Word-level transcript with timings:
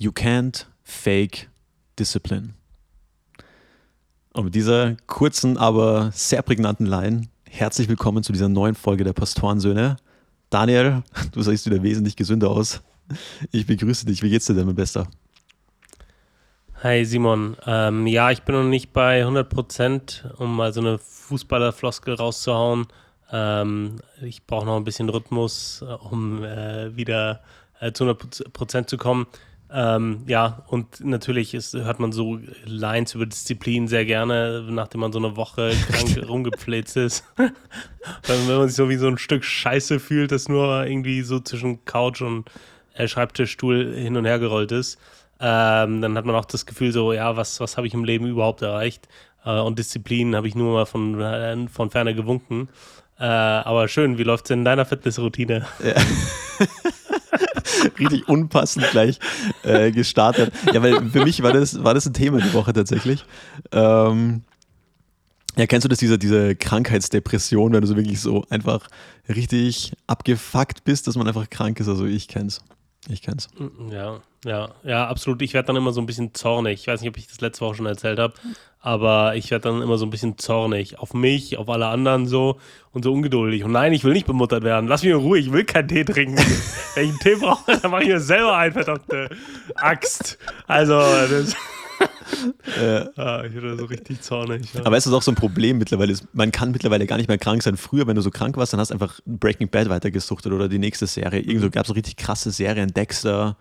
You 0.00 0.12
can't 0.12 0.64
fake 0.84 1.48
discipline. 1.98 2.54
Und 4.32 4.44
mit 4.44 4.54
dieser 4.54 4.94
kurzen, 5.08 5.58
aber 5.58 6.12
sehr 6.12 6.42
prägnanten 6.42 6.86
Line, 6.86 7.22
herzlich 7.50 7.88
willkommen 7.88 8.22
zu 8.22 8.30
dieser 8.30 8.48
neuen 8.48 8.76
Folge 8.76 9.02
der 9.02 9.12
Pastorensöhne. 9.12 9.96
Daniel, 10.50 11.02
du 11.32 11.42
siehst 11.42 11.66
wieder 11.66 11.82
wesentlich 11.82 12.14
gesünder 12.14 12.48
aus. 12.48 12.80
Ich 13.50 13.66
begrüße 13.66 14.06
dich. 14.06 14.22
Wie 14.22 14.30
geht's 14.30 14.46
dir 14.46 14.54
denn, 14.54 14.66
mein 14.66 14.76
Bester? 14.76 15.08
Hi 16.84 17.04
Simon. 17.04 17.56
Ähm, 17.66 18.06
ja, 18.06 18.30
ich 18.30 18.42
bin 18.42 18.54
noch 18.54 18.62
nicht 18.62 18.92
bei 18.92 19.22
100 19.22 19.48
Prozent, 19.48 20.32
um 20.36 20.54
mal 20.54 20.72
so 20.72 20.80
eine 20.80 20.98
Fußballerfloskel 20.98 22.14
rauszuhauen. 22.14 22.86
Ähm, 23.32 23.96
ich 24.22 24.46
brauche 24.46 24.64
noch 24.64 24.76
ein 24.76 24.84
bisschen 24.84 25.08
Rhythmus, 25.08 25.84
um 26.08 26.44
äh, 26.44 26.94
wieder 26.94 27.42
äh, 27.80 27.90
zu 27.90 28.04
100 28.04 28.52
Prozent 28.52 28.88
zu 28.88 28.96
kommen. 28.96 29.26
Ähm, 29.70 30.22
ja, 30.26 30.64
und 30.68 31.04
natürlich 31.04 31.52
ist, 31.52 31.74
hört 31.74 32.00
man 32.00 32.10
so 32.10 32.38
Lines 32.64 33.14
über 33.14 33.26
Disziplin 33.26 33.86
sehr 33.86 34.06
gerne, 34.06 34.66
nachdem 34.70 35.02
man 35.02 35.12
so 35.12 35.18
eine 35.18 35.36
Woche 35.36 35.72
krank 35.90 36.28
rumgepflegt 36.28 36.96
ist. 36.96 37.24
Wenn 37.36 38.46
man 38.46 38.68
sich 38.68 38.76
so 38.76 38.88
wie 38.88 38.96
so 38.96 39.08
ein 39.08 39.18
Stück 39.18 39.44
Scheiße 39.44 40.00
fühlt, 40.00 40.32
das 40.32 40.48
nur 40.48 40.86
irgendwie 40.86 41.20
so 41.22 41.40
zwischen 41.40 41.84
Couch 41.84 42.22
und 42.22 42.50
äh, 42.94 43.08
Schreibtischstuhl 43.08 43.94
hin 43.94 44.16
und 44.16 44.24
her 44.24 44.38
gerollt 44.38 44.72
ist. 44.72 44.98
Ähm, 45.40 46.00
dann 46.00 46.16
hat 46.16 46.24
man 46.24 46.34
auch 46.34 46.46
das 46.46 46.66
Gefühl 46.66 46.90
so, 46.90 47.12
ja, 47.12 47.36
was, 47.36 47.60
was 47.60 47.76
habe 47.76 47.86
ich 47.86 47.94
im 47.94 48.04
Leben 48.04 48.26
überhaupt 48.26 48.62
erreicht? 48.62 49.06
Äh, 49.44 49.60
und 49.60 49.78
Disziplin 49.78 50.34
habe 50.34 50.48
ich 50.48 50.54
nur 50.54 50.72
mal 50.72 50.86
von, 50.86 51.20
äh, 51.20 51.68
von 51.68 51.90
ferne 51.90 52.14
gewunken. 52.14 52.68
Äh, 53.20 53.24
aber 53.24 53.88
schön, 53.88 54.16
wie 54.16 54.22
läuft 54.22 54.46
es 54.46 54.50
in 54.52 54.64
deiner 54.64 54.86
Fitnessroutine? 54.86 55.66
Ja. 55.84 55.94
richtig 57.98 58.28
unpassend 58.28 58.86
gleich 58.90 59.18
äh, 59.62 59.90
gestartet. 59.90 60.52
Ja, 60.72 60.82
weil 60.82 61.08
für 61.10 61.24
mich 61.24 61.42
war 61.42 61.52
das, 61.52 61.82
war 61.82 61.94
das 61.94 62.06
ein 62.06 62.14
Thema 62.14 62.40
die 62.40 62.52
Woche 62.52 62.72
tatsächlich. 62.72 63.24
Ähm, 63.72 64.42
ja, 65.56 65.66
kennst 65.66 65.84
du 65.84 65.88
das, 65.88 65.98
diese, 65.98 66.18
diese 66.18 66.54
Krankheitsdepression, 66.54 67.72
wenn 67.72 67.80
du 67.80 67.86
so 67.86 67.96
wirklich 67.96 68.20
so 68.20 68.44
einfach 68.48 68.88
richtig 69.28 69.92
abgefuckt 70.06 70.84
bist, 70.84 71.06
dass 71.06 71.16
man 71.16 71.26
einfach 71.26 71.50
krank 71.50 71.80
ist? 71.80 71.88
Also 71.88 72.06
ich 72.06 72.28
kenn's. 72.28 72.62
Ich 73.08 73.22
kenn's. 73.22 73.48
Ja, 73.90 74.20
ja, 74.44 74.70
ja, 74.84 75.06
absolut. 75.08 75.42
Ich 75.42 75.54
werde 75.54 75.66
dann 75.66 75.76
immer 75.76 75.92
so 75.92 76.00
ein 76.00 76.06
bisschen 76.06 76.34
zornig. 76.34 76.80
Ich 76.80 76.86
weiß 76.86 77.00
nicht, 77.00 77.10
ob 77.10 77.16
ich 77.16 77.26
das 77.26 77.40
letzte 77.40 77.64
Woche 77.64 77.76
schon 77.76 77.86
erzählt 77.86 78.18
habe, 78.18 78.34
aber 78.80 79.34
ich 79.34 79.50
werde 79.50 79.68
dann 79.68 79.82
immer 79.82 79.98
so 79.98 80.06
ein 80.06 80.10
bisschen 80.10 80.38
zornig 80.38 80.98
auf 80.98 81.14
mich, 81.14 81.58
auf 81.58 81.68
alle 81.68 81.86
anderen 81.86 82.26
so 82.26 82.58
und 82.92 83.02
so 83.02 83.12
ungeduldig. 83.12 83.64
Und 83.64 83.72
nein, 83.72 83.92
ich 83.92 84.04
will 84.04 84.12
nicht 84.12 84.26
bemuttert 84.26 84.62
werden. 84.62 84.88
Lass 84.88 85.02
mich 85.02 85.12
in 85.12 85.18
Ruhe, 85.18 85.38
ich 85.38 85.52
will 85.52 85.64
keinen 85.64 85.88
Tee 85.88 86.04
trinken. 86.04 86.36
Wenn 86.94 87.04
ich 87.04 87.10
einen 87.10 87.18
Tee 87.18 87.34
brauche, 87.34 87.78
dann 87.80 87.90
mache 87.90 88.02
ich 88.02 88.08
mir 88.08 88.20
selber 88.20 88.56
ein, 88.56 88.72
verdammte 88.72 89.30
Axt. 89.74 90.38
Also, 90.66 90.94
das. 91.00 91.54
Ja. 92.80 93.08
Ah, 93.16 93.44
ich 93.44 93.54
werde 93.54 93.76
so 93.76 93.86
richtig 93.86 94.20
zornig. 94.20 94.72
Ja. 94.74 94.84
Aber 94.84 94.96
es 94.96 95.06
ist 95.06 95.12
auch 95.12 95.22
so 95.22 95.32
ein 95.32 95.34
Problem 95.34 95.78
mittlerweile. 95.78 96.14
Man 96.32 96.52
kann 96.52 96.70
mittlerweile 96.70 97.06
gar 97.06 97.16
nicht 97.16 97.28
mehr 97.28 97.38
krank 97.38 97.62
sein. 97.62 97.76
Früher, 97.76 98.06
wenn 98.06 98.16
du 98.16 98.22
so 98.22 98.30
krank 98.30 98.56
warst, 98.56 98.72
dann 98.72 98.80
hast 98.80 98.90
du 98.90 98.94
einfach 98.94 99.18
Breaking 99.26 99.68
Bad 99.68 99.88
weitergesuchtet 99.88 100.52
oder 100.52 100.68
die 100.68 100.78
nächste 100.78 101.06
Serie. 101.06 101.40
Irgendwo 101.40 101.70
gab 101.70 101.84
es 101.84 101.88
so 101.88 101.94
richtig 101.94 102.16
krasse 102.16 102.50
Serien, 102.50 102.92
Dexter, 102.92 103.56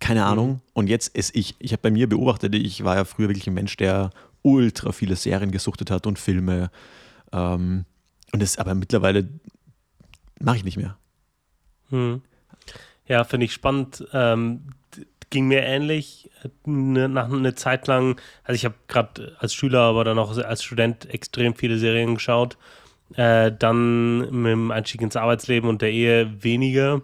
keine 0.00 0.20
mhm. 0.20 0.26
Ahnung. 0.26 0.60
Und 0.72 0.88
jetzt 0.88 1.16
ist 1.16 1.34
ich, 1.34 1.54
ich 1.58 1.72
habe 1.72 1.82
bei 1.82 1.90
mir 1.90 2.08
beobachtet, 2.08 2.54
ich 2.54 2.84
war 2.84 2.96
ja 2.96 3.04
früher 3.04 3.28
wirklich 3.28 3.46
ein 3.46 3.54
Mensch, 3.54 3.76
der 3.76 4.10
ultra 4.42 4.92
viele 4.92 5.16
Serien 5.16 5.50
gesuchtet 5.50 5.90
hat 5.90 6.06
und 6.06 6.18
Filme. 6.18 6.70
Ähm, 7.32 7.84
und 8.32 8.42
das 8.42 8.58
aber 8.58 8.74
mittlerweile 8.74 9.28
mache 10.40 10.58
ich 10.58 10.64
nicht 10.64 10.76
mehr. 10.76 10.96
Hm. 11.90 12.22
Ja, 13.06 13.24
finde 13.24 13.46
ich 13.46 13.52
spannend. 13.52 14.06
Ähm, 14.12 14.66
ging 15.30 15.48
mir 15.48 15.62
ähnlich. 15.62 16.30
Ne, 16.64 17.08
nach 17.08 17.30
einer 17.30 17.56
Zeit 17.56 17.86
lang, 17.86 18.20
also 18.44 18.54
ich 18.54 18.64
habe 18.64 18.74
gerade 18.86 19.36
als 19.38 19.54
Schüler, 19.54 19.80
aber 19.80 20.04
dann 20.04 20.18
auch 20.18 20.36
als 20.36 20.62
Student 20.62 21.12
extrem 21.12 21.54
viele 21.54 21.78
Serien 21.78 22.14
geschaut. 22.14 22.56
Äh, 23.14 23.52
dann 23.58 24.18
mit 24.42 24.52
dem 24.52 24.70
Einstieg 24.70 25.00
ins 25.00 25.16
Arbeitsleben 25.16 25.68
und 25.68 25.82
der 25.82 25.90
Ehe 25.90 26.42
weniger. 26.42 27.00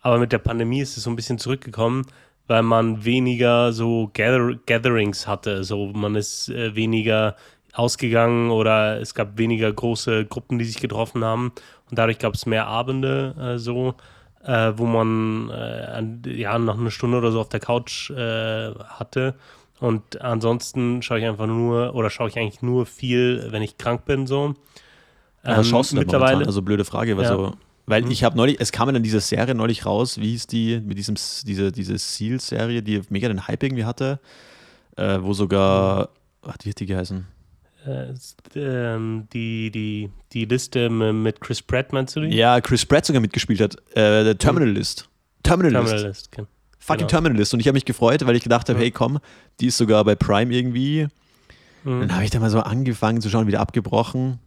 Aber 0.00 0.18
mit 0.18 0.32
der 0.32 0.38
Pandemie 0.38 0.80
ist 0.80 0.96
es 0.96 1.02
so 1.02 1.10
ein 1.10 1.16
bisschen 1.16 1.38
zurückgekommen, 1.38 2.06
weil 2.48 2.62
man 2.62 3.04
weniger 3.04 3.72
so 3.72 4.10
Gather 4.12 4.56
Gatherings 4.66 5.26
hatte. 5.28 5.62
So 5.62 5.86
man 5.86 6.16
ist 6.16 6.48
äh, 6.48 6.74
weniger 6.74 7.36
ausgegangen 7.72 8.50
oder 8.50 9.00
es 9.00 9.14
gab 9.14 9.38
weniger 9.38 9.72
große 9.72 10.24
Gruppen, 10.24 10.58
die 10.58 10.64
sich 10.64 10.80
getroffen 10.80 11.24
haben. 11.24 11.52
Und 11.90 11.98
dadurch 11.98 12.18
gab 12.18 12.34
es 12.34 12.46
mehr 12.46 12.66
Abende 12.66 13.34
äh, 13.54 13.58
so 13.58 13.94
äh, 14.44 14.72
wo 14.76 14.86
man 14.86 15.50
äh, 15.50 16.30
ja 16.32 16.58
noch 16.58 16.78
eine 16.78 16.90
Stunde 16.90 17.18
oder 17.18 17.32
so 17.32 17.40
auf 17.40 17.48
der 17.48 17.60
Couch 17.60 18.10
äh, 18.10 18.72
hatte. 18.74 19.34
Und 19.80 20.20
ansonsten 20.20 21.02
schaue 21.02 21.20
ich 21.20 21.24
einfach 21.24 21.46
nur 21.46 21.94
oder 21.94 22.10
schaue 22.10 22.28
ich 22.28 22.38
eigentlich 22.38 22.62
nur 22.62 22.86
viel, 22.86 23.48
wenn 23.50 23.62
ich 23.62 23.78
krank 23.78 24.04
bin 24.04 24.26
so. 24.26 24.54
Ähm, 25.44 25.58
was 25.58 25.68
schaust 25.68 25.92
du 25.92 25.96
mittlerweile? 25.96 26.32
Momentan? 26.32 26.48
Also 26.48 26.62
blöde 26.62 26.84
Frage, 26.84 27.14
ja. 27.14 27.24
so, 27.24 27.52
weil 27.88 28.02
mhm. 28.02 28.10
ich 28.10 28.22
habe 28.22 28.36
neulich, 28.36 28.60
es 28.60 28.70
kam 28.70 28.92
dann 28.92 29.02
diese 29.02 29.20
Serie 29.20 29.54
neulich 29.54 29.86
raus, 29.86 30.18
wie 30.18 30.30
hieß 30.30 30.46
die, 30.46 30.80
mit 30.80 30.98
diesem, 30.98 31.16
diese, 31.46 31.72
diese 31.72 31.96
Seal-Serie, 31.96 32.82
die 32.82 33.00
mega 33.08 33.28
den 33.28 33.46
Hype 33.48 33.62
irgendwie 33.62 33.86
hatte, 33.86 34.20
äh, 34.96 35.18
wo 35.20 35.32
sogar, 35.32 36.10
mhm. 36.44 36.52
wie 36.62 36.70
hat 36.70 36.80
die 36.80 36.86
geheißen? 36.86 37.26
Äh, 37.86 38.14
ähm, 38.56 39.28
die, 39.32 39.70
die, 39.70 40.10
die 40.32 40.44
Liste 40.44 40.90
mit 40.90 41.40
Chris 41.40 41.62
Pratt, 41.62 41.92
meinst 41.92 42.14
du 42.16 42.20
die? 42.20 42.36
Ja, 42.36 42.60
Chris 42.60 42.84
Pratt 42.84 43.06
sogar 43.06 43.22
mitgespielt 43.22 43.60
hat. 43.60 43.76
Äh, 43.92 44.24
der 44.24 44.36
Terminal 44.36 44.68
List. 44.68 45.08
Terminal, 45.42 45.72
Terminal 45.72 46.02
List. 46.02 46.36
List. 46.36 46.48
Fucking 46.78 46.98
genau. 46.98 47.08
Terminal 47.08 47.38
List. 47.38 47.54
Und 47.54 47.60
ich 47.60 47.66
habe 47.68 47.74
mich 47.74 47.86
gefreut, 47.86 48.26
weil 48.26 48.36
ich 48.36 48.42
gedacht 48.42 48.68
habe, 48.68 48.78
ja. 48.78 48.84
hey 48.84 48.90
komm, 48.90 49.18
die 49.60 49.68
ist 49.68 49.78
sogar 49.78 50.04
bei 50.04 50.14
Prime 50.14 50.52
irgendwie. 50.52 51.08
Mhm. 51.84 52.00
Dann 52.00 52.14
habe 52.14 52.24
ich 52.24 52.30
da 52.30 52.38
mal 52.38 52.50
so 52.50 52.60
angefangen 52.60 53.22
zu 53.22 53.30
schauen, 53.30 53.46
wieder 53.46 53.60
abgebrochen. 53.60 54.40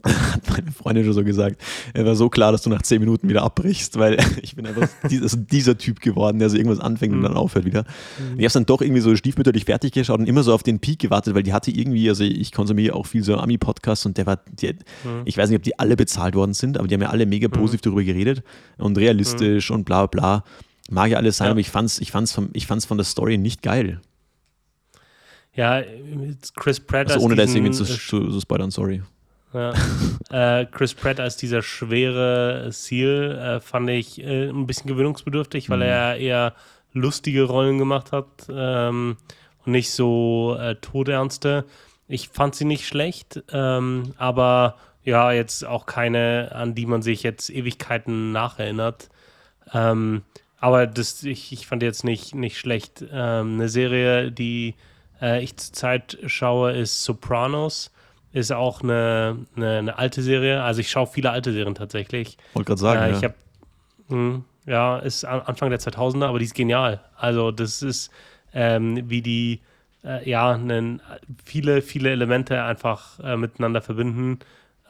hat 0.04 0.48
meine 0.48 0.70
Freundin 0.70 1.04
schon 1.04 1.12
so 1.12 1.24
gesagt, 1.24 1.60
er 1.92 2.06
war 2.06 2.14
so 2.14 2.28
klar, 2.28 2.52
dass 2.52 2.62
du 2.62 2.70
nach 2.70 2.82
zehn 2.82 3.00
Minuten 3.00 3.28
wieder 3.28 3.42
abbrichst, 3.42 3.98
weil 3.98 4.18
ich 4.42 4.54
bin 4.54 4.66
einfach 4.66 4.88
dieser, 5.10 5.36
dieser 5.36 5.76
Typ 5.76 6.00
geworden, 6.00 6.38
der 6.38 6.50
so 6.50 6.56
irgendwas 6.56 6.78
anfängt 6.78 7.14
und 7.14 7.22
dann 7.22 7.32
mhm. 7.32 7.38
aufhört 7.38 7.64
wieder. 7.64 7.82
Mhm. 7.82 8.34
Ich 8.34 8.38
habe 8.38 8.46
es 8.46 8.52
dann 8.52 8.66
doch 8.66 8.80
irgendwie 8.80 9.00
so 9.00 9.14
stiefmütterlich 9.16 9.64
fertig 9.64 9.92
geschaut 9.92 10.20
und 10.20 10.28
immer 10.28 10.42
so 10.42 10.54
auf 10.54 10.62
den 10.62 10.78
Peak 10.78 11.00
gewartet, 11.00 11.34
weil 11.34 11.42
die 11.42 11.52
hatte 11.52 11.70
irgendwie, 11.70 12.08
also 12.08 12.22
ich 12.22 12.52
konsumiere 12.52 12.94
auch 12.94 13.06
viel 13.06 13.24
so 13.24 13.36
Ami-Podcasts 13.36 14.06
und 14.06 14.16
der 14.16 14.26
war, 14.26 14.38
die, 14.60 14.68
mhm. 14.68 15.22
ich 15.24 15.36
weiß 15.36 15.50
nicht, 15.50 15.58
ob 15.58 15.62
die 15.64 15.78
alle 15.78 15.96
bezahlt 15.96 16.34
worden 16.34 16.54
sind, 16.54 16.78
aber 16.78 16.86
die 16.86 16.94
haben 16.94 17.02
ja 17.02 17.10
alle 17.10 17.26
mega 17.26 17.48
positiv 17.48 17.80
darüber 17.80 18.04
geredet 18.04 18.42
und 18.76 18.96
realistisch 18.98 19.70
und 19.70 19.84
bla 19.84 20.06
bla. 20.06 20.44
Mag 20.90 21.10
ja 21.10 21.18
alles 21.18 21.36
sein, 21.36 21.46
ja. 21.46 21.50
aber 21.50 21.60
ich 21.60 21.70
fand's 21.70 22.00
vom, 22.32 22.50
ich 22.52 22.66
fand's 22.66 22.86
von 22.86 22.96
der 22.96 23.04
Story 23.04 23.36
nicht 23.36 23.62
geil. 23.62 24.00
Ja, 25.54 25.82
Chris 26.56 26.78
Pratt. 26.78 27.10
Also 27.10 27.24
ohne 27.24 27.34
da 27.34 27.42
jetzt 27.42 27.54
irgendwie 27.54 27.72
zu, 27.72 27.84
zu, 27.84 27.96
zu 27.96 28.40
spoilern, 28.40 28.70
sorry. 28.70 29.02
Ja. 29.52 29.72
äh, 30.60 30.66
Chris 30.66 30.94
Pratt 30.94 31.20
als 31.20 31.36
dieser 31.36 31.62
schwere 31.62 32.70
Seal 32.70 33.38
äh, 33.38 33.60
fand 33.60 33.90
ich 33.90 34.22
äh, 34.22 34.48
ein 34.48 34.66
bisschen 34.66 34.88
gewöhnungsbedürftig, 34.88 35.70
weil 35.70 35.78
mhm. 35.78 35.84
er 35.84 36.16
eher 36.16 36.54
lustige 36.92 37.44
Rollen 37.44 37.78
gemacht 37.78 38.12
hat 38.12 38.26
ähm, 38.50 39.16
und 39.64 39.72
nicht 39.72 39.90
so 39.90 40.56
äh, 40.58 40.76
todernste. 40.76 41.64
Ich 42.08 42.28
fand 42.28 42.54
sie 42.54 42.64
nicht 42.64 42.86
schlecht, 42.86 43.42
ähm, 43.52 44.14
aber 44.16 44.76
ja, 45.04 45.32
jetzt 45.32 45.64
auch 45.64 45.86
keine, 45.86 46.50
an 46.54 46.74
die 46.74 46.86
man 46.86 47.02
sich 47.02 47.22
jetzt 47.22 47.50
Ewigkeiten 47.50 48.32
nacherinnert. 48.32 49.08
Ähm, 49.72 50.22
aber 50.60 50.86
das, 50.86 51.22
ich, 51.22 51.52
ich 51.52 51.66
fand 51.66 51.82
jetzt 51.82 52.04
nicht, 52.04 52.34
nicht 52.34 52.58
schlecht. 52.58 53.04
Ähm, 53.12 53.54
eine 53.54 53.68
Serie, 53.68 54.32
die 54.32 54.74
äh, 55.20 55.42
ich 55.42 55.56
zurzeit 55.56 56.18
schaue, 56.26 56.72
ist 56.72 57.04
Sopranos 57.04 57.92
ist 58.32 58.52
auch 58.52 58.82
eine, 58.82 59.46
eine, 59.56 59.78
eine, 59.78 59.98
alte 59.98 60.22
Serie. 60.22 60.62
Also 60.62 60.80
ich 60.80 60.90
schaue 60.90 61.06
viele 61.06 61.30
alte 61.30 61.52
Serien 61.52 61.74
tatsächlich. 61.74 62.36
Wollte 62.54 62.68
gerade 62.68 62.80
sagen, 62.80 63.02
äh, 63.02 63.16
ich 63.16 63.20
ja. 63.22 63.28
Hab, 63.28 63.36
mh, 64.08 64.42
ja, 64.66 64.98
ist 64.98 65.24
Anfang 65.24 65.70
der 65.70 65.80
2000er, 65.80 66.26
aber 66.26 66.38
die 66.38 66.44
ist 66.44 66.54
genial. 66.54 67.00
Also 67.16 67.50
das 67.50 67.82
ist 67.82 68.10
ähm, 68.52 69.08
wie 69.08 69.22
die 69.22 69.60
äh, 70.04 70.28
ja 70.28 70.56
nen, 70.58 71.00
viele 71.44 71.80
viele 71.82 72.10
Elemente 72.10 72.62
einfach 72.62 73.18
äh, 73.20 73.36
miteinander 73.36 73.80
verbinden. 73.80 74.40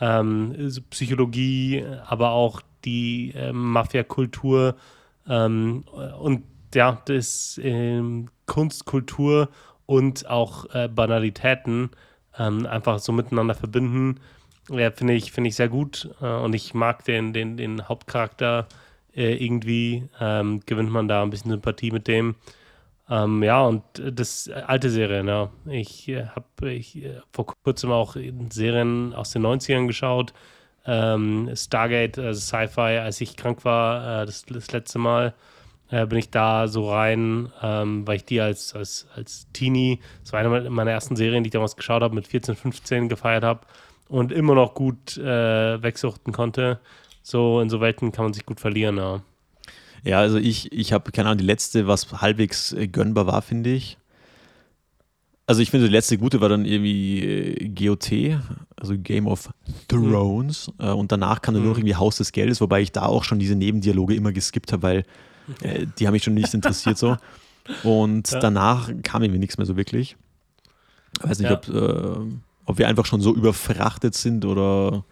Ähm, 0.00 0.54
Psychologie, 0.90 1.84
aber 2.06 2.30
auch 2.30 2.62
die 2.84 3.32
äh, 3.34 3.52
Mafia-Kultur 3.52 4.76
ähm, 5.28 5.84
und 6.20 6.44
ja, 6.74 7.00
das 7.04 7.58
ähm, 7.62 8.28
Kunst, 8.46 8.84
Kultur 8.84 9.48
und 9.86 10.28
auch 10.28 10.66
äh, 10.74 10.88
Banalitäten 10.88 11.90
ähm, 12.38 12.66
einfach 12.66 12.98
so 12.98 13.12
miteinander 13.12 13.54
verbinden. 13.54 14.20
Ja, 14.70 14.90
finde 14.90 15.14
ich, 15.14 15.32
find 15.32 15.46
ich 15.46 15.56
sehr 15.56 15.68
gut 15.68 16.10
äh, 16.20 16.26
und 16.26 16.54
ich 16.54 16.74
mag 16.74 17.04
den, 17.04 17.32
den, 17.32 17.56
den 17.56 17.88
Hauptcharakter 17.88 18.66
äh, 19.16 19.34
irgendwie. 19.44 20.08
Ähm, 20.20 20.60
gewinnt 20.66 20.90
man 20.90 21.08
da 21.08 21.22
ein 21.22 21.30
bisschen 21.30 21.50
Sympathie 21.50 21.90
mit 21.90 22.06
dem. 22.06 22.36
Ähm, 23.10 23.42
ja, 23.42 23.62
und 23.62 23.82
das 23.94 24.48
alte 24.50 24.90
Serien, 24.90 25.28
ja. 25.28 25.50
Ich 25.66 26.08
äh, 26.08 26.26
habe 26.26 26.72
ich, 26.72 27.02
äh, 27.04 27.20
vor 27.32 27.46
kurzem 27.64 27.90
auch 27.90 28.16
Serien 28.50 29.14
aus 29.14 29.30
den 29.30 29.42
90ern 29.46 29.86
geschaut. 29.86 30.34
Ähm, 30.86 31.50
Stargate, 31.54 32.18
also 32.18 32.40
Sci-Fi, 32.40 32.98
als 32.98 33.20
ich 33.20 33.36
krank 33.36 33.64
war, 33.64 34.22
äh, 34.22 34.26
das, 34.26 34.44
das 34.44 34.72
letzte 34.72 34.98
Mal. 34.98 35.34
Äh, 35.90 36.06
bin 36.06 36.18
ich 36.18 36.30
da 36.30 36.68
so 36.68 36.90
rein, 36.90 37.50
ähm, 37.62 38.06
weil 38.06 38.16
ich 38.16 38.24
die 38.24 38.40
als, 38.40 38.74
als, 38.74 39.06
als 39.14 39.46
Teenie, 39.52 40.00
das 40.22 40.32
war 40.32 40.40
eine 40.40 40.70
meiner 40.70 40.90
ersten 40.90 41.16
Serien, 41.16 41.44
die 41.44 41.48
ich 41.48 41.52
damals 41.52 41.76
geschaut 41.76 42.02
habe, 42.02 42.14
mit 42.14 42.26
14, 42.26 42.56
15 42.56 43.08
gefeiert 43.08 43.44
habe 43.44 43.60
und 44.08 44.32
immer 44.32 44.54
noch 44.54 44.74
gut 44.74 45.16
äh, 45.16 45.82
wegsuchten 45.82 46.32
konnte. 46.32 46.78
So 47.22 47.60
in 47.60 47.70
so 47.70 47.80
Welten 47.80 48.12
kann 48.12 48.24
man 48.24 48.32
sich 48.32 48.46
gut 48.46 48.60
verlieren, 48.60 48.96
ja. 48.96 49.20
Ja, 50.04 50.20
also 50.20 50.38
ich, 50.38 50.72
ich 50.72 50.92
habe, 50.92 51.10
keine 51.10 51.28
Ahnung, 51.28 51.38
die 51.38 51.44
letzte, 51.44 51.86
was 51.86 52.10
halbwegs 52.12 52.72
äh, 52.72 52.86
gönnbar 52.86 53.26
war, 53.26 53.42
finde 53.42 53.70
ich. 53.70 53.98
Also 55.46 55.62
ich 55.62 55.70
finde, 55.70 55.86
die 55.86 55.92
letzte 55.92 56.18
gute 56.18 56.40
war 56.40 56.50
dann 56.50 56.66
irgendwie 56.66 57.24
äh, 57.24 57.68
GOT, 57.68 58.38
also 58.76 58.98
Game 58.98 59.26
of 59.26 59.50
Thrones. 59.88 60.70
Mhm. 60.78 60.86
Äh, 60.86 60.90
und 60.90 61.10
danach 61.10 61.42
kam 61.42 61.54
dann 61.54 61.62
nur 61.62 61.72
noch 61.72 61.78
mhm. 61.78 61.84
irgendwie 61.84 61.96
Haus 61.96 62.18
des 62.18 62.32
Geldes, 62.32 62.60
wobei 62.60 62.82
ich 62.82 62.92
da 62.92 63.06
auch 63.06 63.24
schon 63.24 63.38
diese 63.38 63.56
Nebendialoge 63.56 64.14
immer 64.14 64.32
geskippt 64.32 64.72
habe, 64.72 64.82
weil 64.82 65.04
äh, 65.62 65.86
die 65.98 66.06
haben 66.06 66.12
mich 66.12 66.24
schon 66.24 66.34
nicht 66.34 66.52
interessiert 66.54 66.98
so. 66.98 67.16
Und 67.82 68.30
ja. 68.30 68.40
danach 68.40 68.90
kam 69.02 69.22
irgendwie 69.22 69.38
nichts 69.38 69.58
mehr 69.58 69.66
so 69.66 69.76
wirklich. 69.76 70.16
Ich 71.18 71.28
weiß 71.28 71.38
nicht, 71.38 71.50
ja. 71.50 71.56
ob, 71.56 71.68
äh, 71.68 72.36
ob 72.64 72.78
wir 72.78 72.88
einfach 72.88 73.06
schon 73.06 73.20
so 73.20 73.34
überfrachtet 73.34 74.14
sind 74.14 74.44
oder 74.44 75.04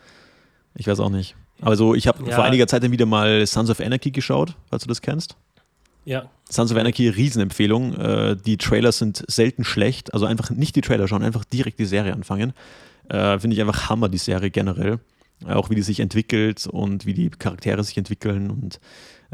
ich 0.75 0.87
weiß 0.87 1.01
auch 1.01 1.11
nicht. 1.11 1.37
Aber 1.61 1.77
so, 1.77 1.95
ich 1.95 2.07
habe 2.07 2.29
ja. 2.29 2.35
vor 2.35 2.45
einiger 2.45 2.67
Zeit 2.67 2.83
dann 2.83 2.93
wieder 2.93 3.07
mal 3.07 3.47
Sons 3.47 3.71
of 3.71 3.81
Anarchy 3.81 4.11
geschaut, 4.11 4.57
falls 4.69 4.83
du 4.83 4.89
das 4.89 5.01
kennst. 5.01 5.37
Ja. 6.05 6.31
Sons 6.49 6.71
of 6.71 6.79
Anarchy, 6.79 7.09
Riesenempfehlung. 7.09 7.95
Äh, 7.95 8.37
die 8.37 8.57
Trailers 8.57 8.99
sind 8.99 9.25
selten 9.27 9.65
schlecht. 9.65 10.15
Also 10.15 10.27
einfach 10.27 10.51
nicht 10.51 10.77
die 10.77 10.81
Trailer 10.81 11.09
schauen, 11.09 11.23
einfach 11.23 11.45
direkt 11.45 11.79
die 11.79 11.87
Serie 11.87 12.13
anfangen. 12.13 12.53
Äh, 13.09 13.39
Finde 13.39 13.55
ich 13.55 13.61
einfach 13.61 13.89
Hammer, 13.89 14.09
die 14.09 14.19
Serie 14.19 14.51
generell. 14.51 15.01
Auch 15.45 15.69
wie 15.69 15.75
die 15.75 15.83
sich 15.83 16.01
entwickelt 16.01 16.67
und 16.67 17.05
wie 17.05 17.15
die 17.15 17.29
Charaktere 17.31 17.85
sich 17.85 17.99
entwickeln 17.99 18.51
und 18.51 18.81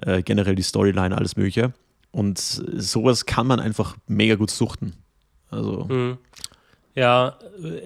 äh, 0.02 0.22
generell 0.22 0.56
die 0.56 0.62
Storyline, 0.62 1.16
alles 1.16 1.36
Mögliche. 1.36 1.72
Und 2.10 2.38
sowas 2.38 3.24
kann 3.26 3.46
man 3.46 3.60
einfach 3.60 3.96
mega 4.06 4.34
gut 4.34 4.50
suchten. 4.50 4.94
Also. 5.50 5.86
Mhm. 5.88 6.18
Ja, 6.94 7.38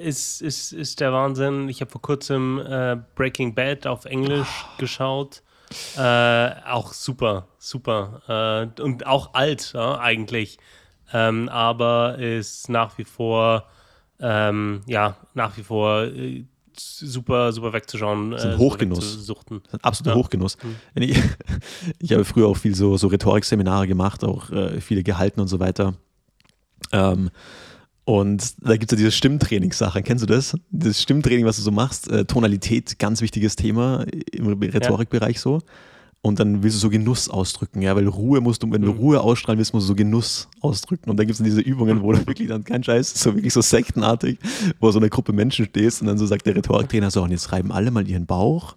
ist, 0.03 0.43
ist, 0.43 0.73
ist 0.73 1.01
der 1.01 1.13
Wahnsinn. 1.13 1.69
Ich 1.69 1.81
habe 1.81 1.91
vor 1.91 2.03
kurzem 2.03 2.59
äh, 2.59 2.97
Breaking 3.15 3.55
Bad 3.55 3.87
auf 3.87 4.05
Englisch 4.05 4.65
oh. 4.65 4.79
geschaut. 4.79 5.43
Äh, 5.97 6.51
auch 6.67 6.93
super, 6.93 7.49
super. 7.59 8.73
Äh, 8.77 8.83
und 8.83 9.07
auch 9.07 9.35
alt, 9.35 9.73
ja, 9.75 9.99
eigentlich. 9.99 10.59
Ähm, 11.13 11.49
aber 11.49 12.19
ist 12.19 12.69
nach 12.69 12.99
wie 12.99 13.05
vor, 13.05 13.69
ähm, 14.21 14.83
ja, 14.87 15.17
nach 15.35 15.57
wie 15.57 15.63
vor 15.63 16.05
äh, 16.05 16.45
super, 16.81 17.53
super 17.53 17.73
wegzuschauen. 17.73 18.33
Das 18.33 18.45
ist 18.45 18.51
ein 18.53 18.59
Hochgenuss. 18.59 18.99
Das 18.99 19.29
ist 19.29 19.51
ein 19.51 19.61
absoluter 19.83 20.17
ja. 20.17 20.23
Hochgenuss. 20.23 20.57
Mhm. 20.63 21.03
Ich, 21.03 21.23
ich, 21.99 22.13
habe 22.13 22.25
früher 22.25 22.49
auch 22.49 22.57
viel 22.57 22.75
so, 22.75 22.97
so 22.97 23.09
Rhetorikseminare 23.09 23.87
gemacht, 23.87 24.25
auch 24.25 24.51
äh, 24.51 24.81
viele 24.81 25.03
gehalten 25.03 25.41
und 25.41 25.49
so 25.49 25.61
weiter. 25.61 25.95
Ähm, 26.93 27.31
und 28.05 28.55
da 28.65 28.77
gibt 28.77 28.93
es 28.93 28.97
ja 28.97 28.99
diese 28.99 29.13
Stimmtrainingssache. 29.13 30.03
Kennst 30.03 30.23
du 30.23 30.27
das? 30.27 30.57
Das 30.71 31.03
Stimmtraining, 31.03 31.45
was 31.45 31.57
du 31.57 31.63
so 31.63 31.73
machst, 31.73 32.09
äh, 32.09 32.25
Tonalität, 32.25 32.99
ganz 33.01 33.21
wichtiges 33.21 33.57
Thema 33.57 34.05
im 34.33 34.47
Rhetorikbereich 34.63 35.37
ja. 35.37 35.43
so. 35.43 35.59
Und 36.23 36.41
dann 36.41 36.63
willst 36.63 36.77
du 36.77 36.81
so 36.81 36.91
Genuss 36.91 37.29
ausdrücken, 37.29 37.83
ja, 37.83 37.95
weil 37.95 38.09
Ruhe 38.09 38.41
musst 38.41 38.63
du, 38.63 38.73
wenn 38.73 38.83
du 38.83 38.93
mhm. 38.93 38.99
Ruhe 38.99 39.21
ausstrahlen 39.21 39.59
willst, 39.59 39.73
musst 39.75 39.85
du 39.85 39.89
so 39.89 39.95
Genuss 39.95 40.49
ausdrücken. 40.61 41.09
Und 41.09 41.19
dann 41.19 41.27
gibt 41.27 41.39
es 41.39 41.45
diese 41.45 41.61
Übungen, 41.61 42.03
wo 42.03 42.13
du 42.13 42.19
wirklich 42.27 42.49
dann 42.49 42.65
kein 42.65 42.83
Scheiß, 42.83 43.15
so 43.15 43.35
wirklich 43.37 43.53
so 43.53 43.61
sektenartig, 43.61 44.39
wo 44.81 44.91
so 44.91 44.99
eine 44.99 45.09
Gruppe 45.09 45.33
Menschen 45.33 45.67
stehst 45.67 46.01
und 46.01 46.09
dann 46.09 46.19
so 46.19 46.27
sagt 46.27 46.47
der 46.47 46.57
Rhetoriktrainer 46.57 47.11
so, 47.13 47.23
und 47.23 47.31
jetzt 47.31 47.53
reiben 47.53 47.71
alle 47.71 47.93
mal 47.93 48.09
ihren 48.09 48.27
Bauch. 48.27 48.77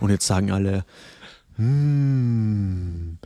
Und 0.00 0.08
jetzt 0.08 0.26
sagen 0.26 0.50
alle, 0.50 0.86
hm, 1.56 3.18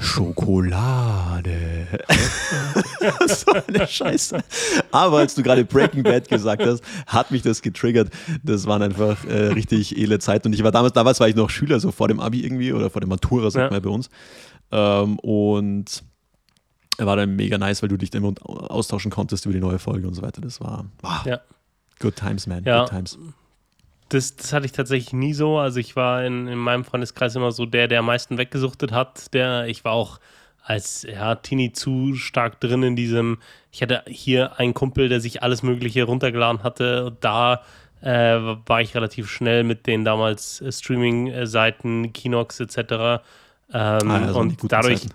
Schokolade. 0.00 1.86
so 3.28 3.52
eine 3.52 3.86
Scheiße. 3.86 4.42
Aber 4.90 5.18
als 5.18 5.34
du 5.34 5.42
gerade 5.42 5.64
Breaking 5.64 6.02
Bad 6.02 6.28
gesagt 6.28 6.64
hast, 6.64 6.82
hat 7.06 7.30
mich 7.30 7.42
das 7.42 7.62
getriggert. 7.62 8.10
Das 8.42 8.66
waren 8.66 8.82
einfach 8.82 9.24
äh, 9.26 9.48
richtig 9.48 9.96
edle 9.96 10.18
Zeiten. 10.18 10.48
Und 10.48 10.54
ich 10.54 10.62
war 10.64 10.72
damals, 10.72 10.94
damals 10.94 11.20
war 11.20 11.28
ich 11.28 11.36
noch 11.36 11.50
Schüler, 11.50 11.80
so 11.80 11.92
vor 11.92 12.08
dem 12.08 12.18
Abi 12.18 12.44
irgendwie 12.44 12.72
oder 12.72 12.90
vor 12.90 13.00
der 13.00 13.08
Matura, 13.08 13.50
sagt 13.50 13.70
ja. 13.70 13.70
man 13.70 13.82
bei 13.82 13.90
uns. 13.90 14.08
Ähm, 14.72 15.18
und 15.18 16.02
war 16.98 17.16
dann 17.16 17.36
mega 17.36 17.58
nice, 17.58 17.82
weil 17.82 17.88
du 17.88 17.96
dich 17.96 18.12
immer 18.14 18.34
austauschen 18.44 19.10
konntest 19.10 19.44
über 19.46 19.54
die 19.54 19.60
neue 19.60 19.78
Folge 19.78 20.06
und 20.08 20.14
so 20.14 20.22
weiter. 20.22 20.40
Das 20.40 20.60
war 20.60 20.86
wow. 21.02 21.24
ja. 21.24 21.40
good 21.98 22.16
times, 22.16 22.46
man. 22.46 22.64
Ja. 22.64 22.80
Good 22.80 22.90
times 22.90 23.18
das, 24.10 24.36
das 24.36 24.52
hatte 24.52 24.66
ich 24.66 24.72
tatsächlich 24.72 25.12
nie 25.12 25.32
so. 25.32 25.58
Also 25.58 25.80
ich 25.80 25.96
war 25.96 26.24
in, 26.24 26.46
in 26.46 26.58
meinem 26.58 26.84
Freundeskreis 26.84 27.34
immer 27.36 27.52
so 27.52 27.64
der, 27.64 27.88
der 27.88 28.00
am 28.00 28.06
meisten 28.06 28.38
weggesuchtet 28.38 28.92
hat. 28.92 29.32
Der, 29.32 29.66
ich 29.66 29.84
war 29.84 29.92
auch 29.92 30.20
als 30.62 31.02
ja, 31.02 31.36
Teenie 31.36 31.72
zu 31.72 32.14
stark 32.14 32.60
drin 32.60 32.82
in 32.82 32.96
diesem. 32.96 33.38
Ich 33.72 33.82
hatte 33.82 34.02
hier 34.06 34.58
einen 34.58 34.74
Kumpel, 34.74 35.08
der 35.08 35.20
sich 35.20 35.42
alles 35.42 35.62
Mögliche 35.62 36.04
runtergeladen 36.04 36.62
hatte. 36.62 37.06
Und 37.06 37.24
da 37.24 37.62
äh, 38.02 38.38
war 38.66 38.80
ich 38.80 38.94
relativ 38.94 39.30
schnell 39.30 39.64
mit 39.64 39.86
den 39.86 40.04
damals 40.04 40.60
äh, 40.60 40.72
Streaming-Seiten, 40.72 42.12
Kinox 42.12 42.60
etc. 42.60 43.22
Ähm, 43.72 44.10
ah, 44.10 44.32
und 44.32 44.58
dadurch. 44.72 45.02
Zeiten. 45.02 45.14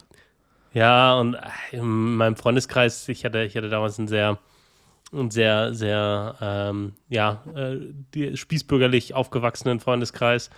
Ja, 0.73 1.15
und 1.15 1.35
äh, 1.35 1.39
in 1.71 2.15
meinem 2.15 2.35
Freundeskreis, 2.35 3.07
ich 3.07 3.25
hatte, 3.25 3.43
ich 3.43 3.55
hatte 3.55 3.69
damals 3.69 3.99
einen 3.99 4.07
sehr 4.07 4.37
und 5.11 5.33
sehr, 5.33 5.73
sehr, 5.73 6.35
ähm, 6.41 6.93
ja, 7.09 7.43
äh, 7.55 8.35
spießbürgerlich 8.35 9.13
aufgewachsenen 9.13 9.79
Freundeskreis, 9.79 10.49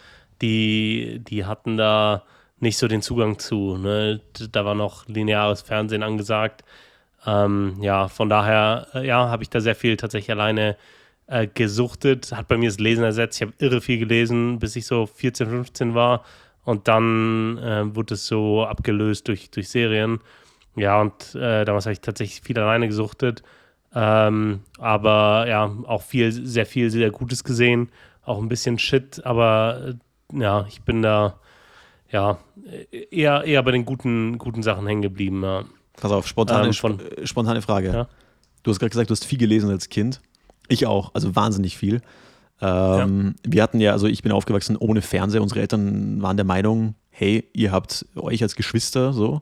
die, 0.42 1.20
die 1.20 1.46
hatten 1.46 1.78
da 1.78 2.24
nicht 2.60 2.78
so 2.78 2.88
den 2.88 3.02
Zugang 3.02 3.40
zu. 3.40 3.78
Ne? 3.78 4.22
Da 4.52 4.66
war 4.66 4.76
noch 4.76 5.08
lineares 5.08 5.62
Fernsehen 5.62 6.04
angesagt. 6.04 6.64
Ähm, 7.26 7.78
ja, 7.82 8.08
von 8.08 8.30
daher, 8.30 8.88
äh, 8.94 9.06
ja, 9.06 9.30
habe 9.30 9.44
ich 9.44 9.50
da 9.50 9.60
sehr 9.60 9.76
viel 9.76 9.98
tatsächlich 9.98 10.32
alleine 10.32 10.78
äh, 11.28 11.48
gesuchtet. 11.48 12.32
Hat 12.32 12.48
bei 12.48 12.58
mir 12.58 12.70
das 12.70 12.80
Lesen 12.80 13.04
ersetzt. 13.04 13.38
Ich 13.38 13.42
habe 13.48 13.54
irre 13.60 13.82
viel 13.82 14.00
gelesen, 14.00 14.60
bis 14.60 14.76
ich 14.76 14.86
so 14.86 15.06
14, 15.06 15.50
15 15.50 15.94
war. 15.94 16.24
Und 16.64 16.88
dann 16.88 17.58
äh, 17.60 17.96
wurde 17.96 18.16
es 18.16 18.28
so 18.28 18.66
abgelöst 18.66 19.28
durch, 19.28 19.50
durch 19.52 19.70
Serien. 19.70 20.20
Ja, 20.76 21.02
und 21.02 21.36
äh, 21.36 21.66
damals 21.66 21.86
habe 21.86 21.94
ich 21.94 22.02
tatsächlich 22.02 22.42
viel 22.42 22.58
alleine 22.60 22.88
gesuchtet. 22.88 23.44
Ähm, 23.95 24.62
aber 24.78 25.45
ja, 25.48 25.72
auch 25.86 26.01
viel, 26.01 26.31
sehr 26.31 26.66
viel, 26.66 26.89
sehr 26.92 27.12
Gutes 27.12 27.44
gesehen. 27.44 27.89
Auch 28.24 28.39
ein 28.39 28.50
bisschen 28.50 28.78
Shit, 28.78 29.25
aber 29.25 29.95
äh, 30.34 30.39
ja, 30.39 30.66
ich 30.68 30.81
bin 30.81 31.01
da 31.01 31.39
ja 32.12 32.38
eher, 33.12 33.44
eher 33.44 33.63
bei 33.63 33.72
den 33.72 33.86
guten, 33.86 34.38
guten 34.38 34.63
Sachen 34.63 34.88
hängen 34.88 35.01
geblieben. 35.01 35.44
Ja. 35.44 35.63
Pass 35.94 36.12
auf, 36.12 36.28
spontane, 36.28 36.68
ähm, 36.68 36.74
von, 36.74 37.00
äh, 37.00 37.25
spontane 37.25 37.62
Frage. 37.62 37.92
Ja? 37.92 38.07
Du 38.64 38.71
hast 38.71 38.80
gerade 38.80 38.90
gesagt, 38.90 39.09
du 39.09 39.14
hast 39.14 39.26
viel 39.26 39.40
gelesen 39.40 39.69
als 39.69 39.90
Kind. 39.90 40.21
Ich 40.68 40.85
auch, 40.85 41.14
also 41.14 41.35
wahnsinnig 41.35 41.78
viel. 41.78 42.02
Ähm, 42.59 43.35
ja. 43.45 43.52
Wir 43.52 43.64
hatten 43.64 43.80
ja, 43.80 43.92
also 43.92 44.07
ich 44.07 44.23
bin 44.23 44.31
aufgewachsen 44.31 44.78
ohne 44.78 45.02
Fernseher. 45.02 45.42
Unsere 45.42 45.62
Eltern 45.62 46.21
waren 46.21 46.38
der 46.38 46.45
Meinung, 46.45 46.95
hey, 47.09 47.50
ihr 47.54 47.71
habt 47.71 48.06
euch 48.16 48.44
als 48.44 48.56
Geschwister 48.56 49.14
so, 49.14 49.42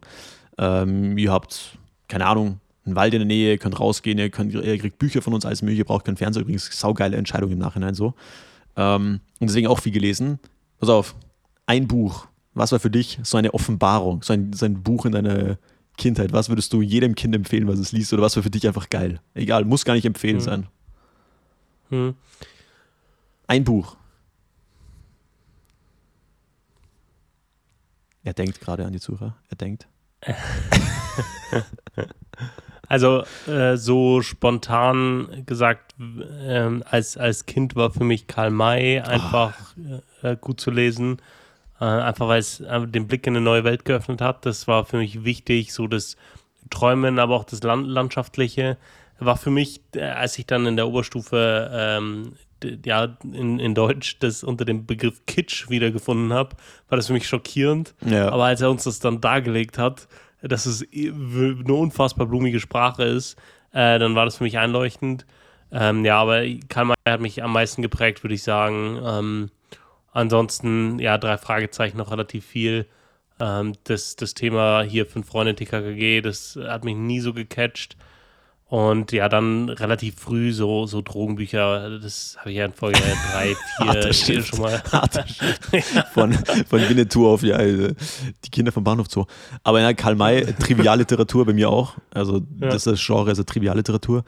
ähm, 0.58 1.18
ihr 1.18 1.32
habt, 1.32 1.78
keine 2.08 2.26
Ahnung, 2.26 2.60
einen 2.86 2.96
Wald 2.96 3.14
in 3.14 3.20
der 3.20 3.28
Nähe, 3.28 3.52
ihr 3.52 3.58
könnt 3.58 3.80
rausgehen, 3.80 4.20
ihr, 4.20 4.30
könnt, 4.30 4.54
ihr 4.54 4.78
kriegt 4.78 5.00
Bücher 5.00 5.22
von 5.22 5.34
uns, 5.34 5.46
alles 5.46 5.62
mögliche, 5.62 5.82
ihr 5.82 5.86
braucht 5.86 6.06
keinen 6.06 6.18
Fernseher. 6.18 6.42
Übrigens, 6.42 6.70
saugeile 6.78 7.18
Entscheidung 7.18 7.52
im 7.52 7.58
Nachhinein 7.58 7.96
so. 7.96 8.14
Ähm, 8.76 9.22
und 9.40 9.50
deswegen 9.50 9.68
auch 9.68 9.80
viel 9.80 9.92
gelesen. 9.92 10.40
Pass 10.80 10.90
auf, 10.90 11.16
ein 11.66 11.88
Buch. 11.88 12.28
Was 12.54 12.72
war 12.72 12.80
für 12.80 12.92
dich 12.92 13.20
so 13.24 13.38
eine 13.38 13.54
Offenbarung, 13.54 14.22
so 14.22 14.34
ein, 14.34 14.54
so 14.54 14.66
ein 14.66 14.84
Buch 14.84 15.06
in 15.06 15.12
deiner 15.12 15.58
Kindheit? 15.98 16.32
Was 16.32 16.50
würdest 16.50 16.72
du 16.74 16.82
jedem 16.82 17.16
Kind 17.16 17.36
empfehlen, 17.36 17.68
was 17.68 17.80
es 17.80 17.92
liest? 17.92 18.14
Oder 18.14 18.22
was 18.22 18.36
war 18.36 18.44
für 18.44 18.52
dich 18.52 18.68
einfach 18.68 18.90
geil? 18.90 19.20
Egal, 19.34 19.66
muss 19.66 19.84
gar 19.84 19.96
nicht 19.96 20.06
empfehlen 20.06 20.38
hm. 20.38 20.42
sein. 20.42 20.68
Hm. 21.90 22.14
Ein 23.48 23.64
Buch. 23.64 23.98
Er 28.24 28.34
denkt 28.34 28.62
gerade 28.62 28.86
an 28.86 28.94
die 28.94 29.00
Zuhörer. 29.00 29.36
Er 29.50 29.58
denkt. 29.58 29.88
Also 32.88 33.24
äh, 33.48 33.78
so 33.78 34.22
spontan 34.22 35.44
gesagt, 35.46 35.96
äh, 36.00 36.70
als, 36.90 37.18
als 37.18 37.46
Kind 37.46 37.76
war 37.76 37.92
für 37.92 38.04
mich 38.04 38.28
Karl 38.28 38.52
May 38.52 39.00
einfach 39.00 39.54
oh. 39.78 40.28
äh, 40.28 40.38
gut 40.40 40.60
zu 40.60 40.72
lesen. 40.72 41.22
Äh, 41.80 41.86
einfach 41.86 42.28
weil 42.28 42.40
es 42.40 42.64
den 42.68 43.08
Blick 43.08 43.28
in 43.28 43.36
eine 43.36 43.44
neue 43.44 43.64
Welt 43.64 43.86
geöffnet 43.86 44.22
hat. 44.22 44.46
Das 44.46 44.68
war 44.68 44.86
für 44.86 44.98
mich 44.98 45.24
wichtig, 45.24 45.74
so 45.74 45.88
das 45.88 46.16
Träumen, 46.70 47.20
aber 47.20 47.36
auch 47.36 47.44
das 47.44 47.62
Land 47.64 47.88
Landschaftliche. 47.88 48.78
War 49.20 49.38
für 49.38 49.52
mich, 49.52 49.82
äh, 49.96 50.02
als 50.02 50.38
ich 50.38 50.46
dann 50.46 50.66
in 50.66 50.76
der 50.76 50.88
Oberstufe 50.88 51.70
ähm, 51.74 52.34
ja, 52.86 53.18
in, 53.24 53.60
in 53.60 53.76
Deutsch 53.76 54.18
das 54.20 54.44
unter 54.44 54.66
dem 54.66 54.86
Begriff 54.86 55.26
Kitsch 55.26 55.70
wiedergefunden 55.70 56.34
habe, 56.34 56.56
war 56.90 56.96
das 56.98 57.08
für 57.08 57.14
mich 57.14 57.28
schockierend. 57.28 57.94
Ja. 58.06 58.30
Aber 58.30 58.46
als 58.46 58.62
er 58.62 58.70
uns 58.70 58.84
das 58.86 59.00
dann 59.00 59.22
dargelegt 59.22 59.78
hat, 59.78 60.08
dass 60.48 60.66
es 60.66 60.86
eine 60.94 61.74
unfassbar 61.74 62.28
blumige 62.28 62.60
Sprache 62.60 63.04
ist, 63.04 63.38
äh, 63.72 64.00
dann 64.00 64.16
war 64.16 64.26
das 64.26 64.38
für 64.38 64.44
mich 64.44 64.58
einleuchtend. 64.58 65.26
Ähm, 65.72 66.06
ja, 66.06 66.22
aber 66.22 66.44
Karl 66.70 66.94
hat 67.08 67.22
mich 67.22 67.44
am 67.44 67.52
meisten 67.52 67.82
geprägt, 67.82 68.24
würde 68.24 68.36
ich 68.36 68.44
sagen. 68.44 69.00
Ähm, 69.04 69.52
ansonsten, 70.12 71.00
ja, 71.00 71.18
drei 71.18 71.38
Fragezeichen 71.38 71.98
noch 71.98 72.12
relativ 72.12 72.46
viel. 72.46 72.86
Ähm, 73.40 73.74
das, 73.84 74.16
das 74.16 74.34
Thema 74.34 74.84
hier 74.84 75.06
fünf 75.06 75.28
Freunde 75.28 75.56
TKKG, 75.56 76.22
das 76.22 76.58
hat 76.62 76.86
mich 76.86 76.96
nie 76.96 77.20
so 77.20 77.34
gecatcht. 77.34 77.98
Und 78.68 79.12
ja, 79.12 79.30
dann 79.30 79.70
relativ 79.70 80.16
früh 80.16 80.52
so, 80.52 80.88
so 80.88 81.02
Drogenbücher, 81.02 82.00
das 82.00 82.36
habe 82.40 82.50
ich 82.52 82.58
ja 82.58 82.66
in 82.66 82.74
Folge 82.74 83.00
3, 83.32 83.56
4 84.02 84.14
vier 84.14 84.44
schon 84.44 84.60
mal. 84.60 84.82
von, 86.14 86.34
von 86.34 86.90
Winnetou 86.90 87.28
auf 87.28 87.44
ja, 87.44 87.60
äh, 87.60 87.94
die 88.44 88.50
Kinder 88.50 88.72
vom 88.72 88.84
Bahnhof 88.84 89.08
Zoo. 89.10 89.26
Aber 89.64 89.82
ja, 89.82 89.94
Karl 89.94 90.16
May, 90.16 90.46
Trivialliteratur 90.46 91.46
bei 91.46 91.54
mir 91.54 91.70
auch. 91.70 91.94
Also 92.12 92.42
ja. 92.60 92.70
das 92.70 92.88
ist 92.88 93.06
Genre, 93.06 93.30
also 93.30 93.44
Trivialliteratur. 93.44 94.24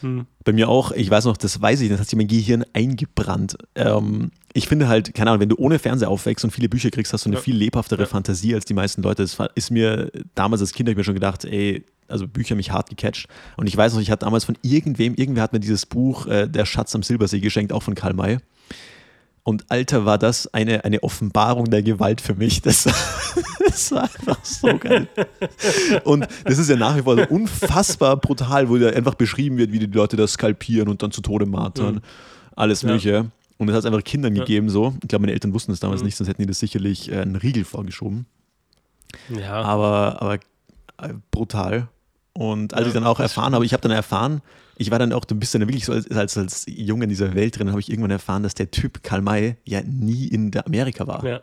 Hm. 0.00 0.26
Bei 0.44 0.52
mir 0.52 0.68
auch, 0.68 0.90
ich 0.90 1.08
weiß 1.08 1.24
noch, 1.24 1.36
das 1.36 1.62
weiß 1.62 1.80
ich, 1.80 1.88
das 1.88 2.00
hat 2.00 2.08
sich 2.08 2.16
mein 2.16 2.26
Gehirn 2.26 2.64
eingebrannt. 2.72 3.56
Ähm, 3.76 4.32
ich 4.56 4.68
finde 4.68 4.88
halt, 4.88 5.12
keine 5.12 5.30
Ahnung, 5.30 5.42
wenn 5.42 5.48
du 5.50 5.56
ohne 5.58 5.78
Fernseher 5.78 6.08
aufwächst 6.08 6.42
und 6.44 6.50
viele 6.50 6.70
Bücher 6.70 6.90
kriegst, 6.90 7.12
hast 7.12 7.26
du 7.26 7.28
eine 7.28 7.36
ja. 7.36 7.42
viel 7.42 7.54
lebhaftere 7.54 8.02
ja. 8.02 8.06
Fantasie 8.06 8.54
als 8.54 8.64
die 8.64 8.72
meisten 8.72 9.02
Leute. 9.02 9.22
Das 9.22 9.36
ist 9.54 9.70
mir 9.70 10.10
damals 10.34 10.62
als 10.62 10.72
Kind, 10.72 10.88
habe 10.88 10.92
ich 10.92 10.96
mir 10.96 11.04
schon 11.04 11.14
gedacht, 11.14 11.44
ey, 11.44 11.84
also 12.08 12.26
Bücher 12.26 12.54
mich 12.54 12.70
hart 12.70 12.88
gecatcht. 12.88 13.28
Und 13.58 13.66
ich 13.66 13.76
weiß 13.76 13.92
noch, 13.92 14.00
ich 14.00 14.10
hatte 14.10 14.24
damals 14.24 14.44
von 14.44 14.56
irgendwem, 14.62 15.14
irgendwer 15.14 15.42
hat 15.42 15.52
mir 15.52 15.60
dieses 15.60 15.84
Buch 15.84 16.26
äh, 16.26 16.48
Der 16.48 16.64
Schatz 16.64 16.94
am 16.94 17.02
Silbersee 17.02 17.40
geschenkt, 17.40 17.72
auch 17.72 17.82
von 17.82 17.94
Karl 17.94 18.14
May. 18.14 18.38
Und 19.42 19.66
Alter, 19.68 20.06
war 20.06 20.16
das 20.16 20.52
eine, 20.54 20.84
eine 20.84 21.02
Offenbarung 21.02 21.66
der 21.66 21.82
Gewalt 21.82 22.22
für 22.22 22.34
mich. 22.34 22.62
Das, 22.62 22.84
das 23.66 23.92
war 23.92 24.04
einfach 24.04 24.42
so 24.42 24.76
geil. 24.78 25.06
Und 26.04 26.26
das 26.44 26.58
ist 26.58 26.70
ja 26.70 26.76
nach 26.76 26.96
wie 26.96 27.02
vor 27.02 27.16
so 27.16 27.26
unfassbar 27.28 28.16
brutal, 28.16 28.70
wo 28.70 28.76
ja 28.76 28.88
einfach 28.88 29.14
beschrieben 29.14 29.58
wird, 29.58 29.70
wie 29.70 29.80
die 29.80 29.86
Leute 29.86 30.16
das 30.16 30.32
skalpieren 30.32 30.88
und 30.88 31.02
dann 31.02 31.12
zu 31.12 31.20
Tode 31.20 31.44
martern. 31.44 31.96
Mhm. 31.96 32.00
Alles 32.56 32.82
Mögliche. 32.82 33.10
Ja. 33.10 33.26
Und 33.58 33.68
das 33.68 33.74
hat 33.74 33.80
es 33.80 33.86
einfach 33.86 34.04
Kindern 34.04 34.34
ja. 34.36 34.42
gegeben 34.42 34.68
so. 34.68 34.94
Ich 35.02 35.08
glaube, 35.08 35.22
meine 35.22 35.32
Eltern 35.32 35.54
wussten 35.54 35.72
es 35.72 35.80
damals 35.80 36.02
mhm. 36.02 36.06
nicht, 36.06 36.16
sonst 36.16 36.28
hätten 36.28 36.42
die 36.42 36.46
das 36.46 36.58
sicherlich 36.58 37.10
äh, 37.10 37.20
einen 37.20 37.36
Riegel 37.36 37.64
vorgeschoben. 37.64 38.26
Ja. 39.28 39.62
Aber, 39.62 40.20
aber 40.20 40.34
äh, 40.98 41.14
brutal. 41.30 41.88
Und 42.32 42.74
als 42.74 42.82
ja, 42.82 42.88
ich 42.88 42.94
dann 42.94 43.04
auch 43.04 43.18
erfahren 43.18 43.54
habe, 43.54 43.64
ich 43.64 43.72
habe 43.72 43.80
dann 43.80 43.92
erfahren, 43.92 44.42
ich 44.76 44.90
war 44.90 44.98
dann 44.98 45.12
auch, 45.12 45.24
du 45.24 45.34
bist 45.34 45.54
dann 45.54 45.62
wirklich 45.62 45.86
so 45.86 45.92
als, 45.92 46.10
als, 46.10 46.36
als 46.36 46.66
Junge 46.68 47.04
in 47.04 47.08
dieser 47.08 47.34
Welt 47.34 47.58
drin, 47.58 47.70
habe 47.70 47.80
ich 47.80 47.90
irgendwann 47.90 48.10
erfahren, 48.10 48.42
dass 48.42 48.54
der 48.54 48.70
Typ 48.70 49.02
Karl 49.02 49.22
May 49.22 49.56
ja 49.64 49.80
nie 49.82 50.26
in 50.26 50.50
der 50.50 50.66
Amerika 50.66 51.06
war. 51.06 51.24
Ja. 51.24 51.40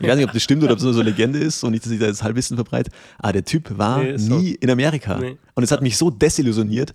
Ich 0.00 0.08
weiß 0.08 0.16
nicht, 0.16 0.26
ob 0.26 0.32
das 0.32 0.42
stimmt 0.42 0.64
oder 0.64 0.72
ob 0.72 0.78
es 0.78 0.84
nur 0.84 0.92
so 0.92 1.00
eine 1.00 1.10
Legende 1.10 1.38
ist 1.38 1.62
und 1.62 1.70
nicht, 1.70 1.84
dass 1.84 1.92
ich 1.92 2.00
da 2.00 2.06
jetzt 2.06 2.24
Halbwissen 2.24 2.56
verbreite, 2.56 2.90
aber 3.18 3.34
der 3.34 3.44
Typ 3.44 3.78
war 3.78 4.02
nee, 4.02 4.12
nie 4.14 4.50
so. 4.50 4.56
in 4.60 4.70
Amerika. 4.70 5.18
Nee. 5.18 5.36
Und 5.54 5.62
es 5.62 5.70
hat 5.70 5.80
mich 5.80 5.96
so 5.96 6.10
desillusioniert. 6.10 6.92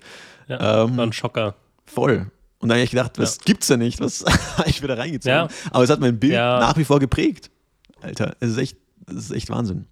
Ja, 0.49 0.83
ähm, 0.83 0.97
war 0.97 1.05
ein 1.05 1.13
Schocker. 1.13 1.55
Voll. 1.85 2.29
Und 2.59 2.69
dann 2.69 2.77
habe 2.77 2.83
ich 2.83 2.91
gedacht, 2.91 3.17
was 3.17 3.37
ja. 3.37 3.43
gibt's 3.45 3.67
da 3.67 3.77
nicht? 3.77 3.99
Was 3.99 4.25
habe 4.57 4.69
ich 4.69 4.81
wieder 4.81 4.97
reingezogen? 4.97 5.35
Ja. 5.35 5.47
Aber 5.71 5.83
es 5.83 5.89
hat 5.89 5.99
mein 5.99 6.19
Bild 6.19 6.33
ja. 6.33 6.59
nach 6.59 6.77
wie 6.77 6.85
vor 6.85 6.99
geprägt. 6.99 7.51
Alter, 8.01 8.35
es 8.39 8.51
ist 8.51 8.57
echt, 8.57 8.77
es 9.07 9.15
ist 9.15 9.31
echt 9.31 9.49
Wahnsinn. 9.49 9.85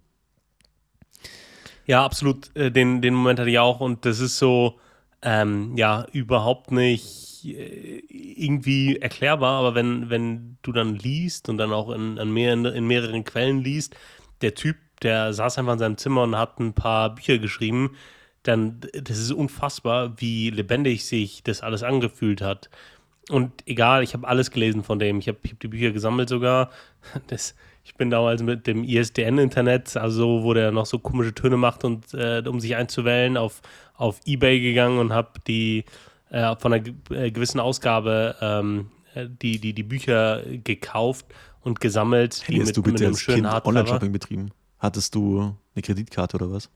Ja, 1.86 2.04
absolut. 2.04 2.54
Äh, 2.56 2.70
den, 2.70 3.00
den 3.02 3.14
Moment 3.14 3.38
hatte 3.38 3.50
ich 3.50 3.58
auch 3.58 3.80
und 3.80 4.04
das 4.04 4.18
ist 4.18 4.38
so, 4.38 4.78
ähm, 5.22 5.76
ja, 5.76 6.06
überhaupt 6.12 6.72
nicht 6.72 7.44
äh, 7.44 8.02
irgendwie 8.08 8.96
erklärbar, 8.96 9.60
aber 9.60 9.74
wenn, 9.74 10.10
wenn 10.10 10.58
du 10.62 10.72
dann 10.72 10.96
liest 10.96 11.48
und 11.48 11.58
dann 11.58 11.72
auch 11.72 11.90
in, 11.90 12.16
in, 12.16 12.32
mehreren, 12.32 12.64
in 12.66 12.86
mehreren 12.86 13.24
Quellen 13.24 13.62
liest, 13.62 13.94
der 14.40 14.54
Typ, 14.54 14.76
der 15.02 15.32
saß 15.32 15.58
einfach 15.58 15.74
in 15.74 15.78
seinem 15.78 15.98
Zimmer 15.98 16.22
und 16.22 16.36
hat 16.36 16.58
ein 16.58 16.74
paar 16.74 17.14
Bücher 17.14 17.38
geschrieben, 17.38 17.96
dann, 18.48 18.80
das 18.92 19.18
ist 19.18 19.32
unfassbar, 19.32 20.20
wie 20.20 20.50
lebendig 20.50 21.04
sich 21.04 21.42
das 21.42 21.60
alles 21.62 21.82
angefühlt 21.82 22.40
hat. 22.40 22.70
Und 23.28 23.52
egal, 23.66 24.02
ich 24.02 24.14
habe 24.14 24.26
alles 24.28 24.50
gelesen 24.50 24.84
von 24.84 24.98
dem. 24.98 25.18
Ich 25.18 25.28
habe 25.28 25.38
hab 25.48 25.60
die 25.60 25.68
Bücher 25.68 25.90
gesammelt 25.90 26.28
sogar. 26.28 26.70
Das, 27.28 27.54
ich 27.84 27.94
bin 27.94 28.10
damals 28.10 28.42
mit 28.42 28.66
dem 28.66 28.82
ISDN-Internet, 28.82 29.96
also 29.96 30.42
wo 30.42 30.54
der 30.54 30.72
noch 30.72 30.86
so 30.86 30.98
komische 30.98 31.32
Töne 31.32 31.56
macht 31.56 31.84
und 31.84 32.12
äh, 32.14 32.42
um 32.44 32.58
sich 32.58 32.74
einzuwählen, 32.74 33.36
auf, 33.36 33.62
auf 33.94 34.20
Ebay 34.26 34.60
gegangen 34.60 34.98
und 34.98 35.12
habe 35.12 35.38
die 35.46 35.84
äh, 36.30 36.56
von 36.56 36.72
einer 36.72 36.84
äh, 37.10 37.30
gewissen 37.30 37.60
Ausgabe 37.60 38.34
ähm, 38.40 38.90
äh, 39.14 39.28
die, 39.28 39.60
die, 39.60 39.72
die 39.72 39.84
Bücher 39.84 40.42
gekauft 40.64 41.26
und 41.60 41.80
gesammelt. 41.80 42.42
Hey, 42.44 42.56
die 42.56 42.64
mit, 42.64 42.76
du 42.76 42.82
bitte 42.82 42.92
mit 42.94 43.02
einem 43.04 43.16
schönen 43.16 43.48
kind 43.48 43.66
Online-Shopping 43.66 44.12
betrieben? 44.12 44.50
Hattest 44.78 45.14
du 45.14 45.56
eine 45.74 45.82
Kreditkarte 45.82 46.36
oder 46.36 46.50
was? 46.50 46.68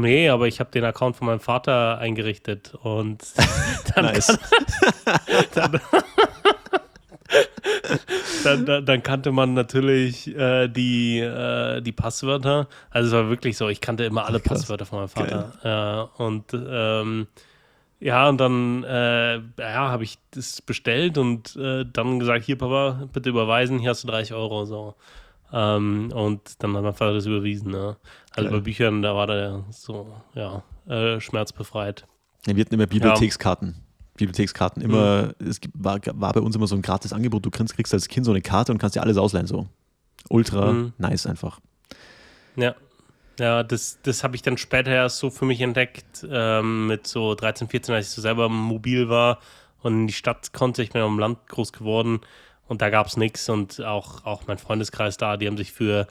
Nee, 0.00 0.30
aber 0.30 0.48
ich 0.48 0.58
habe 0.58 0.70
den 0.70 0.84
Account 0.84 1.16
von 1.16 1.26
meinem 1.26 1.40
Vater 1.40 1.98
eingerichtet 1.98 2.74
und 2.82 3.22
dann, 3.94 4.06
nice. 4.06 4.38
dann, 5.54 5.80
dann, 8.42 8.66
dann, 8.66 8.86
dann, 8.86 9.02
kannte 9.02 9.32
man 9.32 9.52
natürlich 9.52 10.34
äh, 10.34 10.68
die, 10.68 11.18
äh, 11.18 11.82
die 11.82 11.92
Passwörter. 11.92 12.68
Also 12.88 13.08
es 13.08 13.22
war 13.22 13.28
wirklich 13.28 13.58
so, 13.58 13.68
ich 13.68 13.82
kannte 13.82 14.04
immer 14.04 14.24
alle 14.24 14.40
Krass. 14.40 14.60
Passwörter 14.60 14.86
von 14.86 15.00
meinem 15.00 15.08
Vater. 15.08 16.08
Äh, 16.18 16.22
und 16.22 16.54
ähm, 16.54 17.26
ja, 18.00 18.30
und 18.30 18.38
dann 18.40 18.84
äh, 18.84 19.34
ja, 19.58 19.90
habe 19.90 20.04
ich 20.04 20.16
das 20.30 20.62
bestellt 20.62 21.18
und 21.18 21.54
äh, 21.56 21.84
dann 21.84 22.18
gesagt, 22.18 22.46
hier 22.46 22.56
Papa, 22.56 23.08
bitte 23.12 23.28
überweisen, 23.28 23.78
hier 23.78 23.90
hast 23.90 24.04
du 24.04 24.08
30 24.08 24.32
Euro. 24.32 24.64
So. 24.64 24.94
Ähm, 25.52 26.10
und 26.14 26.62
dann 26.62 26.74
hat 26.76 26.82
mein 26.82 26.94
Vater 26.94 27.14
das 27.14 27.26
überwiesen. 27.26 27.70
Ne? 27.70 27.96
Also 28.30 28.48
Geil. 28.48 28.58
bei 28.58 28.64
Büchern, 28.64 29.02
da 29.02 29.14
war 29.14 29.26
der 29.26 29.64
so, 29.70 30.12
ja, 30.34 30.62
äh, 30.86 31.20
schmerzbefreit. 31.20 32.06
Ja, 32.46 32.56
wir 32.56 32.64
hatten 32.64 32.74
immer 32.74 32.86
Bibliothekskarten. 32.86 33.68
Ja. 33.68 33.74
Bibliothekskarten 34.16 34.82
immer, 34.82 35.34
mhm. 35.38 35.48
es 35.48 35.60
war, 35.74 36.00
war 36.14 36.32
bei 36.32 36.40
uns 36.40 36.56
immer 36.56 36.66
so 36.66 36.74
ein 36.74 36.82
gratis 36.82 37.12
Angebot, 37.12 37.44
du 37.44 37.50
kriegst, 37.50 37.74
kriegst 37.74 37.94
als 37.94 38.08
Kind 38.08 38.26
so 38.26 38.32
eine 38.32 38.42
Karte 38.42 38.72
und 38.72 38.78
kannst 38.78 38.96
dir 38.96 39.02
alles 39.02 39.16
ausleihen, 39.16 39.46
so. 39.46 39.66
Ultra 40.28 40.72
mhm. 40.72 40.92
nice 40.98 41.26
einfach. 41.26 41.60
Ja. 42.56 42.74
Ja, 43.38 43.62
das, 43.62 43.98
das 44.02 44.24
habe 44.24 44.36
ich 44.36 44.42
dann 44.42 44.58
später 44.58 44.90
erst 44.90 45.18
so 45.18 45.30
für 45.30 45.46
mich 45.46 45.60
entdeckt, 45.62 46.24
ähm, 46.30 46.86
mit 46.86 47.06
so 47.06 47.34
13, 47.34 47.66
14, 47.68 47.94
als 47.94 48.08
ich 48.08 48.12
so 48.12 48.20
selber 48.20 48.50
mobil 48.50 49.08
war 49.08 49.38
und 49.80 50.02
in 50.02 50.06
die 50.06 50.12
Stadt 50.12 50.52
konnte. 50.52 50.82
Ich 50.82 50.90
bin 50.90 51.00
ja 51.00 51.06
im 51.06 51.18
Land 51.18 51.48
groß 51.48 51.72
geworden 51.72 52.20
und 52.72 52.82
da 52.82 52.90
gab 52.90 53.06
es 53.06 53.16
nichts 53.16 53.48
und 53.48 53.80
auch, 53.82 54.24
auch 54.24 54.42
mein 54.48 54.58
Freundeskreis 54.58 55.16
da, 55.16 55.36
die 55.36 55.46
haben 55.46 55.56
sich 55.56 55.72
für 55.72 56.08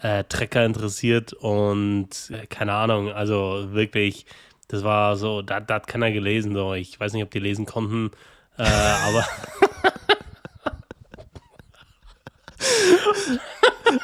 äh, 0.00 0.24
Trecker 0.24 0.64
interessiert 0.64 1.32
und 1.34 2.08
äh, 2.30 2.46
keine 2.46 2.72
Ahnung, 2.72 3.12
also 3.12 3.72
wirklich 3.72 4.26
das 4.68 4.82
war 4.82 5.16
so, 5.16 5.42
da, 5.42 5.60
da 5.60 5.74
hat 5.74 5.86
keiner 5.86 6.10
gelesen. 6.10 6.54
So. 6.54 6.74
Ich 6.74 6.98
weiß 6.98 7.12
nicht, 7.12 7.22
ob 7.22 7.30
die 7.30 7.38
lesen 7.38 7.66
konnten, 7.66 8.10
äh, 8.58 8.62
aber. 9.06 9.24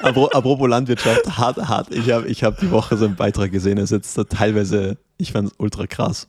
Apropos 0.03 0.69
Landwirtschaft, 0.69 1.39
hart, 1.39 1.57
hart. 1.69 1.91
Ich 1.91 2.11
habe 2.11 2.27
ich 2.27 2.43
hab 2.43 2.59
die 2.59 2.71
Woche 2.71 2.97
so 2.97 3.05
einen 3.05 3.17
Beitrag 3.17 3.53
gesehen, 3.53 3.77
das 3.77 3.93
ist 3.93 4.17
jetzt 4.17 4.31
teilweise, 4.31 4.97
ich 5.17 5.33
fand 5.33 5.49
es 5.49 5.55
ultra 5.59 5.87
krass. 5.87 6.29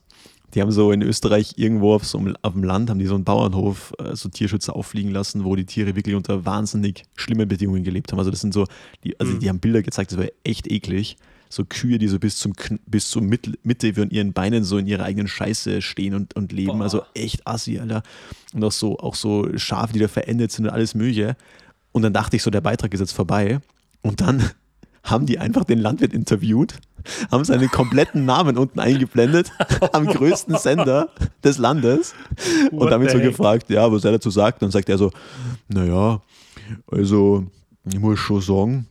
Die 0.54 0.62
haben 0.62 0.72
so 0.72 0.92
in 0.92 1.02
Österreich 1.02 1.54
irgendwo 1.58 1.96
auf, 1.96 2.06
so, 2.06 2.24
auf 2.42 2.54
dem 2.54 2.64
Land, 2.64 2.90
haben 2.90 3.00
die 3.00 3.06
so 3.06 3.16
einen 3.16 3.24
Bauernhof, 3.24 3.94
äh, 4.00 4.16
so 4.16 4.30
Tierschützer 4.30 4.76
auffliegen 4.76 5.12
lassen, 5.12 5.44
wo 5.44 5.56
die 5.56 5.66
Tiere 5.66 5.96
wirklich 5.96 6.16
unter 6.16 6.46
wahnsinnig 6.46 7.04
schlimmen 7.16 7.48
Bedingungen 7.48 7.84
gelebt 7.84 8.12
haben. 8.12 8.20
Also 8.20 8.32
das 8.32 8.42
sind 8.42 8.54
so, 8.54 8.66
die, 9.04 9.20
also 9.20 9.34
mhm. 9.34 9.40
die 9.40 9.50
haben 9.50 9.60
Bilder 9.60 9.82
gezeigt, 9.82 10.12
das 10.12 10.20
war 10.20 10.28
echt 10.44 10.70
eklig 10.70 11.18
so 11.54 11.64
Kühe, 11.66 12.00
die 12.00 12.08
so 12.08 12.20
bis 12.20 12.38
zum 12.38 12.54
bis 12.86 13.10
zur 13.10 13.22
Mitte 13.22 13.94
von 13.94 14.10
ihren 14.10 14.34
Beinen 14.34 14.64
so 14.64 14.78
in 14.78 14.88
ihrer 14.88 15.04
eigenen 15.04 15.28
Scheiße 15.28 15.82
stehen 15.82 16.16
und, 16.16 16.36
und 16.36 16.52
leben. 16.52 16.80
Boah. 16.80 16.84
Also 16.84 17.04
echt 17.14 17.48
assi, 17.48 17.80
Alter. 17.80 18.04
Und 18.54 18.64
auch 18.64 18.72
so, 18.72 18.98
auch 18.98 19.16
so 19.16 19.48
Schafe, 19.58 19.94
die 19.94 20.00
da 20.00 20.08
verendet 20.08 20.52
sind 20.52 20.66
und 20.66 20.72
alles 20.72 20.96
Mögliche. 20.96 21.36
Und 21.92 22.02
dann 22.02 22.14
dachte 22.14 22.36
ich 22.36 22.44
so, 22.44 22.50
der 22.50 22.62
Beitrag 22.62 22.94
ist 22.94 23.00
jetzt 23.00 23.14
vorbei. 23.14 23.60
Und 24.02 24.22
dann 24.22 24.50
haben 25.04 25.26
die 25.26 25.40
einfach 25.40 25.64
den 25.64 25.80
Landwirt 25.80 26.14
interviewt, 26.14 26.76
haben 27.32 27.44
seinen 27.44 27.70
kompletten 27.70 28.26
Namen 28.26 28.58
unten 28.58 28.80
eingeblendet, 28.80 29.52
am 29.94 30.06
größten 30.06 30.58
Sender 30.58 31.10
des 31.44 31.58
Landes. 31.58 32.14
What 32.72 32.82
und 32.82 32.92
damit 32.92 33.12
so 33.12 33.20
gefragt, 33.20 33.70
ja, 33.70 33.92
was 33.92 34.06
er 34.06 34.14
dazu 34.14 34.30
sagt. 34.30 34.62
Dann 34.62 34.72
sagt 34.72 34.90
er 34.90 34.98
so, 34.98 35.12
naja, 35.68 36.22
also 36.88 37.46
ich 37.86 38.00
muss 38.00 38.20
schon 38.20 38.42
sagen, 38.42 38.88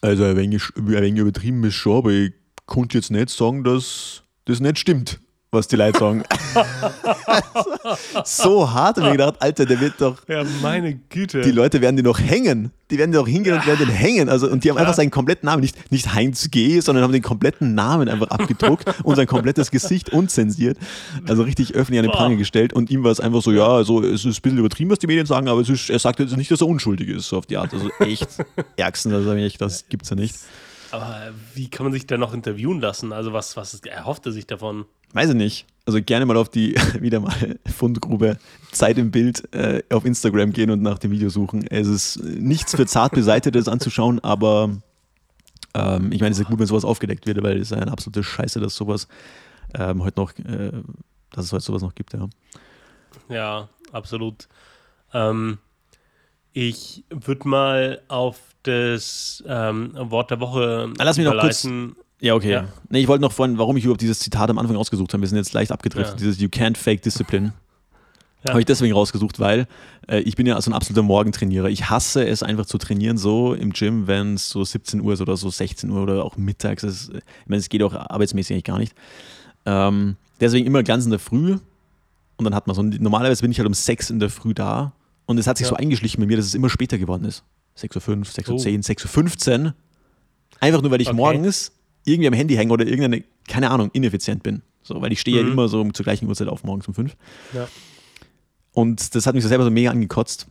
also 0.00 0.24
ein 0.24 0.36
wenig, 0.36 0.62
ein 0.76 0.88
wenig 0.88 1.20
übertrieben 1.20 1.64
ist 1.64 1.74
schon, 1.74 1.98
aber 1.98 2.10
ich 2.10 2.32
konnte 2.66 2.98
jetzt 2.98 3.10
nicht 3.10 3.30
sagen, 3.30 3.64
dass 3.64 4.22
das 4.44 4.60
nicht 4.60 4.78
stimmt, 4.78 5.20
was 5.50 5.68
die 5.68 5.76
Leute 5.76 5.98
sagen. 5.98 6.22
so 8.24 8.70
hart 8.70 8.96
habe 8.96 9.06
ich 9.06 9.12
gedacht, 9.12 9.36
Alter, 9.40 9.64
der 9.64 9.80
wird 9.80 9.94
doch. 9.98 10.16
Ja, 10.28 10.44
meine 10.60 10.94
Güte. 10.94 11.42
Die 11.42 11.50
Leute 11.50 11.80
werden 11.80 11.96
die 11.96 12.02
noch 12.02 12.18
hängen. 12.18 12.72
Die 12.90 12.98
werden 12.98 13.12
doch 13.12 13.26
hingehen 13.26 13.54
ja. 13.54 13.60
und 13.60 13.66
werden 13.66 13.86
den 13.86 13.94
hängen. 13.94 14.28
Also, 14.28 14.48
und 14.48 14.64
die 14.64 14.70
haben 14.70 14.76
ja. 14.76 14.82
einfach 14.82 14.94
seinen 14.94 15.10
kompletten 15.10 15.46
Namen, 15.46 15.62
nicht, 15.62 15.90
nicht 15.90 16.12
Heinz 16.14 16.50
G., 16.50 16.80
sondern 16.80 17.04
haben 17.04 17.12
den 17.12 17.22
kompletten 17.22 17.74
Namen 17.74 18.08
einfach 18.08 18.28
abgedruckt 18.28 18.84
und 19.02 19.16
sein 19.16 19.26
komplettes 19.26 19.70
Gesicht 19.70 20.10
unzensiert. 20.10 20.78
Also 21.26 21.42
richtig 21.42 21.74
öffentlich 21.74 22.00
an 22.00 22.06
den 22.06 22.12
Pranger 22.12 22.36
gestellt. 22.36 22.72
Und 22.72 22.90
ihm 22.90 23.02
war 23.02 23.10
es 23.10 23.20
einfach 23.20 23.42
so, 23.42 23.52
ja, 23.52 23.68
also 23.68 24.02
es 24.02 24.24
ist 24.24 24.38
ein 24.38 24.42
bisschen 24.42 24.58
übertrieben, 24.58 24.90
was 24.90 24.98
die 24.98 25.06
Medien 25.06 25.26
sagen, 25.26 25.48
aber 25.48 25.60
ist, 25.60 25.90
er 25.90 25.98
sagt 25.98 26.20
jetzt 26.20 26.36
nicht, 26.36 26.50
dass 26.50 26.60
er 26.60 26.68
unschuldig 26.68 27.08
ist, 27.08 27.28
so 27.28 27.38
auf 27.38 27.46
die 27.46 27.56
Art. 27.56 27.72
Also 27.72 27.90
echt 28.00 28.28
ärgsten, 28.76 29.12
also 29.12 29.32
echt, 29.32 29.60
das 29.60 29.88
gibt's 29.88 30.10
ja 30.10 30.16
nicht. 30.16 30.34
Aber 30.92 31.32
wie 31.54 31.68
kann 31.68 31.84
man 31.84 31.92
sich 31.92 32.06
da 32.06 32.16
noch 32.16 32.32
interviewen 32.32 32.80
lassen? 32.80 33.12
Also 33.12 33.32
was, 33.32 33.56
was 33.56 33.80
erhofft 33.80 34.26
er 34.26 34.32
sich 34.32 34.46
davon? 34.46 34.86
Weiß 35.12 35.30
ich 35.30 35.36
nicht. 35.36 35.66
Also 35.86 36.02
gerne 36.02 36.26
mal 36.26 36.36
auf 36.36 36.48
die, 36.48 36.74
wieder 37.00 37.20
mal 37.20 37.58
Fundgrube 37.66 38.38
Zeit 38.72 38.98
im 38.98 39.10
Bild 39.10 39.52
äh, 39.54 39.82
auf 39.90 40.04
Instagram 40.04 40.52
gehen 40.52 40.70
und 40.70 40.82
nach 40.82 40.98
dem 40.98 41.10
Video 41.12 41.28
suchen. 41.28 41.66
Es 41.68 41.86
ist 41.86 42.22
nichts 42.22 42.74
für 42.74 42.86
zart 42.86 43.12
Beseitetes 43.12 43.68
anzuschauen, 43.68 44.18
aber 44.22 44.70
Ähm, 45.76 46.10
ich 46.10 46.20
meine, 46.20 46.32
es 46.32 46.38
ist 46.38 46.44
ja 46.44 46.48
gut, 46.50 46.58
wenn 46.58 46.66
sowas 46.66 46.84
aufgedeckt 46.84 47.26
wird, 47.26 47.42
weil 47.42 47.58
es 47.58 47.70
ist 47.70 47.76
eine 47.76 47.92
absolute 47.92 48.22
Scheiße, 48.22 48.60
dass 48.60 48.74
sowas 48.74 49.08
ähm, 49.74 50.02
heute 50.02 50.18
noch, 50.18 50.32
äh, 50.38 50.72
dass 51.30 51.44
es 51.44 51.52
heute 51.52 51.64
sowas 51.64 51.82
noch 51.82 51.94
gibt, 51.94 52.14
ja. 52.14 52.28
Ja, 53.28 53.68
absolut. 53.92 54.48
Ähm, 55.12 55.58
ich 56.52 57.04
würde 57.10 57.46
mal 57.46 58.00
auf 58.08 58.38
das 58.62 59.44
ähm, 59.46 59.92
Wort 59.94 60.30
der 60.30 60.40
Woche 60.40 60.92
ah, 60.98 61.02
Lass 61.04 61.18
mich 61.18 61.26
noch 61.26 61.38
kurz. 61.38 61.68
Ja, 62.20 62.34
okay. 62.34 62.52
Ja. 62.52 62.68
Nee, 62.88 63.00
ich 63.00 63.08
wollte 63.08 63.22
noch 63.22 63.32
vorhin, 63.32 63.58
warum 63.58 63.76
ich 63.76 63.84
überhaupt 63.84 64.00
dieses 64.00 64.20
Zitat 64.20 64.48
am 64.48 64.58
Anfang 64.58 64.76
rausgesucht 64.76 65.12
habe. 65.12 65.20
Wir 65.22 65.28
sind 65.28 65.38
jetzt 65.38 65.52
leicht 65.52 65.70
abgedriftet. 65.70 66.14
Ja. 66.14 66.18
Dieses 66.18 66.40
You 66.40 66.48
can't 66.48 66.76
fake 66.76 67.02
discipline. 67.02 67.52
Ja. 68.44 68.50
Habe 68.50 68.60
ich 68.60 68.66
deswegen 68.66 68.92
rausgesucht, 68.92 69.40
weil 69.40 69.66
äh, 70.06 70.20
ich 70.20 70.36
bin 70.36 70.46
ja 70.46 70.60
so 70.60 70.70
ein 70.70 70.74
absoluter 70.74 71.02
Morgentrainierer. 71.02 71.68
Ich 71.68 71.90
hasse 71.90 72.24
es 72.24 72.44
einfach 72.44 72.66
zu 72.66 72.78
trainieren, 72.78 73.18
so 73.18 73.54
im 73.54 73.72
Gym, 73.72 74.06
wenn 74.06 74.34
es 74.34 74.50
so 74.50 74.62
17 74.62 75.00
Uhr 75.00 75.14
ist 75.14 75.20
oder 75.20 75.36
so 75.36 75.50
16 75.50 75.90
Uhr 75.90 76.02
oder 76.02 76.24
auch 76.24 76.36
mittags. 76.36 76.84
Ist, 76.84 77.10
ich 77.12 77.22
meine, 77.46 77.58
es 77.58 77.68
geht 77.68 77.82
auch 77.82 77.92
arbeitsmäßig 77.94 78.54
eigentlich 78.54 78.64
gar 78.64 78.78
nicht. 78.78 78.94
Ähm, 79.64 80.16
deswegen 80.38 80.64
immer 80.64 80.84
ganz 80.84 81.06
in 81.06 81.10
der 81.10 81.18
Früh. 81.18 81.58
Und 82.36 82.44
dann 82.44 82.54
hat 82.54 82.68
man 82.68 82.76
so, 82.76 82.82
normalerweise 82.82 83.40
bin 83.40 83.50
ich 83.50 83.58
halt 83.58 83.66
um 83.66 83.74
6 83.74 84.10
in 84.10 84.20
der 84.20 84.30
Früh 84.30 84.54
da. 84.54 84.92
Und 85.24 85.38
es 85.38 85.48
hat 85.48 85.58
sich 85.58 85.64
ja. 85.64 85.70
so 85.70 85.76
eingeschlichen 85.76 86.20
bei 86.20 86.26
mir, 86.26 86.36
dass 86.36 86.46
es 86.46 86.54
immer 86.54 86.70
später 86.70 86.98
geworden 86.98 87.24
ist. 87.24 87.42
6.05 87.78 88.08
Uhr, 88.08 88.22
6.10 88.22 88.48
Uhr, 88.48 88.54
oh. 88.54 88.58
6.15 88.58 89.64
Uhr. 89.64 89.74
Einfach 90.60 90.82
nur, 90.82 90.90
weil 90.92 91.00
ich 91.00 91.08
okay. 91.08 91.16
morgens 91.16 91.72
irgendwie 92.06 92.28
am 92.28 92.34
Handy 92.34 92.54
hänge 92.54 92.72
oder 92.72 92.86
irgendeine, 92.86 93.24
keine 93.46 93.70
Ahnung, 93.70 93.90
ineffizient 93.92 94.42
bin. 94.42 94.62
So, 94.82 95.02
weil 95.02 95.12
ich 95.12 95.20
stehe 95.20 95.40
mhm. 95.40 95.46
ja 95.46 95.52
immer 95.52 95.68
so 95.68 95.84
zur 95.90 96.04
gleichen 96.04 96.28
Uhrzeit 96.28 96.48
auf, 96.48 96.64
morgens 96.64 96.88
um 96.88 96.94
5. 96.94 97.16
Ja. 97.52 97.68
Und 98.72 99.14
das 99.14 99.26
hat 99.26 99.34
mich 99.34 99.42
so 99.42 99.48
selber 99.48 99.64
so 99.64 99.70
mega 99.70 99.90
angekotzt. 99.90 100.46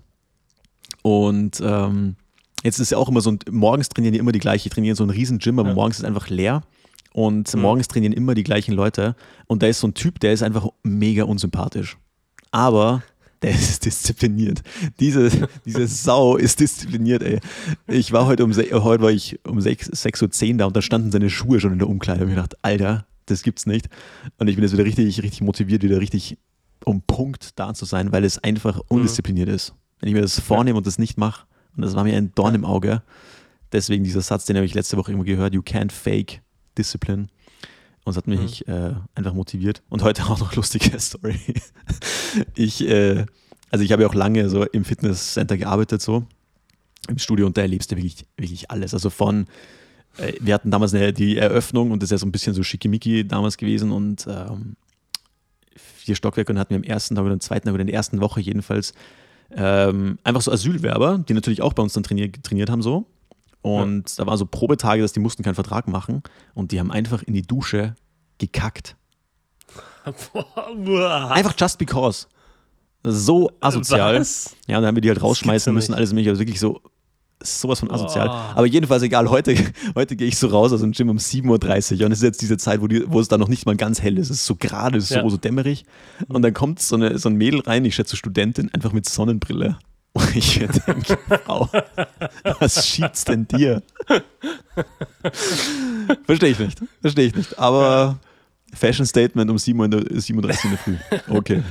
Und 1.02 1.62
ähm, 1.64 2.16
jetzt 2.64 2.80
ist 2.80 2.92
ja 2.92 2.98
auch 2.98 3.08
immer 3.08 3.22
so, 3.22 3.38
morgens 3.50 3.90
trainieren 3.90 4.14
die 4.14 4.20
immer 4.20 4.32
die 4.32 4.40
gleichen. 4.40 4.68
Ich 4.68 4.74
trainiere 4.74 4.96
so 4.96 5.04
ein 5.04 5.10
riesen 5.10 5.40
Gym, 5.40 5.60
aber 5.60 5.70
ja. 5.70 5.76
morgens 5.76 6.00
ist 6.00 6.06
einfach 6.06 6.30
leer. 6.30 6.64
Und 7.14 7.54
mhm. 7.54 7.62
morgens 7.62 7.88
trainieren 7.88 8.14
immer 8.14 8.36
die 8.36 8.44
gleichen 8.44 8.74
Leute. 8.74 9.16
Und 9.48 9.64
da 9.64 9.68
ist 9.68 9.80
so 9.80 9.88
ein 9.88 9.94
Typ, 9.94 10.20
der 10.20 10.34
ist 10.34 10.44
einfach 10.44 10.68
mega 10.84 11.24
unsympathisch. 11.24 11.98
Aber 12.52 13.04
der 13.46 13.54
ist 13.56 13.86
diszipliniert. 13.86 14.64
Diese, 15.00 15.30
diese 15.66 15.88
Sau 15.88 16.36
ist 16.36 16.60
diszipliniert, 16.60 17.22
ey. 17.22 17.40
Ich 17.88 18.12
war 18.12 18.26
heute 18.26 18.44
um, 18.44 18.52
heute 18.54 19.04
war 19.04 19.12
ich 19.12 19.40
um 19.46 19.60
6.10 19.60 20.52
Uhr 20.52 20.58
da 20.58 20.66
und 20.66 20.76
da 20.76 20.82
standen 20.82 21.12
seine 21.12 21.30
Schuhe 21.30 21.60
schon 21.60 21.74
in 21.74 21.80
der 21.80 21.88
Umkleide. 21.88 22.24
Und 22.24 22.32
ich 22.32 22.36
dachte, 22.36 22.58
Alter, 22.64 23.06
das 23.28 23.44
gibt's 23.44 23.66
nicht. 23.66 23.88
Und 24.38 24.48
ich 24.48 24.56
bin 24.56 24.64
jetzt 24.64 24.74
wieder 24.74 24.86
richtig, 24.86 25.22
richtig 25.22 25.42
motiviert, 25.42 25.84
wieder 25.84 26.00
richtig 26.00 26.38
um 26.86 27.02
Punkt 27.02 27.60
da 27.60 27.74
zu 27.74 27.86
sein, 27.86 28.12
weil 28.12 28.24
es 28.24 28.44
einfach 28.44 28.80
undiszipliniert 28.88 29.50
mhm. 29.50 29.56
ist. 29.56 29.74
Wenn 30.00 30.10
ich 30.10 30.16
mir 30.16 30.22
das 30.22 30.40
vornehme 30.40 30.78
und 30.78 30.88
das 30.88 30.98
nicht 30.98 31.18
mache, 31.18 31.46
und 31.76 31.84
das 31.84 31.96
war 31.96 32.04
mir 32.04 32.16
ein 32.18 32.32
Dorn 32.36 32.56
im 32.56 32.66
Auge, 32.66 33.02
deswegen 33.72 34.04
dieser 34.04 34.22
Satz, 34.22 34.46
den 34.46 34.56
habe 34.56 34.66
ich 34.66 34.74
letzte 34.74 34.98
Woche 34.98 35.12
immer 35.12 35.24
gehört, 35.24 35.54
you 35.54 35.62
can't 35.62 35.92
fake 35.92 36.42
discipline. 36.78 37.28
Und 38.06 38.12
es 38.12 38.18
hat 38.18 38.28
mich 38.28 38.66
mhm. 38.68 38.74
äh, 38.74 38.94
einfach 39.16 39.34
motiviert. 39.34 39.82
Und 39.90 40.04
heute 40.04 40.24
auch 40.26 40.40
noch 40.40 40.56
lustige 40.56 40.98
Story. 41.00 41.40
ich, 42.56 42.88
äh, 42.88 43.26
also 43.72 43.84
ich 43.84 43.92
habe 43.92 44.04
ja 44.04 44.08
auch 44.08 44.14
lange 44.14 44.48
so 44.48 44.64
im 44.64 44.86
Fitnesscenter 44.86 45.58
gearbeitet, 45.58 46.02
so 46.02 46.26
im 47.10 47.18
Studio, 47.18 47.48
und 47.48 47.58
da 47.58 47.62
erlebst 47.62 47.92
du 47.92 47.98
wirklich, 47.98 48.26
wirklich 48.38 48.72
alles. 48.72 48.94
Also 48.94 49.10
von, 49.10 49.48
äh, 50.18 50.34
wir 50.40 50.54
hatten 50.54 50.72
damals 50.72 50.94
eine, 50.94 51.14
die 51.14 51.38
Eröffnung 51.38 51.92
und 51.92 52.02
das 52.02 52.08
ist 52.08 52.12
ja 52.12 52.18
so 52.20 52.28
ein 52.28 52.32
bisschen 52.32 52.54
so 52.54 52.64
schickimicki 52.64 53.28
damals 53.28 53.58
gewesen 53.58 53.92
und 53.92 54.28
ähm, 54.30 54.76
vier 55.76 56.16
Stockwerke 56.16 56.54
und 56.54 56.60
hatten 56.60 56.72
wir 56.72 56.78
am 56.78 56.84
ersten 56.84 57.16
Tag 57.16 57.26
oder 57.26 57.34
am 57.34 57.40
zweiten 57.40 57.66
Tag 57.66 57.74
oder 57.74 57.82
in 57.82 57.88
der 57.88 57.96
ersten 57.96 58.22
Woche 58.22 58.40
jedenfalls 58.40 58.94
ähm, 59.52 60.20
einfach 60.24 60.42
so 60.42 60.52
Asylwerber, 60.52 61.24
die 61.28 61.34
natürlich 61.34 61.62
auch 61.62 61.74
bei 61.74 61.82
uns 61.82 61.94
dann 61.94 62.04
trainiert, 62.04 62.44
trainiert 62.44 62.70
haben 62.70 62.82
so. 62.82 63.08
Und 63.66 64.12
ja. 64.12 64.24
da 64.24 64.30
war 64.30 64.38
so 64.38 64.46
Probetage, 64.46 65.02
dass 65.02 65.12
die 65.12 65.20
mussten 65.20 65.42
keinen 65.42 65.56
Vertrag 65.56 65.88
machen 65.88 66.22
und 66.54 66.72
die 66.72 66.80
haben 66.80 66.92
einfach 66.92 67.24
in 67.24 67.34
die 67.34 67.42
Dusche 67.42 67.96
gekackt. 68.38 68.96
einfach 71.32 71.56
just 71.58 71.80
because. 71.80 72.28
So 73.04 73.50
asozial. 73.62 74.20
Was? 74.20 74.56
Ja, 74.68 74.78
und 74.78 74.84
dann 74.84 74.90
haben 74.90 74.96
wir 74.96 75.02
die 75.02 75.10
halt 75.10 75.24
rausschmeißen 75.24 75.74
müssen, 75.74 75.96
alles 75.96 76.12
mögliche. 76.12 76.30
Also 76.30 76.42
wirklich 76.42 76.60
so 76.60 76.80
sowas 77.42 77.80
von 77.80 77.90
asozial. 77.90 78.30
Oh. 78.30 78.32
Aber 78.32 78.68
jedenfalls 78.68 79.02
egal, 79.02 79.32
heute, 79.32 79.56
heute 79.96 80.16
gehe 80.16 80.28
ich 80.28 80.38
so 80.38 80.46
raus 80.46 80.72
aus 80.72 80.82
dem 80.82 80.92
Gym 80.92 81.10
um 81.10 81.18
7.30 81.18 82.00
Uhr 82.00 82.06
und 82.06 82.12
es 82.12 82.20
ist 82.20 82.24
jetzt 82.24 82.42
diese 82.44 82.58
Zeit, 82.58 82.82
wo, 82.82 82.88
die, 82.88 83.04
wo 83.08 83.20
es 83.20 83.30
dann 83.30 83.40
noch 83.40 83.48
nicht 83.48 83.66
mal 83.66 83.76
ganz 83.76 84.00
hell 84.00 84.20
ist. 84.20 84.30
Es 84.30 84.38
ist 84.38 84.46
so 84.46 84.56
gerade, 84.56 85.02
so, 85.02 85.16
ja. 85.16 85.28
so 85.28 85.38
dämmerig. 85.38 85.86
Und 86.28 86.44
dann 86.44 86.54
kommt 86.54 86.82
so, 86.82 86.98
eine, 86.98 87.18
so 87.18 87.30
ein 87.30 87.36
Mädel 87.36 87.62
rein, 87.62 87.84
ich 87.84 87.96
schätze 87.96 88.16
Studentin, 88.16 88.72
einfach 88.76 88.94
mit 88.94 89.10
Sonnenbrille. 89.10 89.80
Und 90.16 90.36
ich 90.36 90.60
denke, 90.60 91.18
Frau, 91.44 91.70
was 92.60 92.88
schiebt's 92.88 93.26
denn 93.26 93.46
dir? 93.50 93.84
Verstehe 96.26 96.52
ich 96.52 96.60
nicht. 96.60 96.82
Verstehe 97.02 97.26
ich 97.26 97.36
nicht. 97.36 97.60
Aber 97.60 98.18
Fashion 98.74 99.06
Statement 99.06 99.52
um 99.52 99.58
7.37 99.58 100.34
Uhr 100.36 100.42
in 100.42 100.48
der 100.48 100.78
Früh. 100.78 100.96
Okay. 101.30 101.64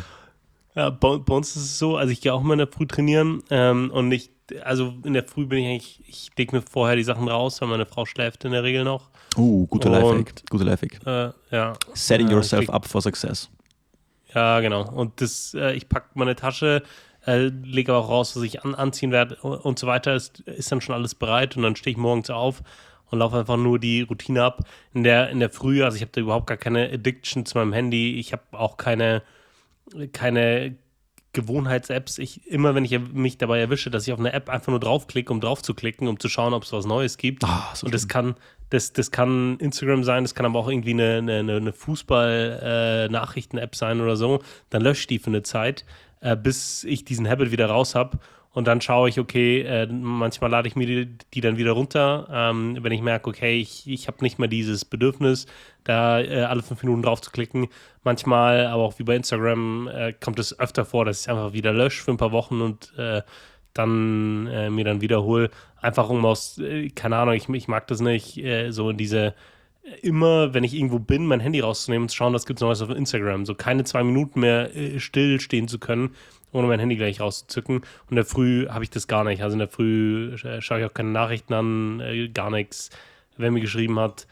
Ja, 0.74 0.90
bei, 0.90 1.16
bei, 1.18 1.34
uns 1.34 1.56
ist 1.56 1.62
es 1.62 1.78
so, 1.78 1.96
also 1.96 2.10
ich 2.12 2.20
gehe 2.20 2.34
auch 2.34 2.42
immer 2.42 2.54
in 2.54 2.58
der 2.58 2.66
Früh 2.66 2.86
trainieren 2.86 3.42
ähm, 3.48 3.90
und 3.92 4.12
ich, 4.12 4.30
also 4.62 4.92
in 5.04 5.14
der 5.14 5.24
Früh 5.24 5.46
bin 5.46 5.60
ich 5.60 5.66
eigentlich, 5.66 6.02
ich 6.06 6.30
lege 6.36 6.56
mir 6.56 6.62
vorher 6.62 6.96
die 6.96 7.04
Sachen 7.04 7.28
raus, 7.28 7.60
weil 7.60 7.68
meine 7.68 7.86
Frau 7.86 8.04
schläft 8.04 8.44
in 8.44 8.52
der 8.52 8.62
Regel 8.64 8.84
noch. 8.84 9.08
Uh, 9.36 9.66
gute 9.68 9.88
Lifehack. 9.88 10.42
Gute 10.50 10.64
Lifehack. 10.64 11.00
Äh, 11.06 11.32
ja. 11.54 11.74
Setting 11.94 12.28
yourself 12.28 12.68
up 12.68 12.86
for 12.86 13.00
success. 13.00 13.48
Ja, 14.34 14.60
genau. 14.60 14.90
Und 14.90 15.20
das, 15.20 15.54
äh, 15.54 15.74
ich 15.74 15.88
packe 15.88 16.08
meine 16.14 16.34
Tasche, 16.34 16.82
äh, 17.26 17.48
lege 17.48 17.92
aber 17.92 18.04
auch 18.04 18.10
raus, 18.10 18.36
was 18.36 18.42
ich 18.42 18.64
an, 18.64 18.74
anziehen 18.74 19.10
werde 19.10 19.36
und 19.36 19.78
so 19.78 19.86
weiter. 19.86 20.14
Ist, 20.14 20.40
ist 20.40 20.72
dann 20.72 20.80
schon 20.80 20.94
alles 20.94 21.14
bereit 21.14 21.56
und 21.56 21.62
dann 21.62 21.76
stehe 21.76 21.92
ich 21.92 21.98
morgens 21.98 22.30
auf 22.30 22.62
und 23.10 23.18
laufe 23.18 23.38
einfach 23.38 23.56
nur 23.56 23.78
die 23.78 24.02
Routine 24.02 24.42
ab. 24.42 24.60
In 24.92 25.04
der, 25.04 25.30
in 25.30 25.40
der 25.40 25.50
Früh, 25.50 25.82
also 25.82 25.96
ich 25.96 26.02
habe 26.02 26.12
da 26.12 26.20
überhaupt 26.20 26.46
gar 26.46 26.56
keine 26.56 26.90
Addiction 26.90 27.46
zu 27.46 27.58
meinem 27.58 27.72
Handy. 27.72 28.18
Ich 28.18 28.32
habe 28.32 28.42
auch 28.52 28.76
keine 28.76 29.22
keine 30.12 30.76
Gewohnheits-Apps. 31.32 32.18
Ich, 32.18 32.46
immer 32.46 32.74
wenn 32.74 32.84
ich 32.84 32.98
mich 32.98 33.38
dabei 33.38 33.60
erwische, 33.60 33.90
dass 33.90 34.06
ich 34.06 34.12
auf 34.12 34.20
eine 34.20 34.32
App 34.32 34.48
einfach 34.48 34.68
nur 34.68 34.80
draufklicke, 34.80 35.32
um 35.32 35.40
drauf 35.40 35.62
zu 35.62 35.74
klicken, 35.74 36.08
um 36.08 36.20
zu 36.20 36.28
schauen, 36.28 36.54
ob 36.54 36.62
es 36.62 36.72
was 36.72 36.86
Neues 36.86 37.18
gibt. 37.18 37.44
Oh, 37.44 37.74
so 37.74 37.86
und 37.86 37.92
das 37.92 38.08
kann, 38.08 38.36
das, 38.70 38.92
das 38.92 39.10
kann 39.10 39.58
Instagram 39.58 40.04
sein, 40.04 40.24
das 40.24 40.34
kann 40.34 40.46
aber 40.46 40.60
auch 40.60 40.68
irgendwie 40.68 40.92
eine, 40.92 41.18
eine, 41.18 41.56
eine 41.56 41.72
Fußball-Nachrichten-App 41.72 43.74
äh, 43.74 43.76
sein 43.76 44.00
oder 44.00 44.16
so. 44.16 44.40
Dann 44.70 44.82
lösche 44.82 45.00
ich 45.00 45.06
die 45.08 45.18
für 45.18 45.26
eine 45.26 45.42
Zeit, 45.42 45.84
äh, 46.24 46.36
bis 46.36 46.84
ich 46.84 47.04
diesen 47.04 47.28
Habit 47.28 47.52
wieder 47.52 47.66
raus 47.66 47.94
habe. 47.94 48.18
Und 48.50 48.66
dann 48.66 48.80
schaue 48.80 49.10
ich, 49.10 49.20
okay, 49.20 49.60
äh, 49.60 49.86
manchmal 49.86 50.50
lade 50.50 50.68
ich 50.68 50.74
mir 50.74 50.86
die, 50.86 51.18
die 51.34 51.40
dann 51.42 51.58
wieder 51.58 51.72
runter, 51.72 52.28
ähm, 52.32 52.78
wenn 52.80 52.92
ich 52.92 53.02
merke, 53.02 53.28
okay, 53.28 53.60
ich, 53.60 53.86
ich 53.86 54.06
habe 54.06 54.22
nicht 54.22 54.38
mehr 54.38 54.48
dieses 54.48 54.86
Bedürfnis, 54.86 55.46
da 55.82 56.20
äh, 56.20 56.44
alle 56.44 56.62
fünf 56.62 56.82
Minuten 56.82 57.02
drauf 57.02 57.20
zu 57.20 57.30
klicken. 57.30 57.66
Manchmal, 58.04 58.66
aber 58.66 58.84
auch 58.84 58.98
wie 58.98 59.02
bei 59.02 59.16
Instagram, 59.16 59.88
äh, 59.88 60.12
kommt 60.14 60.38
es 60.38 60.58
öfter 60.58 60.86
vor, 60.86 61.04
dass 61.04 61.22
ich 61.22 61.28
einfach 61.28 61.52
wieder 61.52 61.74
lösche 61.74 62.02
für 62.02 62.12
ein 62.12 62.16
paar 62.16 62.32
Wochen 62.32 62.60
und 62.62 62.92
dann 63.74 64.44
mir 64.44 64.84
dann 64.84 65.00
wiederhole. 65.00 65.50
Einfach 65.82 66.08
um 66.08 66.24
aus, 66.24 66.60
keine 66.94 67.16
Ahnung, 67.16 67.34
ich, 67.34 67.48
ich 67.48 67.66
mag 67.66 67.88
das 67.88 68.00
nicht, 68.00 68.40
so 68.68 68.90
in 68.90 68.96
diese 68.96 69.34
immer, 70.02 70.54
wenn 70.54 70.64
ich 70.64 70.74
irgendwo 70.74 70.98
bin, 70.98 71.26
mein 71.26 71.40
Handy 71.40 71.60
rauszunehmen 71.60 72.04
und 72.04 72.08
zu 72.08 72.16
schauen, 72.16 72.32
was 72.32 72.46
gibt 72.46 72.58
es 72.58 72.62
Neues 72.62 72.82
auf 72.82 72.90
Instagram. 72.90 73.46
So 73.46 73.54
keine 73.54 73.84
zwei 73.84 74.02
Minuten 74.02 74.40
mehr 74.40 74.74
äh, 74.74 75.00
still 75.00 75.40
stehen 75.40 75.68
zu 75.68 75.78
können, 75.78 76.14
ohne 76.52 76.66
mein 76.66 76.80
Handy 76.80 76.96
gleich 76.96 77.20
rauszuzücken. 77.20 77.76
Und 77.78 78.10
in 78.10 78.16
der 78.16 78.24
Früh 78.24 78.68
habe 78.68 78.84
ich 78.84 78.90
das 78.90 79.06
gar 79.08 79.24
nicht. 79.24 79.42
Also 79.42 79.54
in 79.54 79.58
der 79.58 79.68
Früh 79.68 80.36
schaue 80.60 80.80
ich 80.80 80.86
auch 80.86 80.94
keine 80.94 81.10
Nachrichten 81.10 81.52
an, 81.52 82.00
äh, 82.00 82.28
gar 82.28 82.50
nichts. 82.50 82.90
Wer 83.36 83.50
mir 83.50 83.60
geschrieben 83.60 83.98
hat, 83.98 84.26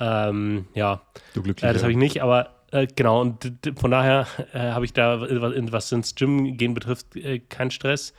ähm, 0.00 0.66
ja, 0.74 1.00
du 1.34 1.42
glücklich, 1.42 1.68
äh, 1.68 1.72
das 1.72 1.82
habe 1.82 1.92
ich 1.92 1.98
nicht, 1.98 2.22
aber 2.22 2.50
äh, 2.70 2.86
genau, 2.86 3.20
und 3.20 3.60
von 3.76 3.90
daher 3.90 4.26
äh, 4.52 4.58
habe 4.58 4.84
ich 4.84 4.92
da, 4.92 5.20
was 5.20 5.90
ins 5.92 6.14
Gym 6.14 6.56
gehen 6.56 6.74
betrifft, 6.74 7.16
äh, 7.16 7.38
keinen 7.38 7.70
Stress. 7.70 8.12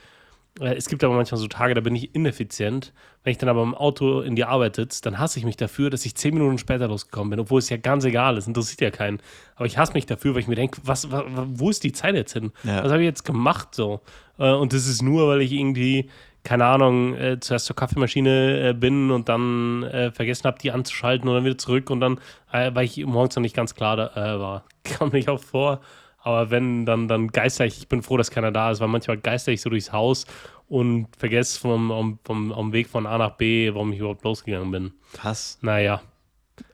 Äh, 0.59 0.75
es 0.75 0.87
gibt 0.87 1.03
aber 1.03 1.15
manchmal 1.15 1.39
so 1.39 1.47
Tage, 1.47 1.73
da 1.73 1.81
bin 1.81 1.95
ich 1.95 2.13
ineffizient. 2.15 2.93
Wenn 3.23 3.31
ich 3.31 3.37
dann 3.37 3.49
aber 3.49 3.63
im 3.63 3.75
Auto 3.75 4.21
in 4.21 4.35
die 4.35 4.45
Arbeit 4.45 4.75
sitze, 4.75 5.01
dann 5.01 5.19
hasse 5.19 5.39
ich 5.39 5.45
mich 5.45 5.57
dafür, 5.57 5.89
dass 5.89 6.05
ich 6.05 6.15
zehn 6.15 6.33
Minuten 6.33 6.57
später 6.57 6.87
losgekommen 6.87 7.31
bin, 7.31 7.39
obwohl 7.39 7.59
es 7.59 7.69
ja 7.69 7.77
ganz 7.77 8.05
egal 8.05 8.37
ist, 8.37 8.47
interessiert 8.47 8.81
ja 8.81 8.91
keinen. 8.91 9.19
Aber 9.55 9.65
ich 9.65 9.77
hasse 9.77 9.93
mich 9.93 10.05
dafür, 10.05 10.33
weil 10.33 10.41
ich 10.41 10.47
mir 10.47 10.55
denke, 10.55 10.81
was, 10.83 11.11
was, 11.11 11.23
wo 11.35 11.69
ist 11.69 11.83
die 11.83 11.91
Zeit 11.91 12.15
jetzt 12.15 12.33
hin? 12.33 12.51
Ja. 12.63 12.83
Was 12.83 12.91
habe 12.91 13.01
ich 13.01 13.07
jetzt 13.07 13.25
gemacht 13.25 13.75
so? 13.75 14.01
Äh, 14.37 14.51
und 14.51 14.73
das 14.73 14.87
ist 14.87 15.01
nur, 15.01 15.27
weil 15.27 15.41
ich 15.41 15.51
irgendwie, 15.51 16.09
keine 16.43 16.65
Ahnung, 16.65 17.15
äh, 17.15 17.39
zuerst 17.39 17.65
zur 17.65 17.75
Kaffeemaschine 17.75 18.69
äh, 18.69 18.73
bin 18.73 19.11
und 19.11 19.29
dann 19.29 19.83
äh, 19.83 20.11
vergessen 20.11 20.45
habe, 20.45 20.57
die 20.59 20.71
anzuschalten 20.71 21.27
und 21.27 21.35
dann 21.35 21.45
wieder 21.45 21.57
zurück 21.57 21.89
und 21.89 21.99
dann, 21.99 22.19
äh, 22.51 22.71
weil 22.73 22.85
ich 22.85 23.05
morgens 23.05 23.35
noch 23.35 23.41
nicht 23.41 23.55
ganz 23.55 23.75
klar 23.75 23.97
da, 23.97 24.39
war, 24.39 24.63
kam 24.83 25.09
mich 25.09 25.29
auch 25.29 25.41
vor. 25.41 25.81
Aber 26.21 26.51
wenn, 26.51 26.85
dann, 26.85 27.07
dann 27.07 27.29
geister 27.29 27.65
ich, 27.65 27.79
ich 27.79 27.87
bin 27.87 28.01
froh, 28.01 28.17
dass 28.17 28.31
keiner 28.31 28.51
da 28.51 28.71
ist, 28.71 28.79
weil 28.79 28.87
manchmal 28.87 29.17
geister 29.17 29.51
ich 29.51 29.61
so 29.61 29.69
durchs 29.69 29.91
Haus 29.91 30.25
und 30.67 31.07
vergesse 31.17 31.59
vom, 31.59 31.89
vom, 31.89 32.19
vom, 32.23 32.53
vom 32.53 32.73
Weg 32.73 32.87
von 32.89 33.05
A 33.05 33.17
nach 33.17 33.37
B, 33.37 33.73
warum 33.73 33.93
ich 33.93 33.99
überhaupt 33.99 34.23
losgegangen 34.23 34.71
bin. 34.71 34.91
Krass. 35.13 35.57
Naja. 35.61 36.01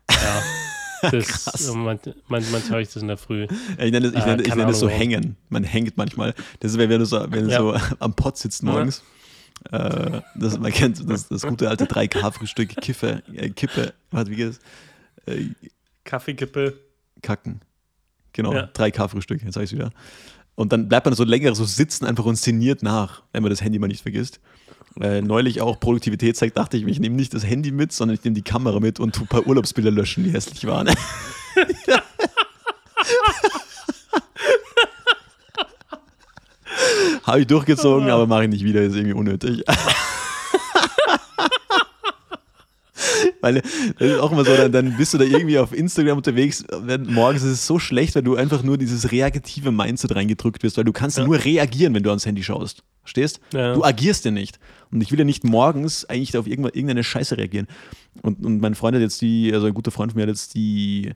Ja. 0.09 0.41
Das, 1.11 1.27
Krass. 1.27 1.71
manchmal, 1.75 2.15
manchmal 2.29 2.61
höre 2.67 2.79
ich 2.79 2.87
das 2.87 3.03
in 3.03 3.09
der 3.09 3.17
Früh. 3.17 3.45
Ich 3.77 3.91
nenne, 3.91 4.09
das, 4.09 4.13
ich 4.13 4.25
nenne, 4.25 4.41
äh, 4.41 4.47
ich 4.47 4.55
nenne 4.55 4.67
das 4.67 4.79
so 4.79 4.89
hängen. 4.89 5.35
Man 5.49 5.63
hängt 5.63 5.97
manchmal. 5.97 6.33
Das 6.61 6.71
ist, 6.71 6.77
wenn 6.79 6.89
du 6.89 7.05
so, 7.05 7.23
wenn 7.29 7.47
du 7.47 7.51
ja. 7.51 7.59
so 7.59 7.75
am 7.99 8.15
Pott 8.15 8.37
sitzt 8.37 8.63
morgens. 8.63 9.03
Äh, 9.71 10.21
das, 10.35 10.57
man 10.57 10.71
kennt 10.71 11.07
das, 11.07 11.27
das 11.27 11.43
gute 11.43 11.69
alte 11.69 11.85
3K-Frühstück, 11.85 12.75
Kiffe, 12.77 13.21
äh, 13.33 13.49
Kippe, 13.49 13.93
was 14.09 14.29
wie 14.29 14.35
geht 14.35 14.59
äh, 15.27 15.49
Kaffeekippe. 16.03 16.79
Kacken. 17.21 17.61
Genau, 18.35 18.53
ja. 18.53 18.65
3K-Frühstück, 18.65 19.41
jetzt 19.43 19.53
sag 19.53 19.63
ich 19.63 19.71
wieder. 19.71 19.91
Und 20.55 20.73
dann 20.73 20.89
bleibt 20.89 21.05
man 21.05 21.15
so 21.15 21.23
länger 21.23 21.55
so 21.55 21.63
sitzen 21.63 22.05
einfach 22.05 22.25
und 22.25 22.35
szeniert 22.35 22.83
nach, 22.83 23.23
wenn 23.31 23.43
man 23.43 23.49
das 23.49 23.61
Handy 23.61 23.79
mal 23.79 23.87
nicht 23.87 24.01
vergisst. 24.01 24.41
Äh, 24.99 25.21
neulich 25.21 25.61
auch 25.61 25.79
Produktivitätszeit 25.79 26.57
dachte 26.57 26.75
ich, 26.75 26.85
ich 26.85 26.99
nehme 26.99 27.15
nicht 27.15 27.33
das 27.33 27.45
Handy 27.45 27.71
mit, 27.71 27.93
sondern 27.93 28.15
ich 28.15 28.23
nehme 28.23 28.35
die 28.35 28.41
Kamera 28.41 28.79
mit 28.81 28.99
und 28.99 29.17
ein 29.19 29.27
paar 29.27 29.47
Urlaubsbilder 29.47 29.91
löschen, 29.91 30.25
die 30.25 30.31
hässlich 30.31 30.65
waren. 30.67 30.89
Habe 37.23 37.39
ich 37.39 37.47
durchgezogen, 37.47 38.09
aber 38.09 38.27
mache 38.27 38.43
ich 38.43 38.49
nicht 38.49 38.63
wieder, 38.63 38.81
ist 38.81 38.95
irgendwie 38.95 39.13
unnötig. 39.13 39.63
Weil 43.45 43.61
das 43.61 44.09
ist 44.09 44.19
auch 44.19 44.31
immer 44.31 44.43
so, 44.43 44.57
dann, 44.57 44.71
dann, 44.71 44.97
bist 44.97 45.13
du 45.13 45.19
da 45.19 45.23
irgendwie 45.23 45.59
auf 45.59 45.71
Instagram 45.71 46.17
unterwegs, 46.17 46.65
wenn, 46.79 47.03
morgens 47.13 47.43
ist 47.43 47.51
es 47.51 47.67
so 47.67 47.77
schlecht, 47.77 48.15
weil 48.15 48.23
du 48.23 48.35
einfach 48.35 48.63
nur 48.63 48.75
dieses 48.75 49.11
reaktive 49.11 49.71
Mindset 49.71 50.15
reingedrückt 50.15 50.63
wirst, 50.63 50.77
weil 50.77 50.83
du 50.83 50.91
kannst 50.91 51.19
ja. 51.19 51.25
nur 51.25 51.43
reagieren, 51.45 51.93
wenn 51.93 52.01
du 52.01 52.09
ans 52.09 52.25
Handy 52.25 52.41
schaust. 52.41 52.81
Verstehst? 53.01 53.39
Ja. 53.53 53.75
Du 53.75 53.83
agierst 53.83 54.25
ja 54.25 54.31
nicht. 54.31 54.57
Und 54.91 55.01
ich 55.01 55.11
will 55.11 55.19
ja 55.19 55.25
nicht 55.25 55.43
morgens 55.43 56.05
eigentlich 56.05 56.35
auf 56.35 56.47
irgendeine 56.47 57.03
Scheiße 57.03 57.37
reagieren. 57.37 57.67
Und, 58.23 58.43
und 58.43 58.61
mein 58.61 58.73
Freund 58.73 58.95
hat 58.95 59.03
jetzt 59.03 59.21
die, 59.21 59.53
also 59.53 59.67
ein 59.67 59.75
guter 59.75 59.91
Freund 59.91 60.13
von 60.13 60.17
mir 60.17 60.23
hat 60.23 60.29
jetzt 60.29 60.55
die 60.55 61.11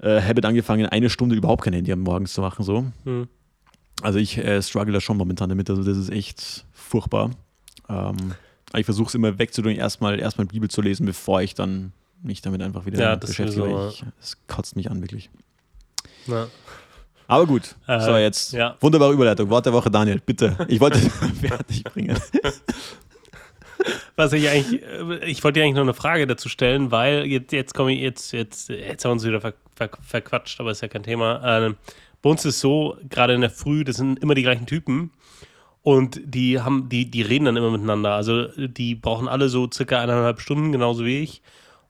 äh, 0.00 0.20
Habit 0.20 0.44
angefangen, 0.44 0.86
eine 0.86 1.08
Stunde 1.08 1.36
überhaupt 1.36 1.62
kein 1.62 1.72
Handy 1.72 1.92
am 1.92 2.00
Morgens 2.00 2.32
zu 2.32 2.40
machen. 2.40 2.64
So. 2.64 2.84
Hm. 3.04 3.28
Also 4.02 4.18
ich 4.18 4.38
äh, 4.38 4.60
struggle 4.60 4.92
da 4.92 5.00
schon 5.00 5.18
momentan 5.18 5.50
damit, 5.50 5.70
also 5.70 5.84
das 5.84 5.96
ist 5.96 6.10
echt 6.10 6.66
furchtbar. 6.72 7.30
Ähm, 7.88 8.34
ich 8.74 8.84
versuche 8.84 9.08
es 9.08 9.14
immer 9.14 9.38
wegzudrücken, 9.38 9.78
erstmal 9.78 10.18
erstmal 10.18 10.46
Bibel 10.46 10.68
zu 10.68 10.82
lesen, 10.82 11.06
bevor 11.06 11.42
ich 11.42 11.54
dann 11.54 11.92
mich 12.22 12.42
damit 12.42 12.62
einfach 12.62 12.86
wieder 12.86 13.00
ja, 13.00 13.14
beschäftige. 13.14 13.92
Es 14.20 14.36
kotzt 14.48 14.76
mich 14.76 14.90
an, 14.90 15.00
wirklich. 15.00 15.30
Ja. 16.26 16.48
Aber 17.28 17.46
gut, 17.46 17.74
äh, 17.86 18.00
so 18.00 18.16
jetzt. 18.16 18.52
Ja. 18.52 18.76
Wunderbare 18.80 19.12
Überleitung. 19.12 19.50
Wort 19.50 19.66
der 19.66 19.72
Woche, 19.72 19.90
Daniel, 19.90 20.20
bitte. 20.24 20.56
Ich 20.68 20.80
wollte 20.80 20.98
fertig 21.40 21.84
bringen. 21.84 22.18
Was 24.14 24.32
ich 24.32 24.48
eigentlich, 24.48 24.82
äh, 24.82 25.24
ich 25.24 25.42
wollte 25.42 25.58
dir 25.58 25.64
eigentlich 25.64 25.74
noch 25.74 25.82
eine 25.82 25.94
Frage 25.94 26.26
dazu 26.26 26.48
stellen, 26.48 26.90
weil 26.90 27.26
jetzt, 27.26 27.52
jetzt 27.52 27.74
komme 27.74 27.92
ich, 27.92 28.00
jetzt, 28.00 28.32
jetzt, 28.32 28.68
jetzt 28.68 29.04
haben 29.04 29.10
wir 29.10 29.12
uns 29.14 29.24
wieder 29.24 29.40
ver, 29.40 29.54
ver, 29.74 29.90
verquatscht, 30.00 30.60
aber 30.60 30.70
ist 30.70 30.82
ja 30.82 30.88
kein 30.88 31.02
Thema. 31.02 31.42
Ähm, 31.44 31.76
bei 32.22 32.30
uns 32.30 32.44
ist 32.44 32.56
es 32.56 32.60
so, 32.60 32.96
gerade 33.08 33.34
in 33.34 33.40
der 33.40 33.50
Früh, 33.50 33.84
das 33.84 33.96
sind 33.96 34.18
immer 34.20 34.34
die 34.34 34.42
gleichen 34.42 34.66
Typen. 34.66 35.10
Und 35.86 36.20
die 36.24 36.60
haben, 36.60 36.88
die, 36.88 37.08
die 37.08 37.22
reden 37.22 37.44
dann 37.44 37.56
immer 37.56 37.70
miteinander. 37.70 38.14
Also 38.14 38.48
die 38.56 38.96
brauchen 38.96 39.28
alle 39.28 39.48
so 39.48 39.70
circa 39.72 40.00
eineinhalb 40.00 40.40
Stunden, 40.40 40.72
genauso 40.72 41.04
wie 41.04 41.20
ich. 41.20 41.42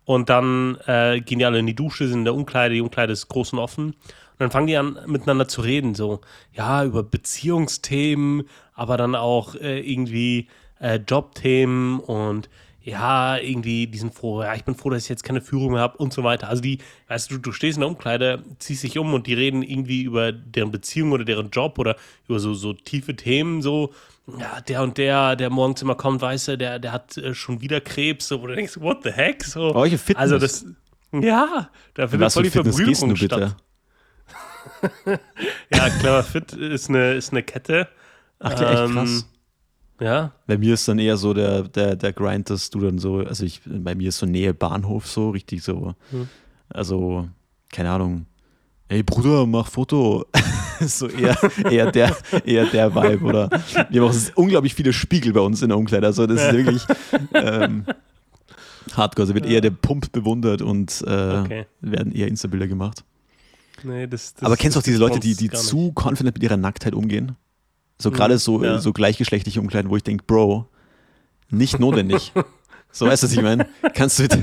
Und 0.04 0.28
dann 0.28 0.76
äh, 0.84 1.22
gehen 1.22 1.38
die 1.38 1.46
alle 1.46 1.60
in 1.60 1.66
die 1.66 1.74
Dusche, 1.74 2.06
sind 2.06 2.18
in 2.18 2.24
der 2.26 2.34
Umkleide, 2.34 2.74
die 2.74 2.82
Umkleide 2.82 3.14
ist 3.14 3.28
groß 3.28 3.54
und 3.54 3.58
offen. 3.58 3.86
Und 3.86 3.96
dann 4.38 4.50
fangen 4.50 4.66
die 4.66 4.76
an, 4.76 4.98
miteinander 5.06 5.48
zu 5.48 5.62
reden, 5.62 5.94
so, 5.94 6.20
ja, 6.52 6.84
über 6.84 7.04
Beziehungsthemen, 7.04 8.42
aber 8.74 8.98
dann 8.98 9.14
auch 9.14 9.54
äh, 9.54 9.80
irgendwie 9.80 10.48
äh, 10.78 10.96
Jobthemen 10.96 11.98
und 11.98 12.50
ja, 12.86 13.36
irgendwie, 13.36 13.88
die 13.88 13.98
sind 13.98 14.14
froh, 14.14 14.44
ja, 14.44 14.54
ich 14.54 14.64
bin 14.64 14.76
froh, 14.76 14.90
dass 14.90 15.02
ich 15.02 15.08
jetzt 15.08 15.24
keine 15.24 15.40
Führung 15.40 15.72
mehr 15.72 15.80
habe 15.80 15.98
und 15.98 16.12
so 16.12 16.22
weiter. 16.22 16.48
Also 16.48 16.62
die, 16.62 16.78
weißt 17.08 17.32
du, 17.32 17.38
du 17.38 17.50
stehst 17.50 17.78
in 17.78 17.80
der 17.80 17.88
Umkleide, 17.88 18.44
ziehst 18.60 18.84
dich 18.84 18.96
um 18.96 19.12
und 19.12 19.26
die 19.26 19.34
reden 19.34 19.64
irgendwie 19.64 20.04
über 20.04 20.30
deren 20.30 20.70
Beziehung 20.70 21.10
oder 21.10 21.24
deren 21.24 21.50
Job 21.50 21.80
oder 21.80 21.96
über 22.28 22.38
so, 22.38 22.54
so 22.54 22.74
tiefe 22.74 23.16
Themen, 23.16 23.60
so, 23.60 23.92
ja, 24.38 24.60
der 24.60 24.84
und 24.84 24.98
der, 24.98 25.34
der 25.34 25.50
morgens 25.50 25.82
immer 25.82 25.96
kommt, 25.96 26.22
weißt 26.22 26.46
du, 26.46 26.58
der, 26.58 26.78
der 26.78 26.92
hat 26.92 27.16
äh, 27.16 27.34
schon 27.34 27.60
wieder 27.60 27.80
Krebs, 27.80 28.28
so, 28.28 28.40
wo 28.40 28.46
du 28.46 28.54
denkst, 28.54 28.78
what 28.78 28.98
the 29.02 29.10
heck? 29.10 29.42
So. 29.42 29.74
Oh, 29.74 29.84
Fitness. 29.84 30.16
Also 30.16 30.38
das, 30.38 30.64
ja, 31.10 31.68
da 31.94 32.06
findet 32.06 32.32
voll 32.32 32.44
die 32.44 32.50
Verbrüderung 32.50 33.16
statt. 33.16 33.56
ja, 35.74 35.90
Clever 35.90 36.22
Fit 36.22 36.52
ist 36.52 36.88
eine, 36.88 37.14
ist 37.14 37.32
eine 37.32 37.42
Kette. 37.42 37.88
Ach, 38.38 38.54
der 38.54 38.70
echt 38.70 38.92
krass. 38.92 39.22
Ähm, 39.22 39.35
ja. 40.00 40.32
Bei 40.46 40.58
mir 40.58 40.74
ist 40.74 40.86
dann 40.88 40.98
eher 40.98 41.16
so 41.16 41.34
der, 41.34 41.62
der, 41.62 41.96
der 41.96 42.12
Grind, 42.12 42.50
dass 42.50 42.70
du 42.70 42.80
dann 42.80 42.98
so, 42.98 43.18
also 43.18 43.44
ich, 43.44 43.60
bei 43.64 43.94
mir 43.94 44.08
ist 44.08 44.18
so 44.18 44.26
Nähe 44.26 44.54
Bahnhof 44.54 45.06
so, 45.06 45.30
richtig 45.30 45.62
so, 45.62 45.94
hm. 46.10 46.28
also, 46.68 47.28
keine 47.70 47.90
Ahnung, 47.90 48.26
ey 48.88 49.02
Bruder, 49.02 49.46
mach 49.46 49.68
Foto. 49.68 50.26
so 50.80 51.08
eher, 51.08 51.38
eher, 51.70 51.90
der, 51.90 52.16
eher 52.44 52.66
der 52.66 52.94
Vibe, 52.94 53.24
oder? 53.24 53.50
Wir 53.88 54.02
haben 54.02 54.10
auch 54.10 54.36
unglaublich 54.36 54.74
viele 54.74 54.92
Spiegel 54.92 55.32
bei 55.32 55.40
uns 55.40 55.62
in 55.62 55.70
der 55.70 55.78
Umkleide, 55.78 56.06
also 56.06 56.26
das 56.26 56.42
ist 56.42 56.52
wirklich 56.52 56.82
ähm, 57.34 57.86
hardcore, 58.94 59.24
also 59.24 59.34
wird 59.34 59.46
eher 59.46 59.60
der 59.60 59.70
Pump 59.70 60.12
bewundert 60.12 60.62
und 60.62 61.02
äh, 61.06 61.38
okay. 61.38 61.66
werden 61.80 62.12
eher 62.12 62.28
Insta-Bilder 62.28 62.66
gemacht. 62.66 63.04
Nee, 63.82 64.06
das, 64.06 64.34
das, 64.34 64.42
Aber 64.42 64.56
kennst 64.56 64.76
du 64.76 64.80
auch 64.80 64.84
diese 64.84 64.98
Leute, 64.98 65.20
die, 65.20 65.34
die 65.34 65.50
zu 65.50 65.92
confident 65.94 66.36
mit 66.36 66.42
ihrer 66.42 66.56
Nacktheit 66.56 66.94
umgehen? 66.94 67.36
So 67.98 68.10
gerade 68.10 68.34
mhm. 68.34 68.38
so, 68.38 68.64
ja. 68.64 68.78
so 68.78 68.92
gleichgeschlechtliche 68.92 69.60
Umkleiden, 69.60 69.90
wo 69.90 69.96
ich 69.96 70.02
denke, 70.02 70.24
Bro, 70.26 70.68
nicht 71.50 71.78
notwendig. 71.78 72.32
so 72.90 73.06
weißt 73.06 73.22
du, 73.22 73.26
was 73.26 73.32
ich 73.32 73.42
meine? 73.42 73.68
Kannst 73.94 74.18
du 74.18 74.24
bitte. 74.24 74.42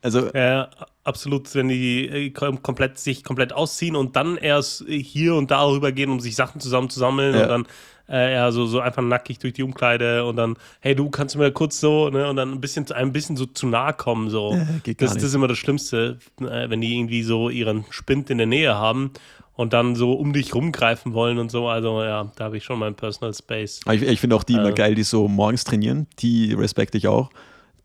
Also. 0.00 0.30
Ja, 0.34 0.70
absolut, 1.04 1.54
wenn 1.54 1.68
die 1.68 2.08
äh, 2.08 2.30
komplett, 2.30 2.98
sich 2.98 3.24
komplett 3.24 3.52
ausziehen 3.52 3.96
und 3.96 4.16
dann 4.16 4.36
erst 4.36 4.84
hier 4.86 5.34
und 5.34 5.50
da 5.50 5.66
rübergehen, 5.66 6.10
um 6.10 6.20
sich 6.20 6.36
Sachen 6.36 6.60
zusammenzusammeln 6.60 7.34
ja. 7.34 7.42
und 7.42 7.48
dann 7.48 7.66
äh, 8.12 8.34
ja, 8.34 8.52
so, 8.52 8.66
so 8.66 8.80
einfach 8.80 9.02
nackig 9.02 9.38
durch 9.38 9.54
die 9.54 9.62
Umkleide 9.62 10.24
und 10.24 10.36
dann, 10.36 10.56
hey, 10.80 10.94
du 10.94 11.08
kannst 11.08 11.36
mir 11.36 11.50
kurz 11.50 11.80
so, 11.80 12.10
ne, 12.10 12.28
und 12.28 12.36
dann 12.36 12.52
ein 12.52 12.60
bisschen, 12.60 12.90
ein 12.92 13.12
bisschen 13.12 13.36
so 13.36 13.46
zu 13.46 13.66
nahe 13.66 13.94
kommen, 13.94 14.28
so. 14.28 14.52
Ja, 14.52 14.66
das, 14.98 15.14
das, 15.14 15.22
ist 15.22 15.34
immer 15.34 15.48
das 15.48 15.58
Schlimmste, 15.58 16.18
äh, 16.40 16.68
wenn 16.68 16.82
die 16.82 16.94
irgendwie 16.94 17.22
so 17.22 17.48
ihren 17.48 17.84
Spind 17.90 18.28
in 18.28 18.38
der 18.38 18.46
Nähe 18.46 18.74
haben 18.74 19.12
und 19.54 19.72
dann 19.72 19.96
so 19.96 20.12
um 20.12 20.32
dich 20.32 20.54
rumgreifen 20.54 21.14
wollen 21.14 21.38
und 21.38 21.50
so. 21.50 21.68
Also 21.68 22.02
ja, 22.02 22.30
da 22.36 22.44
habe 22.44 22.58
ich 22.58 22.64
schon 22.64 22.78
meinen 22.78 22.94
Personal 22.94 23.32
Space. 23.34 23.80
Ich, 23.90 24.02
ich 24.02 24.20
finde 24.20 24.36
auch 24.36 24.44
die 24.44 24.54
äh, 24.54 24.58
immer 24.58 24.72
geil, 24.72 24.94
die 24.94 25.04
so 25.04 25.26
morgens 25.26 25.64
trainieren, 25.64 26.06
die 26.18 26.52
respekte 26.52 26.98
ich 26.98 27.08
auch, 27.08 27.30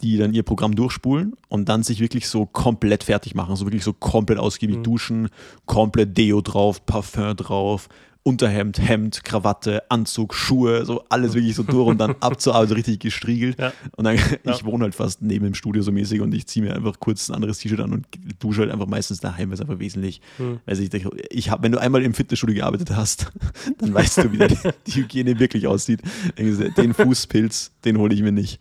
die 0.02 0.18
dann 0.18 0.34
ihr 0.34 0.44
Programm 0.44 0.76
durchspulen 0.76 1.36
und 1.48 1.70
dann 1.70 1.84
sich 1.84 2.00
wirklich 2.00 2.28
so 2.28 2.46
komplett 2.46 3.04
fertig 3.06 3.34
machen, 3.34 3.56
so 3.56 3.66
wirklich 3.66 3.84
so 3.84 3.94
komplett 3.94 4.40
ausgiebig 4.40 4.78
mhm. 4.78 4.84
duschen, 4.84 5.30
komplett 5.66 6.18
Deo 6.18 6.42
drauf, 6.42 6.86
Parfum 6.86 7.36
drauf, 7.36 7.88
Unterhemd, 8.28 8.78
Hemd, 8.86 9.24
Krawatte, 9.24 9.90
Anzug, 9.90 10.34
Schuhe, 10.34 10.84
so 10.84 11.02
alles 11.08 11.34
wirklich 11.34 11.56
so 11.56 11.64
durch 11.64 11.88
und 11.88 11.98
dann 11.98 12.18
ab 12.20 12.42
zur 12.42 12.56
Arbeit 12.56 12.72
richtig 12.76 13.00
gestriegelt. 13.00 13.58
Ja. 13.58 13.72
Und 13.96 14.04
dann, 14.04 14.18
ja. 14.44 14.52
ich 14.52 14.66
wohne 14.66 14.84
halt 14.84 14.96
fast 14.96 15.22
neben 15.22 15.46
dem 15.46 15.54
Studio 15.54 15.82
so 15.82 15.94
mäßig 15.94 16.20
und 16.20 16.34
ich 16.34 16.46
ziehe 16.46 16.66
mir 16.66 16.76
einfach 16.76 17.00
kurz 17.00 17.30
ein 17.30 17.36
anderes 17.36 17.60
T-Shirt 17.60 17.80
an 17.80 17.94
und 17.94 18.06
dusche 18.40 18.64
halt 18.64 18.72
einfach 18.72 18.86
meistens 18.86 19.22
daheim, 19.22 19.54
es 19.54 19.62
einfach 19.62 19.80
wesentlich, 19.80 20.20
hm. 20.36 20.60
also 20.66 20.84
ich 20.84 20.90
denke, 20.90 21.10
ich 21.30 21.50
habe, 21.52 21.64
wenn 21.64 21.72
du 21.72 21.80
einmal 21.80 22.04
im 22.04 22.14
Fitnessstudio 22.14 22.54
gearbeitet 22.54 22.92
hast, 22.94 23.32
dann 23.78 23.94
weißt 23.94 24.18
du, 24.18 24.32
wie 24.34 24.40
die, 24.40 24.58
die 24.88 24.92
Hygiene 24.92 25.40
wirklich 25.40 25.66
aussieht. 25.66 26.02
Den 26.38 26.94
Fußpilz, 26.94 27.72
den 27.86 27.98
hole 27.98 28.14
ich 28.14 28.24
mir 28.24 28.34
nicht. 28.34 28.60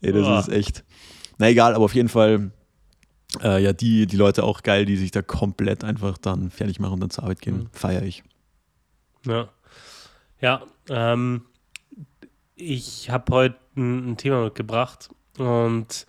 Ey, 0.00 0.12
das 0.12 0.26
oh. 0.26 0.38
ist 0.38 0.56
echt, 0.56 0.84
na 1.36 1.50
egal, 1.50 1.74
aber 1.74 1.84
auf 1.84 1.94
jeden 1.94 2.08
Fall, 2.08 2.50
äh, 3.42 3.62
ja, 3.62 3.74
die, 3.74 4.06
die 4.06 4.16
Leute 4.16 4.42
auch 4.44 4.62
geil, 4.62 4.86
die 4.86 4.96
sich 4.96 5.10
da 5.10 5.20
komplett 5.20 5.84
einfach 5.84 6.16
dann 6.16 6.50
fertig 6.50 6.80
machen 6.80 6.94
und 6.94 7.00
dann 7.00 7.10
zur 7.10 7.24
Arbeit 7.24 7.42
gehen, 7.42 7.56
mhm. 7.56 7.68
feiere 7.72 8.04
ich. 8.04 8.22
Ja. 9.26 9.48
Ja, 10.40 10.62
ähm, 10.88 11.42
ich 12.56 13.10
habe 13.10 13.32
heute 13.32 13.56
ein, 13.76 14.12
ein, 14.12 14.16
Thema 14.16 14.44
mitgebracht 14.44 15.08
und 15.38 16.06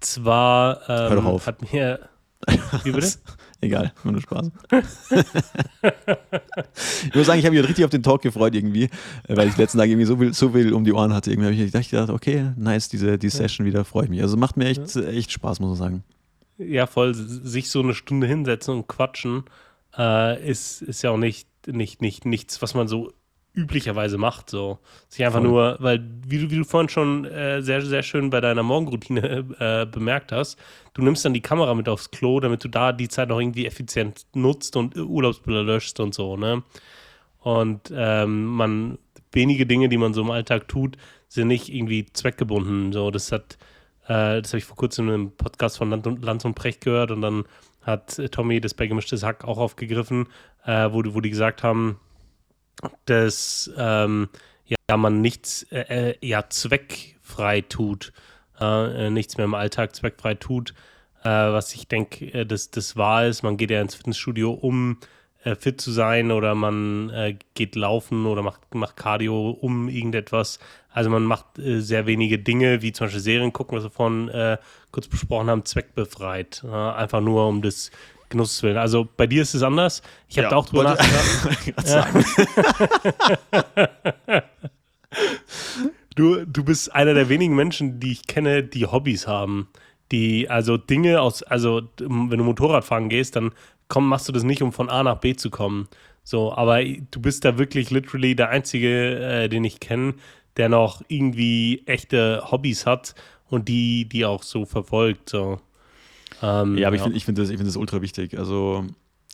zwar 0.00 0.88
ähm, 0.88 1.08
Hör 1.08 1.16
doch 1.16 1.24
auf. 1.24 1.46
hat 1.46 1.72
mir. 1.72 2.08
Wie 2.84 2.92
bitte? 2.92 3.18
Egal, 3.60 3.92
nur 4.02 4.20
Spaß. 4.20 4.50
ich 7.06 7.14
muss 7.14 7.26
sagen, 7.26 7.38
ich 7.38 7.46
habe 7.46 7.54
mich 7.54 7.68
richtig 7.68 7.84
auf 7.84 7.90
den 7.90 8.02
Talk 8.02 8.22
gefreut 8.22 8.54
irgendwie, 8.56 8.88
weil 9.28 9.48
ich 9.48 9.56
letzten 9.56 9.78
Tag 9.78 9.88
irgendwie 9.88 10.06
so 10.06 10.16
viel, 10.16 10.34
so 10.34 10.50
viel 10.50 10.72
um 10.72 10.84
die 10.84 10.92
Ohren 10.92 11.14
hatte. 11.14 11.30
Irgendwie 11.30 11.46
habe 11.46 11.80
ich 11.80 11.90
gedacht, 11.90 12.10
okay, 12.10 12.52
nice, 12.56 12.88
diese 12.88 13.18
die 13.18 13.28
Session 13.28 13.64
wieder, 13.64 13.84
freue 13.84 14.04
ich 14.04 14.10
mich. 14.10 14.20
Also 14.20 14.36
macht 14.36 14.56
mir 14.56 14.64
echt, 14.66 14.96
echt 14.96 15.30
Spaß, 15.30 15.60
muss 15.60 15.68
man 15.68 15.78
sagen. 15.78 16.04
Ja, 16.58 16.86
voll, 16.86 17.14
sich 17.14 17.70
so 17.70 17.80
eine 17.80 17.94
Stunde 17.94 18.26
hinsetzen 18.26 18.74
und 18.74 18.88
quatschen 18.88 19.44
äh, 19.96 20.44
ist, 20.44 20.82
ist 20.82 21.02
ja 21.02 21.10
auch 21.10 21.16
nicht 21.16 21.46
nicht, 21.66 22.00
nicht, 22.00 22.24
nichts, 22.24 22.62
was 22.62 22.74
man 22.74 22.88
so 22.88 23.12
üblicherweise 23.54 24.18
macht. 24.18 24.50
So. 24.50 24.78
Sich 25.08 25.24
einfach 25.24 25.40
Voll. 25.40 25.48
nur, 25.48 25.76
weil, 25.80 26.02
wie 26.26 26.38
du, 26.38 26.50
wie 26.50 26.56
du 26.56 26.64
vorhin 26.64 26.88
schon 26.88 27.24
äh, 27.24 27.62
sehr, 27.62 27.82
sehr 27.82 28.02
schön 28.02 28.30
bei 28.30 28.40
deiner 28.40 28.62
Morgenroutine 28.62 29.44
äh, 29.58 29.86
bemerkt 29.86 30.32
hast, 30.32 30.58
du 30.94 31.02
nimmst 31.02 31.24
dann 31.24 31.34
die 31.34 31.40
Kamera 31.40 31.74
mit 31.74 31.88
aufs 31.88 32.10
Klo, 32.10 32.40
damit 32.40 32.64
du 32.64 32.68
da 32.68 32.92
die 32.92 33.08
Zeit 33.08 33.28
noch 33.28 33.40
irgendwie 33.40 33.66
effizient 33.66 34.26
nutzt 34.34 34.76
und 34.76 34.96
Urlaubsbilder 34.96 35.62
löscht 35.62 36.00
und 36.00 36.14
so, 36.14 36.36
ne? 36.36 36.62
Und 37.40 37.92
ähm, 37.94 38.46
man, 38.46 38.98
wenige 39.32 39.66
Dinge, 39.66 39.88
die 39.88 39.98
man 39.98 40.14
so 40.14 40.22
im 40.22 40.30
Alltag 40.30 40.68
tut, 40.68 40.96
sind 41.28 41.48
nicht 41.48 41.68
irgendwie 41.68 42.06
zweckgebunden. 42.06 42.92
So, 42.92 43.10
das 43.10 43.32
hat, 43.32 43.58
äh, 44.04 44.40
das 44.40 44.50
habe 44.52 44.58
ich 44.58 44.64
vor 44.64 44.76
kurzem 44.76 45.08
in 45.08 45.14
einem 45.14 45.30
Podcast 45.32 45.78
von 45.78 45.90
Land 45.90 46.06
und, 46.06 46.24
Lanz 46.24 46.44
und 46.44 46.54
Precht 46.54 46.82
gehört 46.82 47.10
und 47.10 47.20
dann 47.20 47.44
hat 47.82 48.20
Tommy 48.30 48.60
das 48.60 48.74
bei 48.74 48.86
gemischtes 48.86 49.22
Hack 49.22 49.44
auch 49.44 49.58
aufgegriffen, 49.58 50.28
äh, 50.64 50.90
wo, 50.90 51.02
wo 51.14 51.20
die 51.20 51.30
gesagt 51.30 51.62
haben, 51.62 52.00
dass 53.04 53.70
ähm, 53.76 54.28
ja, 54.64 54.96
man 54.96 55.20
nichts 55.20 55.64
äh, 55.70 56.10
äh 56.10 56.26
ja, 56.26 56.48
zweckfrei 56.48 57.60
tut, 57.62 58.12
äh, 58.60 59.10
nichts 59.10 59.36
mehr 59.36 59.44
im 59.44 59.54
Alltag 59.54 59.94
zweckfrei 59.94 60.34
tut, 60.34 60.74
äh, 61.22 61.28
was 61.28 61.74
ich 61.74 61.88
denke, 61.88 62.26
äh, 62.32 62.46
das, 62.46 62.96
wahr 62.96 63.26
ist. 63.26 63.42
Man 63.42 63.56
geht 63.56 63.70
ja 63.70 63.80
ins 63.80 63.94
Fitnessstudio, 63.94 64.52
um 64.52 64.98
äh, 65.44 65.54
fit 65.54 65.80
zu 65.80 65.90
sein 65.90 66.30
oder 66.30 66.54
man 66.54 67.10
äh, 67.10 67.36
geht 67.54 67.74
laufen 67.74 68.26
oder 68.26 68.42
macht, 68.42 68.74
macht 68.74 68.96
Cardio 68.96 69.50
um 69.50 69.88
irgendetwas. 69.88 70.58
Also 70.92 71.10
man 71.10 71.24
macht 71.24 71.58
äh, 71.58 71.80
sehr 71.80 72.06
wenige 72.06 72.38
Dinge, 72.38 72.82
wie 72.82 72.92
zum 72.92 73.06
Beispiel 73.06 73.20
Serien 73.20 73.52
gucken, 73.52 73.76
was 73.76 73.84
wir 73.84 73.90
vorhin 73.90 74.28
äh, 74.28 74.58
kurz 74.90 75.08
besprochen 75.08 75.48
haben, 75.50 75.64
zweckbefreit. 75.64 76.64
einfach 76.64 77.20
nur 77.20 77.48
um 77.48 77.62
das 77.62 77.90
Genuss 78.28 78.62
willen. 78.62 78.76
Also 78.76 79.08
bei 79.16 79.26
dir 79.26 79.42
ist 79.42 79.54
es 79.54 79.62
anders. 79.62 80.02
Ich 80.28 80.38
habe 80.38 80.44
ja, 80.44 80.50
da 80.50 80.56
auch 80.56 80.66
drüber 80.66 80.84
nachgedacht. 80.84 82.08
du, 86.14 86.44
du 86.44 86.64
bist 86.64 86.94
einer 86.94 87.14
der 87.14 87.28
wenigen 87.28 87.54
Menschen, 87.54 88.00
die 88.00 88.12
ich 88.12 88.26
kenne, 88.26 88.62
die 88.62 88.86
Hobbys 88.86 89.26
haben 89.26 89.68
die, 90.12 90.48
also 90.48 90.76
Dinge 90.76 91.20
aus, 91.20 91.42
also 91.42 91.82
wenn 91.98 92.38
du 92.38 92.44
Motorrad 92.44 92.84
fahren 92.84 93.08
gehst, 93.08 93.34
dann 93.34 93.52
komm, 93.88 94.08
machst 94.08 94.28
du 94.28 94.32
das 94.32 94.44
nicht, 94.44 94.62
um 94.62 94.72
von 94.72 94.90
A 94.90 95.02
nach 95.02 95.18
B 95.18 95.34
zu 95.34 95.50
kommen. 95.50 95.88
So, 96.22 96.52
aber 96.52 96.84
du 96.84 97.20
bist 97.20 97.44
da 97.44 97.58
wirklich 97.58 97.90
literally 97.90 98.36
der 98.36 98.50
Einzige, 98.50 99.18
äh, 99.18 99.48
den 99.48 99.64
ich 99.64 99.80
kenne, 99.80 100.14
der 100.56 100.68
noch 100.68 101.02
irgendwie 101.08 101.82
echte 101.86 102.42
Hobbys 102.50 102.86
hat 102.86 103.14
und 103.48 103.68
die, 103.68 104.08
die 104.08 104.24
auch 104.24 104.42
so 104.42 104.64
verfolgt. 104.64 105.30
So. 105.30 105.60
Ähm, 106.42 106.76
ja, 106.78 106.88
aber 106.88 106.96
ja. 106.96 107.00
ich 107.00 107.02
finde 107.02 107.16
ich 107.16 107.24
find 107.24 107.38
das, 107.38 107.48
find 107.48 107.66
das 107.66 107.76
ultra 107.76 108.02
wichtig. 108.02 108.38
Also, 108.38 108.84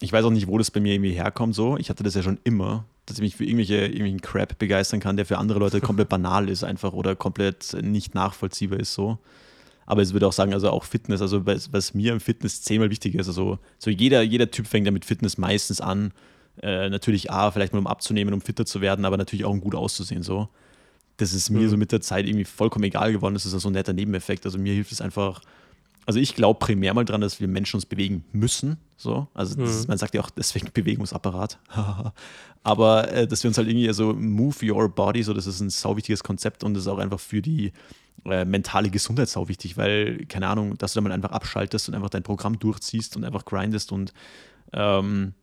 ich 0.01 0.13
weiß 0.13 0.25
auch 0.25 0.31
nicht, 0.31 0.47
wo 0.47 0.59
das 0.59 0.71
bei 0.71 0.81
mir 0.81 0.95
irgendwie 0.95 1.13
herkommt. 1.13 1.55
So. 1.55 1.77
Ich 1.77 1.91
hatte 1.91 2.03
das 2.03 2.15
ja 2.15 2.23
schon 2.23 2.39
immer, 2.45 2.85
dass 3.07 3.17
ich 3.17 3.23
mich 3.23 3.37
für 3.37 3.45
irgendwelche, 3.45 3.77
irgendwelchen 3.77 4.21
Crap 4.21 4.59
begeistern 4.59 5.01
kann, 5.01 5.17
der 5.17 5.27
für 5.27 5.39
andere 5.39 5.59
Leute 5.59 5.81
komplett 5.81 6.09
banal 6.09 6.49
ist, 6.49 6.65
einfach 6.65 6.93
oder 6.93 7.17
komplett 7.17 7.77
nicht 7.81 8.15
nachvollziehbar 8.15 8.79
ist. 8.79 8.95
So. 8.95 9.19
Aber 9.87 10.03
es 10.03 10.13
würde 10.13 10.27
auch 10.27 10.33
sagen, 10.33 10.53
also 10.53 10.71
auch 10.71 10.85
Fitness, 10.85 11.23
also 11.23 11.47
was, 11.47 11.73
was 11.73 11.95
mir 11.95 12.13
im 12.13 12.21
Fitness 12.21 12.63
zehnmal 12.63 12.91
wichtig 12.91 13.15
ist, 13.15 13.27
also 13.27 13.59
so 13.79 13.91
jeder, 13.91 14.21
jeder 14.21 14.51
Typ 14.51 14.67
fängt 14.67 14.87
ja 14.87 14.93
mit 14.93 15.07
Fitness 15.07 15.39
meistens 15.39 15.81
an. 15.81 16.13
Äh, 16.63 16.91
natürlich 16.91 17.31
A, 17.31 17.51
vielleicht 17.51 17.73
mal 17.73 17.79
um 17.79 17.87
abzunehmen, 17.87 18.35
um 18.35 18.41
fitter 18.41 18.67
zu 18.67 18.81
werden, 18.81 19.05
aber 19.05 19.17
natürlich 19.17 19.45
auch 19.45 19.53
um 19.53 19.61
gut 19.61 19.75
auszusehen. 19.75 20.23
So. 20.23 20.49
Das 21.19 21.33
ist 21.33 21.51
mir 21.51 21.67
mhm. 21.67 21.69
so 21.69 21.77
mit 21.77 21.93
der 21.93 22.01
Zeit 22.01 22.27
irgendwie 22.27 22.45
vollkommen 22.45 22.85
egal 22.85 23.13
geworden. 23.13 23.35
Das 23.35 23.45
ist 23.45 23.53
so 23.53 23.69
ein 23.69 23.73
netter 23.73 23.93
Nebeneffekt. 23.93 24.47
Also 24.47 24.59
mir 24.59 24.73
hilft 24.73 24.93
es 24.93 25.01
einfach, 25.01 25.43
also 26.07 26.19
ich 26.19 26.35
glaube 26.35 26.59
primär 26.59 26.95
mal 26.95 27.05
dran, 27.05 27.21
dass 27.21 27.41
wir 27.41 27.49
Menschen 27.49 27.77
uns 27.77 27.87
bewegen 27.87 28.25
müssen. 28.33 28.79
So. 28.97 29.29
Also 29.35 29.61
ist, 29.63 29.83
mhm. 29.83 29.89
man 29.89 29.99
sagt 29.99 30.15
ja 30.15 30.23
auch 30.23 30.31
deswegen 30.31 30.71
Bewegungsapparat. 30.73 31.59
Aber 32.63 33.13
äh, 33.13 33.27
dass 33.27 33.43
wir 33.43 33.49
uns 33.49 33.59
halt 33.59 33.69
irgendwie, 33.69 33.89
also 33.89 34.15
move 34.15 34.65
your 34.65 34.89
body, 34.89 35.23
so 35.23 35.35
das 35.35 35.47
ist 35.47 35.61
ein 35.61 35.71
sau 35.71 35.97
wichtiges 35.97 36.23
Konzept 36.23 36.65
und 36.65 36.75
das 36.75 36.85
ist 36.85 36.89
auch 36.89 36.99
einfach 36.99 37.21
für 37.21 37.43
die 37.43 37.73
äh, 38.25 38.45
mentale 38.45 38.91
Gesundheit 38.91 39.29
sau 39.29 39.49
wichtig, 39.49 39.77
weil, 39.77 40.25
keine 40.27 40.49
Ahnung, 40.49 40.79
dass 40.79 40.93
du 40.93 40.99
dann 40.99 41.05
mal 41.05 41.13
einfach 41.13 41.31
abschaltest 41.31 41.89
und 41.89 41.95
einfach 41.95 42.11
dein 42.11 42.23
Programm 42.23 42.59
durchziehst 42.59 43.17
und 43.17 43.25
einfach 43.25 43.45
grindest 43.45 43.93
und 43.93 44.13
ähm, 44.73 45.35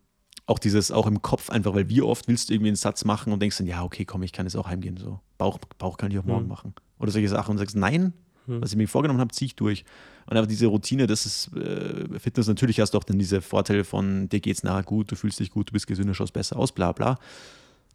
auch 0.47 0.60
dieses, 0.60 0.91
auch 0.91 1.08
im 1.08 1.21
Kopf 1.21 1.49
einfach, 1.49 1.73
weil 1.73 1.89
wie 1.89 2.01
oft 2.01 2.27
willst 2.27 2.49
du 2.49 2.53
irgendwie 2.53 2.69
einen 2.69 2.75
Satz 2.75 3.03
machen 3.03 3.34
und 3.34 3.41
denkst 3.41 3.58
dann, 3.58 3.67
ja, 3.67 3.84
okay, 3.84 4.05
komm, 4.05 4.23
ich 4.23 4.31
kann 4.31 4.45
jetzt 4.45 4.55
auch 4.55 4.67
heimgehen, 4.67 4.97
so. 4.97 5.19
Bauch, 5.38 5.58
Bauch 5.77 5.97
kann 5.97 6.12
ich 6.12 6.19
auch 6.19 6.23
morgen 6.23 6.43
hm. 6.43 6.49
machen. 6.49 6.73
Oder 6.99 7.12
solche 7.12 7.29
Sachen 7.29 7.51
und 7.51 7.58
sagst, 7.58 7.75
nein, 7.75 8.13
hm. 8.45 8.62
was 8.62 8.71
ich 8.71 8.77
mir 8.77 8.88
vorgenommen 8.88 9.19
habe, 9.19 9.34
ziehe 9.34 9.47
ich 9.47 9.55
durch. 9.55 9.84
Und 10.27 10.38
einfach 10.38 10.47
diese 10.47 10.67
Routine, 10.67 11.08
das 11.08 11.25
ist 11.25 11.55
äh, 11.55 12.19
Fitness, 12.19 12.47
natürlich 12.47 12.79
hast 12.79 12.93
du 12.93 12.97
auch 12.97 13.03
dann 13.03 13.19
diese 13.19 13.41
Vorteile 13.41 13.84
von, 13.84 14.29
dir 14.29 14.39
geht's 14.39 14.63
nachher 14.63 14.84
gut, 14.84 15.12
du 15.12 15.15
fühlst 15.15 15.39
dich 15.39 15.51
gut, 15.51 15.69
du 15.69 15.73
bist 15.73 15.88
gesünder, 15.88 16.13
schaust 16.13 16.34
besser 16.34 16.58
aus, 16.58 16.71
bla 16.71 16.91
bla. 16.91 17.17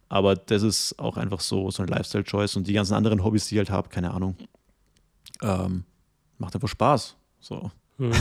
Aber 0.09 0.35
das 0.35 0.61
ist 0.61 0.99
auch 0.99 1.15
einfach 1.15 1.39
so, 1.39 1.71
so 1.71 1.83
ein 1.83 1.89
Lifestyle-Choice 1.89 2.57
und 2.57 2.67
die 2.67 2.73
ganzen 2.73 2.93
anderen 2.93 3.23
Hobbys, 3.23 3.47
die 3.47 3.55
ich 3.55 3.59
halt 3.59 3.69
habe, 3.69 3.89
keine 3.89 4.11
Ahnung 4.11 4.35
ähm, 5.41 5.83
macht 6.37 6.55
einfach 6.55 6.67
Spaß. 6.67 7.15
So. 7.39 7.71
Mhm. 7.97 8.13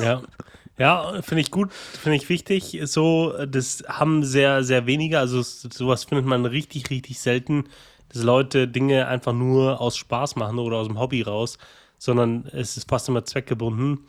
Ja. 0.00 0.22
Ja, 0.76 1.22
finde 1.22 1.42
ich 1.42 1.50
gut, 1.52 1.72
finde 1.72 2.16
ich 2.16 2.28
wichtig. 2.28 2.80
So, 2.84 3.32
das 3.46 3.84
haben 3.86 4.24
sehr, 4.24 4.64
sehr 4.64 4.86
wenige. 4.86 5.18
Also 5.20 5.40
sowas 5.42 6.04
findet 6.04 6.26
man 6.26 6.46
richtig, 6.46 6.90
richtig 6.90 7.20
selten, 7.20 7.64
dass 8.08 8.22
Leute 8.22 8.66
Dinge 8.66 9.06
einfach 9.06 9.32
nur 9.32 9.80
aus 9.80 9.96
Spaß 9.96 10.36
machen 10.36 10.58
oder 10.58 10.78
aus 10.78 10.88
dem 10.88 10.98
Hobby 10.98 11.22
raus, 11.22 11.58
sondern 11.98 12.46
es 12.52 12.76
ist 12.76 12.88
fast 12.88 13.08
immer 13.08 13.24
zweckgebunden. 13.24 14.00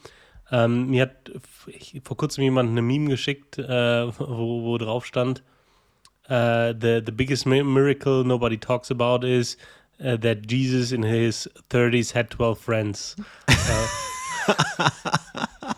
Ähm, 0.52 0.90
mir 0.90 1.04
hat 1.04 1.32
ich, 1.68 2.02
vor 2.04 2.18
kurzem 2.18 2.44
jemand 2.44 2.70
eine 2.70 2.82
Meme 2.82 3.10
geschickt, 3.10 3.58
äh, 3.58 4.08
wo, 4.20 4.64
wo 4.64 4.78
drauf 4.78 5.06
stand, 5.06 5.44
uh, 6.30 6.74
the, 6.80 7.02
the 7.06 7.12
biggest 7.12 7.46
miracle 7.46 8.24
nobody 8.24 8.58
talks 8.58 8.92
about 8.92 9.24
is 9.24 9.58
uh, 10.04 10.18
that 10.18 10.50
Jesus 10.50 10.92
in 10.92 11.04
his 11.04 11.50
30s 11.70 12.14
had 12.14 12.30
12 12.32 12.60
friends. 12.60 13.16
Uh, 14.48 15.74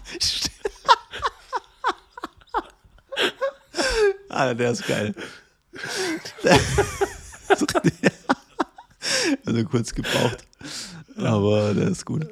ah, 4.37 4.53
der 4.53 4.71
ist 4.71 4.87
geil. 4.87 5.13
also 9.45 9.63
kurz 9.65 9.93
gebraucht. 9.93 10.45
Aber 11.17 11.73
der 11.73 11.89
ist 11.89 12.05
gut. 12.05 12.27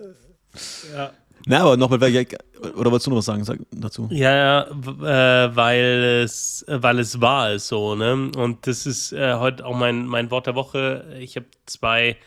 Ja. 0.94 1.12
Na, 1.48 1.62
aber 1.62 1.78
nochmal, 1.78 2.00
oder 2.00 2.92
wolltest 2.92 3.06
du 3.06 3.12
noch 3.12 3.18
was 3.18 3.26
sagen 3.26 3.44
sag, 3.44 3.60
dazu? 3.72 4.08
Ja, 4.12 4.64
äh, 4.64 5.56
weil, 5.56 6.24
es, 6.24 6.66
weil 6.68 6.98
es 7.00 7.22
wahr 7.22 7.54
ist 7.54 7.68
so, 7.68 7.94
ne? 7.94 8.32
Und 8.36 8.66
das 8.66 8.88
ist 8.88 9.14
äh, 9.14 9.36
heute 9.36 9.64
auch 9.66 9.76
mein, 9.76 10.08
mein 10.08 10.32
Wort 10.32 10.48
der 10.48 10.56
Woche. 10.56 11.06
Ich 11.20 11.36
habe 11.36 11.46
zwei, 11.68 12.18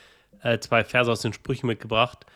äh, 0.43 0.59
zwei 0.61 0.85
Verse 0.85 1.11
aus 1.11 1.23
den 1.23 1.33
Sprüchen 1.33 1.67
mitgebracht 1.67 2.27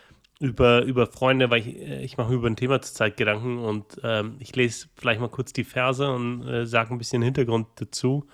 über, 0.43 0.83
über 0.83 1.07
Freunde, 1.07 1.51
weil 1.51 1.61
ich, 1.61 1.81
äh, 1.81 2.03
ich 2.03 2.17
mache 2.17 2.35
über 2.35 2.49
ein 2.49 2.57
Thema 2.57 2.83
zurzeit 2.83 3.17
Gedanken 3.17 3.59
und 3.59 4.01
ähm, 4.03 4.35
ich 4.41 4.55
lese 4.57 4.89
vielleicht 4.97 5.21
mal 5.21 5.29
kurz 5.29 5.53
die 5.53 5.63
Verse 5.63 6.11
und 6.11 6.47
äh, 6.49 6.67
sage 6.67 6.93
ein 6.93 6.99
bisschen 6.99 7.23
Hintergrund 7.23 7.69
dazu. 7.77 8.27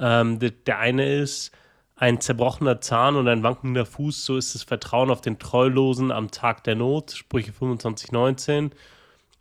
Ähm, 0.00 0.40
der, 0.40 0.50
der 0.50 0.80
eine 0.80 1.14
ist, 1.14 1.52
ein 1.94 2.20
zerbrochener 2.20 2.80
Zahn 2.80 3.14
und 3.14 3.28
ein 3.28 3.44
wankender 3.44 3.86
Fuß, 3.86 4.24
so 4.24 4.36
ist 4.36 4.54
das 4.56 4.64
Vertrauen 4.64 5.10
auf 5.10 5.20
den 5.20 5.38
Treulosen 5.38 6.10
am 6.10 6.32
Tag 6.32 6.64
der 6.64 6.74
Not, 6.74 7.12
Sprüche 7.12 7.52
25, 7.52 8.10
19. 8.10 8.72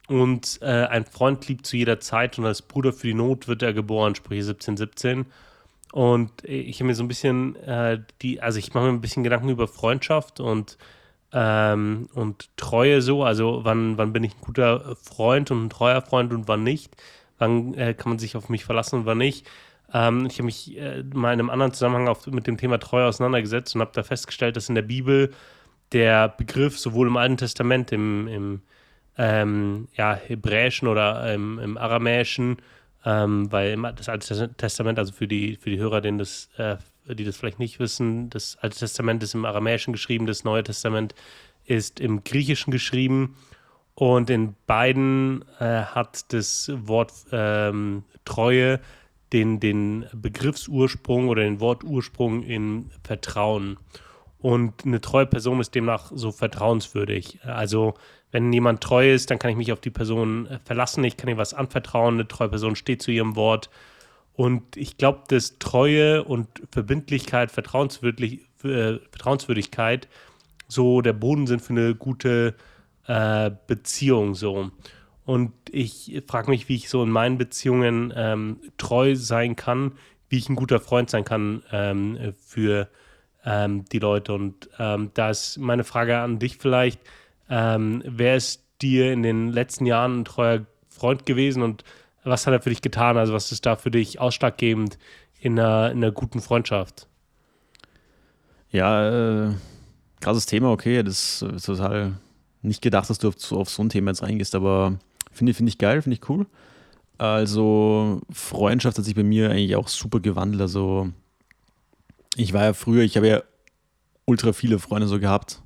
Und 0.10 0.60
äh, 0.62 0.86
ein 0.86 1.06
Freund 1.06 1.48
liebt 1.48 1.66
zu 1.66 1.76
jeder 1.76 2.00
Zeit 2.00 2.38
und 2.38 2.46
als 2.46 2.62
Bruder 2.62 2.94
für 2.94 3.08
die 3.08 3.14
Not 3.16 3.48
wird 3.48 3.64
er 3.64 3.74
geboren, 3.74 4.14
Sprüche 4.14 4.44
17, 4.44 4.78
17. 4.78 5.26
Und 5.92 6.44
ich 6.44 6.78
habe 6.78 6.88
mir 6.88 6.96
so 6.96 7.04
ein 7.04 7.08
bisschen 7.08 7.56
äh, 7.56 8.00
die, 8.22 8.42
also 8.42 8.60
ich 8.60 8.74
mache 8.76 8.86
mir 8.86 8.92
ein 8.92 9.02
bisschen 9.02 9.24
Gedanken 9.24 9.50
über 9.50 9.68
Freundschaft 9.68 10.40
und, 10.40 10.78
ähm, 11.34 12.10
und 12.14 12.50
Treue 12.58 13.02
so. 13.02 13.24
Also 13.24 13.62
wann, 13.64 13.98
wann 13.98 14.14
bin 14.14 14.24
ich 14.24 14.34
ein 14.36 14.42
guter 14.42 14.96
Freund 14.96 15.52
und 15.52 15.66
ein 15.66 15.70
treuer 15.70 16.02
Freund 16.02 16.34
und 16.34 16.48
wann 16.48 16.64
nicht? 16.64 16.96
Wann 17.38 17.74
äh, 17.76 17.94
kann 17.94 18.10
man 18.10 18.20
sich 18.20 18.36
auf 18.36 18.50
mich 18.50 18.66
verlassen 18.66 19.00
und 19.00 19.06
wann 19.06 19.18
nicht? 19.18 19.48
Ähm, 19.94 20.26
ich 20.26 20.36
habe 20.36 20.46
mich 20.46 20.78
äh, 20.78 21.04
mal 21.14 21.34
in 21.34 21.40
einem 21.40 21.50
anderen 21.50 21.74
Zusammenhang 21.74 22.08
auf, 22.08 22.28
mit 22.28 22.48
dem 22.48 22.58
Thema 22.58 22.80
Treue 22.80 23.06
auseinandergesetzt 23.06 23.76
und 23.76 23.82
habe 23.82 23.92
da 23.94 24.04
festgestellt, 24.04 24.56
dass 24.56 24.70
in 24.70 24.76
der 24.76 24.82
Bibel 24.84 25.34
der 25.92 26.30
Begriff 26.30 26.78
sowohl 26.78 27.08
im 27.08 27.18
Alten 27.18 27.38
Testament, 27.38 27.92
im, 27.92 28.28
im 28.28 28.62
ähm, 29.18 29.88
ja, 29.96 30.14
Hebräischen 30.14 30.88
oder 30.88 31.34
im, 31.34 31.60
im 31.60 31.78
Aramäischen, 31.78 32.58
ähm, 33.06 33.52
weil 33.52 33.78
das 33.96 34.10
Alte 34.10 34.54
Testament, 34.56 35.00
also 35.00 35.14
für 35.14 35.28
die, 35.28 35.56
für 35.56 35.70
die 35.70 35.80
Hörer, 35.80 36.02
denen 36.02 36.20
das, 36.20 36.50
äh, 36.58 36.78
die 37.16 37.24
das 37.24 37.38
vielleicht 37.38 37.60
nicht 37.60 37.80
wissen, 37.80 38.30
das 38.30 38.58
Alte 38.62 38.80
Testament 38.80 39.24
ist 39.24 39.34
im 39.34 39.46
Aramäischen 39.46 39.94
geschrieben, 39.94 40.26
das 40.26 40.44
Neue 40.44 40.64
Testament 40.64 41.16
ist 41.66 42.00
im 42.00 42.24
Griechischen 42.24 42.72
geschrieben. 42.72 43.36
Und 43.96 44.30
in 44.30 44.56
beiden 44.66 45.44
äh, 45.60 45.82
hat 45.82 46.32
das 46.32 46.72
Wort 46.74 47.12
ähm, 47.32 48.04
Treue 48.24 48.80
den, 49.34 49.60
den 49.60 50.06
Begriffsursprung 50.14 51.28
oder 51.28 51.44
den 51.44 51.60
Wortursprung 51.60 52.44
in 52.44 52.90
Vertrauen. 53.04 53.78
Und 54.40 54.86
eine 54.86 55.02
treue 55.02 55.26
Person 55.26 55.60
ist 55.60 55.76
demnach 55.76 56.12
so 56.16 56.32
vertrauenswürdig. 56.32 57.40
Also, 57.44 57.96
wenn 58.32 58.54
jemand 58.54 58.82
treu 58.82 59.12
ist, 59.12 59.30
dann 59.30 59.40
kann 59.40 59.52
ich 59.52 59.58
mich 59.58 59.74
auf 59.74 59.82
die 59.82 59.90
Person 59.90 60.48
äh, 60.48 60.60
verlassen, 60.64 61.04
ich 61.04 61.18
kann 61.18 61.30
ihr 61.30 61.38
was 61.38 61.54
anvertrauen, 61.54 62.16
eine 62.16 62.28
treue 62.28 62.50
Person 62.50 62.76
steht 62.76 63.02
zu 63.02 63.12
ihrem 63.12 63.36
Wort. 63.36 63.70
Und 64.40 64.78
ich 64.78 64.96
glaube, 64.96 65.24
dass 65.28 65.60
Treue 65.60 66.24
und 66.24 66.48
Verbindlichkeit, 66.72 67.52
Vertrauenswürdig, 67.52 68.48
äh, 68.64 68.94
Vertrauenswürdigkeit 69.12 70.08
so 70.70 71.02
der 71.02 71.12
Boden 71.12 71.46
sind 71.46 71.62
für 71.62 71.74
eine 71.74 71.94
gute 71.94 72.56
äh, 73.06 73.52
Beziehung. 73.68 74.36
So. 74.36 74.72
Und 75.26 75.52
ich 75.70 76.24
frage 76.26 76.52
mich, 76.52 76.70
wie 76.70 76.76
ich 76.76 76.88
so 76.88 77.04
in 77.04 77.10
meinen 77.10 77.38
Beziehungen 77.38 78.14
ähm, 78.16 78.62
treu 78.78 79.18
sein 79.18 79.58
kann, 79.58 79.98
wie 80.30 80.38
ich 80.38 80.48
ein 80.48 80.56
guter 80.56 80.80
Freund 80.80 81.10
sein 81.10 81.26
kann 81.26 81.62
ähm, 81.74 82.34
für 82.40 82.88
ähm, 83.44 83.84
die 83.92 84.00
Leute. 84.00 84.32
Und 84.32 84.70
ähm, 84.80 85.12
da 85.16 85.32
ist 85.32 85.58
meine 85.58 85.84
Frage 85.84 86.18
an 86.18 86.40
dich 86.40 86.56
vielleicht, 86.56 87.02
ähm, 87.50 88.04
wer 88.06 88.38
ist 88.38 88.64
dir 88.82 89.12
in 89.12 89.22
den 89.22 89.50
letzten 89.50 89.86
Jahren 89.86 90.22
ein 90.22 90.26
treuer 90.26 90.66
Freund 90.88 91.26
gewesen 91.26 91.62
und 91.62 91.84
was 92.24 92.46
hat 92.46 92.54
er 92.54 92.62
für 92.62 92.70
dich 92.70 92.82
getan? 92.82 93.18
Also 93.18 93.34
was 93.34 93.52
ist 93.52 93.66
da 93.66 93.76
für 93.76 93.92
dich 93.92 94.20
ausschlaggebend 94.20 94.98
in 95.40 95.60
einer, 95.60 95.92
in 95.92 95.98
einer 95.98 96.12
guten 96.12 96.42
Freundschaft? 96.42 97.08
Ja, 98.72 99.48
äh, 99.48 99.54
krasses 100.20 100.46
Thema, 100.46 100.72
okay. 100.72 101.04
Das 101.04 101.42
ist 101.42 101.66
total 101.66 102.14
nicht 102.62 102.82
gedacht, 102.82 103.10
dass 103.10 103.20
du 103.20 103.30
auf, 103.30 103.52
auf 103.52 103.70
so 103.70 103.84
ein 103.84 103.90
Thema 103.90 104.12
jetzt 104.12 104.22
reingehst, 104.22 104.56
aber 104.56 105.00
finde 105.32 105.54
find 105.54 105.70
ich 105.70 105.78
geil, 105.78 106.02
finde 106.02 106.18
ich 106.18 106.30
cool. 106.30 106.46
Also, 107.18 108.22
Freundschaft 108.32 108.98
hat 108.98 109.06
sich 109.06 109.16
bei 109.16 109.24
mir 109.24 109.50
eigentlich 109.52 109.76
auch 109.76 109.88
super 109.88 110.20
gewandelt. 110.20 110.62
Also, 110.62 111.10
ich 112.36 112.54
war 112.54 112.64
ja 112.64 112.74
früher, 112.74 113.04
ich 113.04 113.18
habe 113.18 113.28
ja 113.28 113.44
ultra 114.26 114.54
viele 114.54 114.80
Freunde 114.80 115.08
so 115.08 115.20
gehabt, 115.20 115.62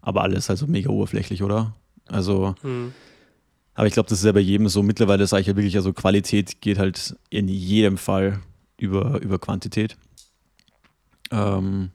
aber 0.00 0.22
alles 0.22 0.48
halt 0.48 0.58
so 0.58 0.66
mega 0.66 0.88
oberflächlich, 0.90 1.42
oder? 1.42 1.74
Also, 2.06 2.54
mhm. 2.62 2.94
Aber 3.74 3.86
ich 3.86 3.94
glaube, 3.94 4.08
das 4.08 4.18
ist 4.18 4.24
ja 4.24 4.32
bei 4.32 4.40
jedem 4.40 4.68
so. 4.68 4.82
Mittlerweile 4.82 5.26
sage 5.26 5.42
ich 5.42 5.46
ja 5.46 5.56
wirklich, 5.56 5.76
also 5.76 5.92
Qualität 5.92 6.60
geht 6.60 6.78
halt 6.78 7.16
in 7.30 7.48
jedem 7.48 7.96
Fall 7.96 8.40
über, 8.76 9.20
über 9.22 9.38
Quantität. 9.38 9.96
Ähm, 11.30 11.90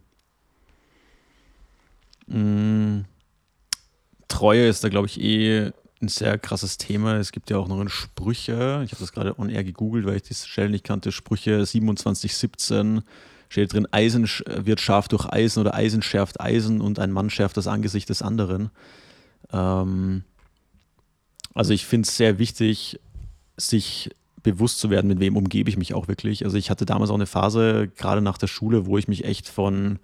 mh, 2.28 2.38
mm, 2.38 3.06
Treue 4.28 4.68
ist 4.68 4.84
da, 4.84 4.90
glaube 4.90 5.08
ich, 5.08 5.22
eh 5.22 5.72
ein 6.02 6.08
sehr 6.08 6.38
krasses 6.38 6.78
Thema. 6.78 7.18
Es 7.18 7.32
gibt 7.32 7.50
ja 7.50 7.58
auch 7.58 7.68
noch 7.68 7.82
in 7.82 7.90
Sprüche, 7.90 8.82
ich 8.84 8.92
habe 8.92 9.00
das 9.00 9.12
gerade 9.12 9.40
on 9.40 9.50
air 9.50 9.63
gegoogelt, 9.63 10.06
weil 10.06 10.18
ich 10.18 10.24
die 10.24 10.34
Stelle 10.34 10.70
nicht 10.70 10.84
kannte, 10.84 11.12
Sprüche 11.12 11.63
2717 11.66 13.02
steht 13.50 13.74
drin, 13.74 13.88
Eisen 13.92 14.30
wird 14.46 14.82
scharf 14.82 15.08
durch 15.08 15.26
Eisen 15.26 15.62
oder 15.62 15.74
Eisen 15.74 16.02
schärft 16.02 16.42
Eisen 16.42 16.82
und 16.82 17.00
ein 17.00 17.12
Mann 17.12 17.30
schärft 17.30 17.58
das 17.58 17.68
Angesicht 17.68 18.10
des 18.10 18.22
anderen. 18.22 18.70
Ähm, 19.54 20.24
also 21.58 21.74
ich 21.74 21.86
finde 21.86 22.08
es 22.08 22.15
sehr 22.15 22.38
wichtig, 22.38 23.00
sich 23.58 24.12
bewusst 24.43 24.80
zu 24.80 24.91
werden, 24.91 25.08
mit 25.08 25.20
wem 25.20 25.36
umgebe 25.36 25.70
ich 25.70 25.78
mich 25.78 25.96
auch 25.96 26.08
wirklich. 26.08 26.46
Also 26.46 26.56
ich 26.56 26.70
hatte 26.70 26.86
damals 26.86 27.10
auch 27.10 27.15
eine 27.15 27.26
Phase, 27.26 27.89
gerade 27.98 28.22
nach 28.22 28.38
der 28.38 28.46
Schule, 28.46 28.86
wo 28.86 29.00
ich 29.00 29.08
mich 29.08 29.26
echt 29.26 29.50
von, 29.50 29.98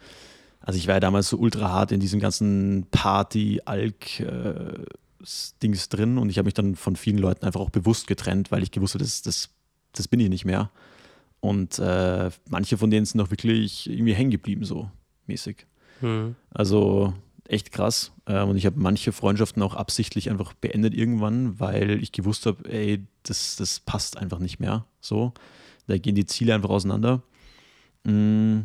also 0.62 0.80
ich 0.80 0.88
war 0.88 0.96
ja 0.96 1.00
damals 1.00 1.30
so 1.30 1.38
ultra 1.38 1.72
hart 1.72 1.92
in 1.92 2.00
diesem 2.00 2.20
ganzen 2.20 2.88
Party-Alk-Dings 2.90 5.86
äh, 5.86 5.90
drin 5.90 6.18
und 6.18 6.32
ich 6.32 6.40
habe 6.40 6.48
mich 6.48 6.56
dann 6.56 6.76
von 6.76 6.96
vielen 6.96 7.20
Leuten 7.20 7.46
einfach 7.46 7.60
auch 7.60 7.70
bewusst 7.70 8.08
getrennt, 8.08 8.52
weil 8.52 8.64
ich 8.64 8.72
gewusst 8.72 8.96
habe, 8.96 9.04
das, 9.04 9.22
das, 9.22 9.52
das 9.92 10.08
bin 10.08 10.20
ich 10.20 10.30
nicht 10.30 10.46
mehr. 10.46 10.72
Und 11.40 11.78
äh, 11.78 12.32
manche 12.50 12.78
von 12.78 12.90
denen 12.90 13.06
sind 13.06 13.22
auch 13.22 13.30
wirklich 13.30 13.88
irgendwie 13.88 14.16
hängen 14.16 14.32
geblieben, 14.32 14.66
so 14.66 14.90
mäßig. 15.28 15.68
Mhm. 16.02 16.34
Also 16.50 17.14
echt 17.48 17.72
krass. 17.72 18.12
Ähm, 18.26 18.50
und 18.50 18.58
ich 18.58 18.66
habe 18.66 18.80
manche 18.80 19.12
Freundschaften 19.12 19.62
auch 19.62 19.76
absichtlich 19.76 20.30
einfach 20.30 20.54
beendet 20.54 20.94
irgendwann, 20.94 21.60
weil 21.60 22.02
ich 22.02 22.12
gewusst 22.12 22.46
habe, 22.46 22.70
ey, 22.72 23.06
das, 23.24 23.56
das 23.56 23.80
passt 23.80 24.18
einfach 24.18 24.40
nicht 24.40 24.60
mehr. 24.60 24.86
So, 25.02 25.34
da 25.88 25.98
gehen 25.98 26.16
die 26.16 26.26
Ziele 26.26 26.56
einfach 26.56 26.70
auseinander. 26.70 27.22
Mm, 28.04 28.62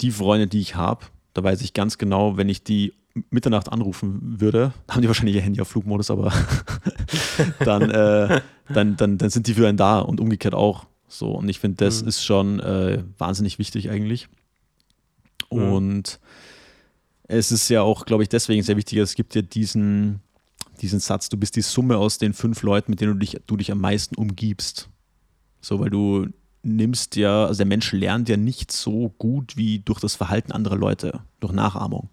die 0.00 0.10
Freunde, 0.10 0.46
die 0.46 0.60
ich 0.60 0.74
habe, 0.74 1.06
da 1.34 1.42
weiß 1.42 1.62
ich 1.62 1.74
ganz 1.74 1.98
genau, 1.98 2.36
wenn 2.36 2.48
ich 2.48 2.64
die 2.64 2.94
Mitternacht 3.30 3.70
anrufen 3.70 4.40
würde, 4.40 4.72
haben 4.88 5.02
die 5.02 5.08
wahrscheinlich 5.08 5.36
ihr 5.36 5.42
Handy 5.42 5.60
auf 5.60 5.68
Flugmodus, 5.68 6.10
aber 6.10 6.32
dann, 7.60 7.90
äh, 7.90 8.40
dann, 8.68 8.96
dann, 8.96 9.18
dann 9.18 9.30
sind 9.30 9.46
die 9.46 9.54
für 9.54 9.68
einen 9.68 9.76
da 9.76 10.00
und 10.00 10.20
umgekehrt 10.20 10.54
auch. 10.54 10.86
So, 11.08 11.32
und 11.32 11.48
ich 11.50 11.60
finde, 11.60 11.84
das 11.84 12.02
mhm. 12.02 12.08
ist 12.08 12.24
schon 12.24 12.60
äh, 12.60 13.04
wahnsinnig 13.18 13.58
wichtig 13.58 13.90
eigentlich. 13.90 14.28
Mhm. 15.50 15.72
Es 17.32 17.50
ist 17.50 17.70
ja 17.70 17.80
auch, 17.80 18.04
glaube 18.04 18.22
ich, 18.22 18.28
deswegen 18.28 18.62
sehr 18.62 18.76
wichtig, 18.76 18.98
es 18.98 19.14
gibt 19.14 19.34
ja 19.34 19.40
diesen, 19.40 20.20
diesen 20.82 21.00
Satz, 21.00 21.30
du 21.30 21.38
bist 21.38 21.56
die 21.56 21.62
Summe 21.62 21.96
aus 21.96 22.18
den 22.18 22.34
fünf 22.34 22.62
Leuten, 22.62 22.92
mit 22.92 23.00
denen 23.00 23.14
du 23.14 23.18
dich, 23.18 23.40
du 23.46 23.56
dich 23.56 23.72
am 23.72 23.80
meisten 23.80 24.16
umgibst. 24.16 24.90
So, 25.62 25.80
weil 25.80 25.88
du 25.88 26.26
nimmst 26.62 27.16
ja, 27.16 27.46
also 27.46 27.56
der 27.56 27.66
Mensch 27.66 27.90
lernt 27.92 28.28
ja 28.28 28.36
nicht 28.36 28.70
so 28.70 29.14
gut 29.16 29.56
wie 29.56 29.78
durch 29.78 29.98
das 29.98 30.14
Verhalten 30.14 30.52
anderer 30.52 30.76
Leute, 30.76 31.20
durch 31.40 31.54
Nachahmung. 31.54 32.10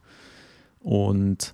Und 0.79 1.53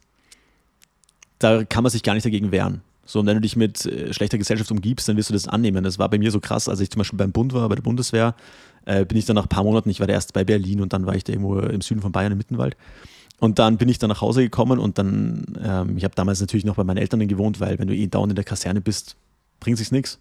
da 1.40 1.64
kann 1.64 1.82
man 1.82 1.90
sich 1.90 2.04
gar 2.04 2.14
nicht 2.14 2.26
dagegen 2.26 2.52
wehren. 2.52 2.82
So, 3.04 3.20
und 3.20 3.26
wenn 3.26 3.38
du 3.38 3.42
dich 3.42 3.56
mit 3.56 3.84
äh, 3.88 4.14
schlechter 4.14 4.38
Gesellschaft 4.38 4.70
umgibst, 4.70 5.10
dann 5.10 5.18
wirst 5.18 5.30
du 5.30 5.34
das 5.34 5.48
annehmen. 5.48 5.84
Das 5.84 5.98
war 5.98 6.10
bei 6.10 6.20
mir 6.20 6.30
so 6.30 6.40
krass, 6.40 6.70
als 6.70 6.82
ich 6.82 6.92
zum 6.92 7.00
Beispiel 7.00 7.18
beim 7.18 7.32
Bund 7.32 7.52
war, 7.54 7.68
bei 7.68 7.76
der 7.76 7.82
Bundeswehr, 7.82 8.36
äh, 8.86 9.06
bin 9.06 9.18
ich 9.18 9.26
dann 9.26 9.38
nach 9.38 9.46
ein 9.46 9.50
paar 9.50 9.64
Monaten, 9.64 9.90
ich 9.90 10.00
war 10.00 10.06
der 10.06 10.18
erste 10.18 10.34
bei 10.34 10.44
Berlin 10.44 10.82
und 10.82 10.94
dann 10.94 11.08
war 11.08 11.16
ich 11.16 11.24
da 11.24 11.34
irgendwo 11.34 11.58
im 11.58 11.82
Süden 11.82 12.02
von 12.02 12.12
Bayern 12.12 12.32
im 12.32 12.38
Mittenwald. 12.38 12.78
Und 13.40 13.60
dann 13.60 13.78
bin 13.78 13.90
ich 13.90 14.00
dann 14.00 14.10
nach 14.10 14.22
Hause 14.22 14.42
gekommen 14.42 14.80
und 14.80 14.98
dann, 14.98 15.46
ähm, 15.62 15.98
ich 15.98 16.04
habe 16.04 16.16
damals 16.16 16.40
natürlich 16.40 16.66
noch 16.66 16.76
bei 16.76 16.84
meinen 16.84 16.98
Eltern 16.98 17.28
gewohnt, 17.28 17.60
weil 17.60 17.78
wenn 17.80 17.88
du 17.88 17.96
eh 17.96 18.08
dauernd 18.08 18.32
in 18.32 18.36
der 18.36 18.46
Kaserne 18.46 18.82
bist, 18.82 19.16
bringt 19.60 19.78
sich 19.78 19.92
nichts. 19.92 20.20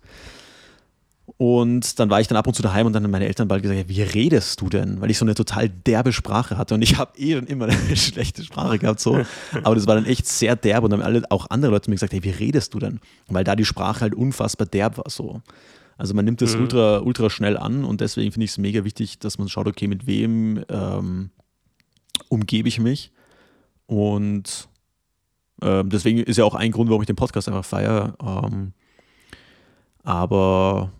Und 1.36 1.98
dann 1.98 2.10
war 2.10 2.20
ich 2.20 2.28
dann 2.28 2.36
ab 2.36 2.46
und 2.46 2.54
zu 2.54 2.62
daheim 2.62 2.86
und 2.86 2.92
dann 2.92 3.02
haben 3.02 3.10
meine 3.10 3.26
Eltern 3.26 3.48
bald 3.48 3.62
gesagt, 3.62 3.88
wie 3.88 4.02
redest 4.02 4.60
du 4.60 4.68
denn? 4.68 5.00
Weil 5.00 5.10
ich 5.10 5.18
so 5.18 5.24
eine 5.24 5.34
total 5.34 5.68
derbe 5.68 6.12
Sprache 6.12 6.58
hatte 6.58 6.74
und 6.74 6.82
ich 6.82 6.98
habe 6.98 7.18
eh 7.18 7.34
schon 7.34 7.46
immer 7.46 7.64
eine 7.68 7.96
schlechte 7.96 8.44
Sprache 8.44 8.78
gehabt 8.78 9.00
so, 9.00 9.20
aber 9.62 9.74
das 9.74 9.86
war 9.86 9.94
dann 9.94 10.04
echt 10.04 10.26
sehr 10.26 10.54
derb 10.54 10.84
und 10.84 10.90
dann 10.90 11.00
haben 11.00 11.06
alle, 11.06 11.22
auch 11.30 11.48
andere 11.50 11.72
Leute 11.72 11.90
mir 11.90 11.96
gesagt, 11.96 12.12
hey, 12.12 12.22
wie 12.22 12.30
redest 12.30 12.74
du 12.74 12.78
denn? 12.78 13.00
Weil 13.28 13.44
da 13.44 13.56
die 13.56 13.64
Sprache 13.64 14.02
halt 14.02 14.14
unfassbar 14.14 14.66
derb 14.66 14.98
war 14.98 15.08
so. 15.08 15.40
Also 15.96 16.12
man 16.12 16.24
nimmt 16.24 16.42
das 16.42 16.54
mhm. 16.54 16.62
ultra, 16.62 16.98
ultra 16.98 17.30
schnell 17.30 17.56
an 17.56 17.84
und 17.84 18.00
deswegen 18.00 18.30
finde 18.30 18.44
ich 18.44 18.50
es 18.50 18.58
mega 18.58 18.84
wichtig, 18.84 19.18
dass 19.18 19.38
man 19.38 19.48
schaut, 19.48 19.66
okay, 19.66 19.88
mit 19.88 20.06
wem 20.06 20.62
ähm, 20.68 21.30
umgebe 22.28 22.68
ich 22.68 22.78
mich 22.78 23.12
und 23.86 24.68
ähm, 25.62 25.88
deswegen 25.88 26.18
ist 26.18 26.36
ja 26.36 26.44
auch 26.44 26.54
ein 26.54 26.72
Grund, 26.72 26.90
warum 26.90 27.02
ich 27.02 27.06
den 27.06 27.16
Podcast 27.16 27.48
einfach 27.48 27.64
feiere. 27.64 28.16
Ähm, 28.22 28.72
aber 30.02 30.90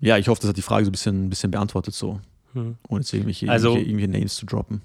ja, 0.00 0.16
ich 0.16 0.28
hoffe, 0.28 0.40
das 0.40 0.48
hat 0.48 0.56
die 0.56 0.62
Frage 0.62 0.84
so 0.84 0.90
ein 0.90 0.92
bisschen, 0.92 1.26
ein 1.26 1.30
bisschen 1.30 1.50
beantwortet, 1.50 1.94
so. 1.94 2.20
Hm. 2.54 2.76
Ohne 2.88 3.00
jetzt 3.00 3.12
irgendwelche, 3.12 3.50
also, 3.50 3.76
irgendwelche, 3.76 4.08
Names 4.08 4.36
zu 4.36 4.46
droppen. 4.46 4.80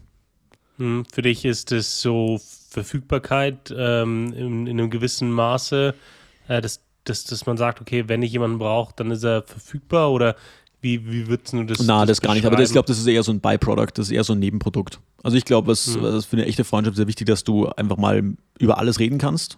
Hm, 0.77 1.05
für 1.11 1.21
dich 1.21 1.45
ist 1.45 1.71
es 1.71 2.01
so 2.01 2.41
Verfügbarkeit 2.69 3.73
ähm, 3.75 4.33
in, 4.33 4.67
in, 4.67 4.79
einem 4.79 4.89
gewissen 4.89 5.31
Maße, 5.31 5.93
äh, 6.47 6.61
dass, 6.61 6.81
dass, 7.03 7.23
dass 7.23 7.45
man 7.45 7.57
sagt, 7.57 7.79
okay, 7.79 8.05
wenn 8.07 8.23
ich 8.23 8.31
jemanden 8.31 8.57
brauche, 8.57 8.93
dann 8.95 9.11
ist 9.11 9.23
er 9.23 9.43
verfügbar 9.43 10.11
oder 10.11 10.35
wie, 10.81 11.09
wie 11.09 11.27
würdest 11.27 11.53
du 11.53 11.63
das 11.63 11.79
Na, 11.79 12.01
das, 12.01 12.17
das 12.17 12.21
gar 12.21 12.33
nicht, 12.33 12.45
aber 12.45 12.57
das, 12.57 12.69
ich 12.69 12.73
glaube, 12.73 12.87
das 12.87 12.97
ist 12.97 13.07
eher 13.07 13.23
so 13.23 13.31
ein 13.31 13.39
Byproduct, 13.39 13.97
das 13.97 14.07
ist 14.07 14.11
eher 14.11 14.23
so 14.23 14.33
ein 14.33 14.39
Nebenprodukt. 14.39 14.99
Also 15.23 15.37
ich 15.37 15.45
glaube, 15.45 15.67
was, 15.67 15.95
hm. 15.95 16.03
was 16.03 16.25
für 16.25 16.37
eine 16.37 16.45
echte 16.45 16.63
Freundschaft 16.63 16.97
sehr 16.97 17.07
wichtig, 17.07 17.27
dass 17.27 17.43
du 17.43 17.67
einfach 17.69 17.97
mal 17.97 18.35
über 18.59 18.77
alles 18.77 18.99
reden 18.99 19.17
kannst 19.17 19.57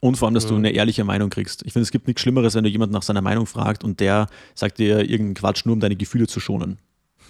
und 0.00 0.16
vor 0.16 0.26
allem, 0.26 0.34
dass 0.34 0.44
mhm. 0.44 0.48
du 0.48 0.56
eine 0.56 0.70
ehrliche 0.70 1.04
Meinung 1.04 1.30
kriegst. 1.30 1.64
Ich 1.64 1.72
finde, 1.72 1.84
es 1.84 1.90
gibt 1.90 2.06
nichts 2.06 2.22
Schlimmeres, 2.22 2.54
wenn 2.54 2.64
du 2.64 2.70
jemanden 2.70 2.92
nach 2.92 3.02
seiner 3.02 3.22
Meinung 3.22 3.46
fragst 3.46 3.84
und 3.84 4.00
der 4.00 4.26
sagt 4.54 4.78
dir 4.78 5.00
irgendeinen 5.00 5.34
Quatsch, 5.34 5.64
nur 5.64 5.74
um 5.74 5.80
deine 5.80 5.96
Gefühle 5.96 6.26
zu 6.26 6.40
schonen. 6.40 6.78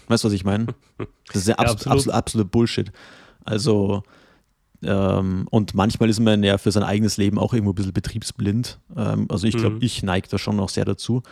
Weißt 0.09 0.25
du, 0.25 0.29
was 0.29 0.35
ich 0.35 0.45
meine? 0.45 0.67
Das 1.29 1.37
ist 1.37 1.49
ja, 1.49 1.57
abs 1.57 1.73
absolut. 1.73 1.97
absolut, 1.97 2.15
absolut 2.15 2.51
Bullshit. 2.53 2.93
Also, 3.45 4.05
ähm, 4.83 5.47
und 5.51 5.75
manchmal 5.75 6.09
ist 6.09 6.21
man 6.21 6.45
ja 6.45 6.57
für 6.57 6.71
sein 6.71 6.85
eigenes 6.85 7.17
Leben 7.17 7.39
auch 7.39 7.53
irgendwo 7.53 7.73
ein 7.73 7.75
bisschen 7.75 7.93
betriebsblind. 7.93 8.79
Ähm, 8.97 9.27
also 9.29 9.47
ich 9.47 9.57
glaube, 9.57 9.77
mhm. 9.77 9.83
ich 9.83 10.03
neige 10.05 10.29
da 10.29 10.39
schon 10.39 10.57
noch 10.57 10.69
sehr 10.69 10.85
dazu. 10.85 11.23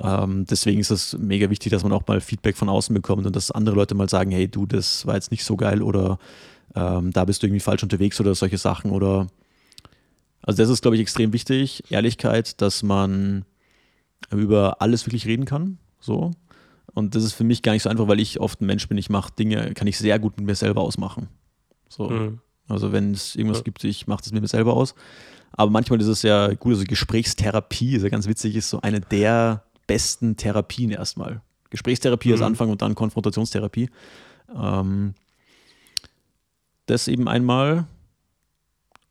Ähm, 0.00 0.44
deswegen 0.46 0.80
ist 0.80 0.90
es 0.90 1.16
mega 1.18 1.48
wichtig, 1.48 1.70
dass 1.70 1.82
man 1.82 1.92
auch 1.92 2.06
mal 2.06 2.20
Feedback 2.20 2.56
von 2.56 2.68
außen 2.68 2.94
bekommt 2.94 3.26
und 3.26 3.34
dass 3.34 3.50
andere 3.50 3.76
Leute 3.76 3.94
mal 3.94 4.08
sagen, 4.08 4.30
hey 4.30 4.48
du, 4.48 4.66
das 4.66 5.06
war 5.06 5.14
jetzt 5.14 5.30
nicht 5.30 5.44
so 5.44 5.56
geil 5.56 5.82
oder 5.82 6.18
ähm, 6.74 7.12
da 7.12 7.24
bist 7.24 7.42
du 7.42 7.46
irgendwie 7.46 7.60
falsch 7.60 7.82
unterwegs 7.82 8.20
oder 8.20 8.34
solche 8.34 8.58
Sachen 8.58 8.90
oder 8.90 9.28
also 10.42 10.62
das 10.62 10.70
ist, 10.70 10.82
glaube 10.82 10.94
ich, 10.96 11.02
extrem 11.02 11.32
wichtig. 11.32 11.82
Ehrlichkeit, 11.90 12.60
dass 12.62 12.84
man 12.84 13.44
über 14.30 14.80
alles 14.80 15.04
wirklich 15.06 15.26
reden 15.26 15.44
kann. 15.44 15.78
So. 15.98 16.30
Und 16.94 17.14
das 17.14 17.24
ist 17.24 17.32
für 17.32 17.44
mich 17.44 17.62
gar 17.62 17.72
nicht 17.72 17.82
so 17.82 17.90
einfach, 17.90 18.06
weil 18.06 18.20
ich 18.20 18.40
oft 18.40 18.60
ein 18.60 18.66
Mensch 18.66 18.88
bin, 18.88 18.96
ich 18.96 19.10
mache 19.10 19.32
Dinge, 19.36 19.74
kann 19.74 19.88
ich 19.88 19.98
sehr 19.98 20.18
gut 20.18 20.36
mit 20.36 20.46
mir 20.46 20.54
selber 20.54 20.82
ausmachen. 20.82 21.28
So. 21.88 22.08
Mhm. 22.08 22.38
Also 22.68 22.92
wenn 22.92 23.12
es 23.12 23.34
irgendwas 23.34 23.58
ja. 23.58 23.64
gibt, 23.64 23.82
ich 23.84 24.06
mache 24.06 24.22
das 24.22 24.32
mit 24.32 24.40
mir 24.40 24.48
selber 24.48 24.74
aus. 24.74 24.94
Aber 25.52 25.70
manchmal 25.70 26.00
ist 26.00 26.06
es 26.06 26.22
ja 26.22 26.52
gut, 26.54 26.74
also 26.74 26.84
Gesprächstherapie 26.84 27.96
ist 27.96 28.02
ja 28.02 28.08
ganz 28.08 28.28
witzig, 28.28 28.56
ist 28.56 28.70
so 28.70 28.80
eine 28.80 29.00
der 29.00 29.64
besten 29.86 30.36
Therapien 30.36 30.90
erstmal. 30.90 31.42
Gesprächstherapie 31.70 32.28
mhm. 32.28 32.34
als 32.34 32.42
Anfang 32.42 32.70
und 32.70 32.82
dann 32.82 32.94
Konfrontationstherapie. 32.94 33.90
Ähm, 34.54 35.14
das 36.86 37.08
eben 37.08 37.28
einmal. 37.28 37.86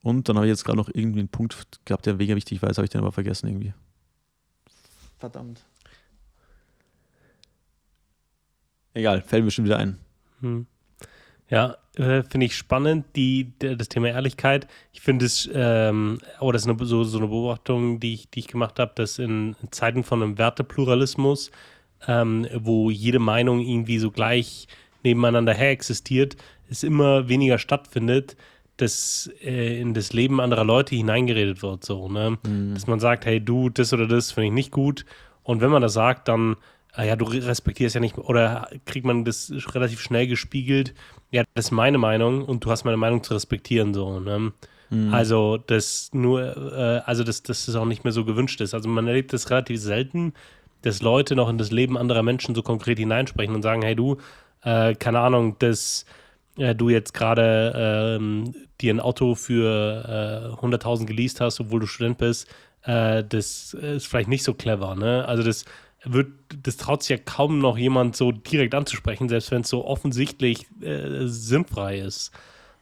Und 0.01 0.29
dann 0.29 0.35
habe 0.35 0.45
ich 0.45 0.51
jetzt 0.51 0.63
gerade 0.63 0.77
noch 0.77 0.89
irgendwie 0.93 1.19
einen 1.19 1.29
Punkt 1.29 1.55
gehabt, 1.85 2.05
der 2.05 2.15
mega 2.15 2.35
wichtig 2.35 2.61
war, 2.61 2.69
jetzt 2.69 2.77
habe 2.77 2.85
ich 2.85 2.91
den 2.91 3.01
aber 3.01 3.11
vergessen 3.11 3.47
irgendwie. 3.47 3.73
Verdammt. 5.17 5.63
Egal, 8.93 9.21
fällt 9.21 9.43
mir 9.43 9.51
schon 9.51 9.65
wieder 9.65 9.77
ein. 9.77 9.97
Hm. 10.41 10.67
Ja, 11.49 11.77
äh, 11.97 12.23
finde 12.23 12.45
ich 12.45 12.55
spannend, 12.55 13.05
die, 13.15 13.51
das 13.59 13.89
Thema 13.89 14.09
Ehrlichkeit. 14.09 14.67
Ich 14.93 15.01
finde 15.01 15.25
es, 15.25 15.49
ähm, 15.53 16.19
oh, 16.39 16.51
das 16.51 16.63
ist 16.63 16.69
eine, 16.69 16.85
so, 16.85 17.03
so 17.03 17.17
eine 17.17 17.27
Beobachtung, 17.27 17.99
die 17.99 18.13
ich, 18.13 18.29
die 18.29 18.39
ich 18.39 18.47
gemacht 18.47 18.79
habe, 18.79 18.91
dass 18.95 19.19
in 19.19 19.55
Zeiten 19.71 20.03
von 20.03 20.21
einem 20.21 20.37
Wertepluralismus, 20.37 21.51
ähm, 22.07 22.47
wo 22.53 22.89
jede 22.89 23.19
Meinung 23.19 23.59
irgendwie 23.59 23.99
so 23.99 24.11
gleich 24.11 24.67
nebeneinander 25.03 25.53
her 25.53 25.71
existiert, 25.71 26.35
es 26.69 26.83
immer 26.83 27.29
weniger 27.29 27.59
stattfindet, 27.59 28.35
dass 28.77 29.29
äh, 29.41 29.79
in 29.79 29.93
das 29.93 30.11
Leben 30.13 30.41
anderer 30.41 30.65
Leute 30.65 30.95
hineingeredet 30.95 31.61
wird, 31.63 31.85
so, 31.85 32.09
ne? 32.09 32.37
Mhm. 32.45 32.73
Dass 32.73 32.87
man 32.87 32.99
sagt, 32.99 33.25
hey, 33.25 33.39
du, 33.39 33.69
das 33.69 33.93
oder 33.93 34.07
das 34.07 34.31
finde 34.31 34.47
ich 34.47 34.53
nicht 34.53 34.71
gut. 34.71 35.05
Und 35.43 35.61
wenn 35.61 35.69
man 35.69 35.81
das 35.81 35.93
sagt, 35.93 36.27
dann 36.27 36.57
ja, 37.03 37.15
du 37.15 37.25
respektierst 37.25 37.95
ja 37.95 38.01
nicht, 38.01 38.17
oder 38.17 38.69
kriegt 38.85 39.05
man 39.05 39.25
das 39.25 39.51
relativ 39.73 40.01
schnell 40.01 40.27
gespiegelt, 40.27 40.93
ja, 41.31 41.43
das 41.53 41.65
ist 41.65 41.71
meine 41.71 41.97
Meinung 41.97 42.43
und 42.43 42.63
du 42.63 42.71
hast 42.71 42.85
meine 42.85 42.97
Meinung 42.97 43.23
zu 43.23 43.33
respektieren, 43.33 43.93
so, 43.93 44.19
ne? 44.19 44.53
Mhm. 44.89 45.13
Also, 45.13 45.57
das 45.57 46.09
nur, 46.13 46.55
äh, 46.55 47.01
also, 47.05 47.23
dass 47.23 47.43
das 47.43 47.75
auch 47.75 47.85
nicht 47.85 48.03
mehr 48.03 48.13
so 48.13 48.25
gewünscht 48.25 48.61
ist. 48.61 48.73
Also, 48.73 48.87
man 48.89 49.07
erlebt 49.07 49.33
das 49.33 49.49
relativ 49.49 49.79
selten, 49.81 50.33
dass 50.83 51.01
Leute 51.01 51.35
noch 51.35 51.49
in 51.49 51.57
das 51.57 51.71
Leben 51.71 51.97
anderer 51.97 52.23
Menschen 52.23 52.53
so 52.55 52.61
konkret 52.61 52.99
hineinsprechen 52.99 53.55
und 53.55 53.63
sagen, 53.63 53.81
hey, 53.81 53.95
du, 53.95 54.17
äh, 54.63 54.93
keine 54.95 55.19
Ahnung, 55.19 55.57
dass 55.59 56.05
äh, 56.57 56.75
du 56.75 56.89
jetzt 56.89 57.13
gerade 57.13 58.19
ähm, 58.19 58.53
dir 58.81 58.93
ein 58.93 58.99
Auto 58.99 59.35
für 59.35 60.53
äh, 60.61 60.65
100.000 60.65 61.05
geleast 61.05 61.41
hast, 61.41 61.59
obwohl 61.59 61.79
du 61.79 61.87
Student 61.87 62.19
bist, 62.19 62.47
äh, 62.83 63.23
das 63.23 63.73
ist 63.73 64.07
vielleicht 64.07 64.29
nicht 64.29 64.43
so 64.43 64.53
clever, 64.53 64.95
ne? 64.95 65.25
Also, 65.27 65.43
das 65.43 65.65
wird, 66.05 66.27
das 66.63 66.77
traut 66.77 67.03
sich 67.03 67.09
ja 67.09 67.17
kaum 67.17 67.59
noch 67.59 67.77
jemand 67.77 68.15
so 68.15 68.31
direkt 68.31 68.75
anzusprechen, 68.75 69.29
selbst 69.29 69.51
wenn 69.51 69.61
es 69.61 69.69
so 69.69 69.85
offensichtlich 69.85 70.67
äh, 70.81 71.27
sinnfrei 71.27 71.99
ist. 71.99 72.31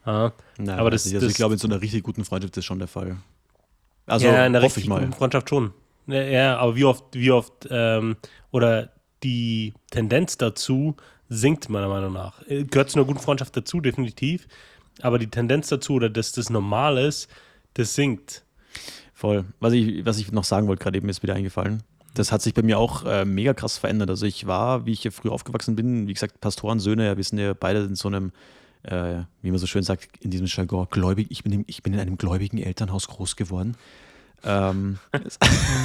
Ja. 0.06 0.34
Nein, 0.58 0.80
aber 0.80 0.92
das, 0.92 1.12
also 1.14 1.28
ich 1.28 1.36
glaube, 1.36 1.54
in 1.54 1.60
so 1.60 1.68
einer 1.68 1.82
richtig 1.82 2.04
guten 2.04 2.26
Freundschaft 2.26 2.58
ist 2.58 2.66
schon 2.66 2.80
der 2.80 2.88
Fall. 2.88 3.18
Also 4.06 4.26
ja, 4.26 4.46
in 4.46 4.56
einer 4.56 4.64
ich 4.64 4.88
mal. 4.88 5.10
Freundschaft 5.14 5.50
schon. 5.50 5.74
Ja, 6.08 6.58
aber 6.58 6.76
wie 6.76 6.84
oft, 6.84 7.06
wie 7.14 7.32
oft, 7.32 7.68
ähm, 7.70 8.18
oder 8.52 8.90
die 9.24 9.74
Tendenz 9.90 10.38
dazu 10.38 10.98
sinkt 11.30 11.70
meiner 11.70 11.88
Meinung 11.88 12.12
nach. 12.12 12.46
Äh, 12.48 12.66
gehört 12.66 12.90
zu 12.90 13.00
einer 13.00 13.08
guten 13.08 13.20
Freundschaft 13.20 13.56
dazu, 13.56 13.80
definitiv. 13.80 14.48
Aber 15.02 15.18
die 15.18 15.28
Tendenz 15.28 15.70
dazu, 15.70 15.94
oder 15.94 16.10
dass 16.10 16.34
das 16.34 16.50
normal 16.50 16.98
ist, 16.98 17.30
das 17.76 17.96
sinkt. 17.96 18.44
Voll. 19.14 19.46
Was 19.62 19.72
ich, 19.72 20.06
was 20.06 20.20
ich 20.20 20.32
noch 20.34 20.44
sagen 20.44 20.68
wollte, 20.68 20.84
gerade 20.84 20.98
eben 20.98 21.08
ist 21.08 21.24
wieder 21.24 21.36
eingefallen 21.36 21.84
das 22.14 22.32
hat 22.32 22.42
sich 22.42 22.54
bei 22.54 22.62
mir 22.62 22.78
auch 22.78 23.06
äh, 23.06 23.26
mega 23.26 23.54
krass 23.54 23.78
verändert. 23.78 24.10
Also 24.10 24.26
ich 24.26 24.46
war, 24.46 24.86
wie 24.86 24.92
ich 24.92 25.02
hier 25.02 25.12
früher 25.12 25.32
aufgewachsen 25.32 25.76
bin, 25.76 26.08
wie 26.08 26.14
gesagt, 26.14 26.42
Pastorensöhne, 26.42 27.06
ja, 27.06 27.18
wir 27.18 27.24
sind 27.24 27.40
ja 27.40 27.54
beide 27.54 27.80
in 27.80 27.96
so 27.96 28.08
einem, 28.08 28.32
äh, 28.84 29.24
wie 29.42 29.52
man 29.52 29.60
so 29.60 29.68
schön 29.68 29.84
sagt, 29.84 30.10
in 30.22 30.30
diesem 30.30 30.48
Jargon, 30.48 30.88
gläubig, 30.90 31.28
ich 31.30 31.44
bin, 31.44 31.64
ich 31.68 31.84
bin 31.84 31.94
in 31.94 32.00
einem 32.00 32.18
gläubigen 32.18 32.58
Elternhaus 32.58 33.08
groß 33.08 33.36
geworden. 33.36 33.76
Ähm, 34.46 35.00
das, 35.12 35.40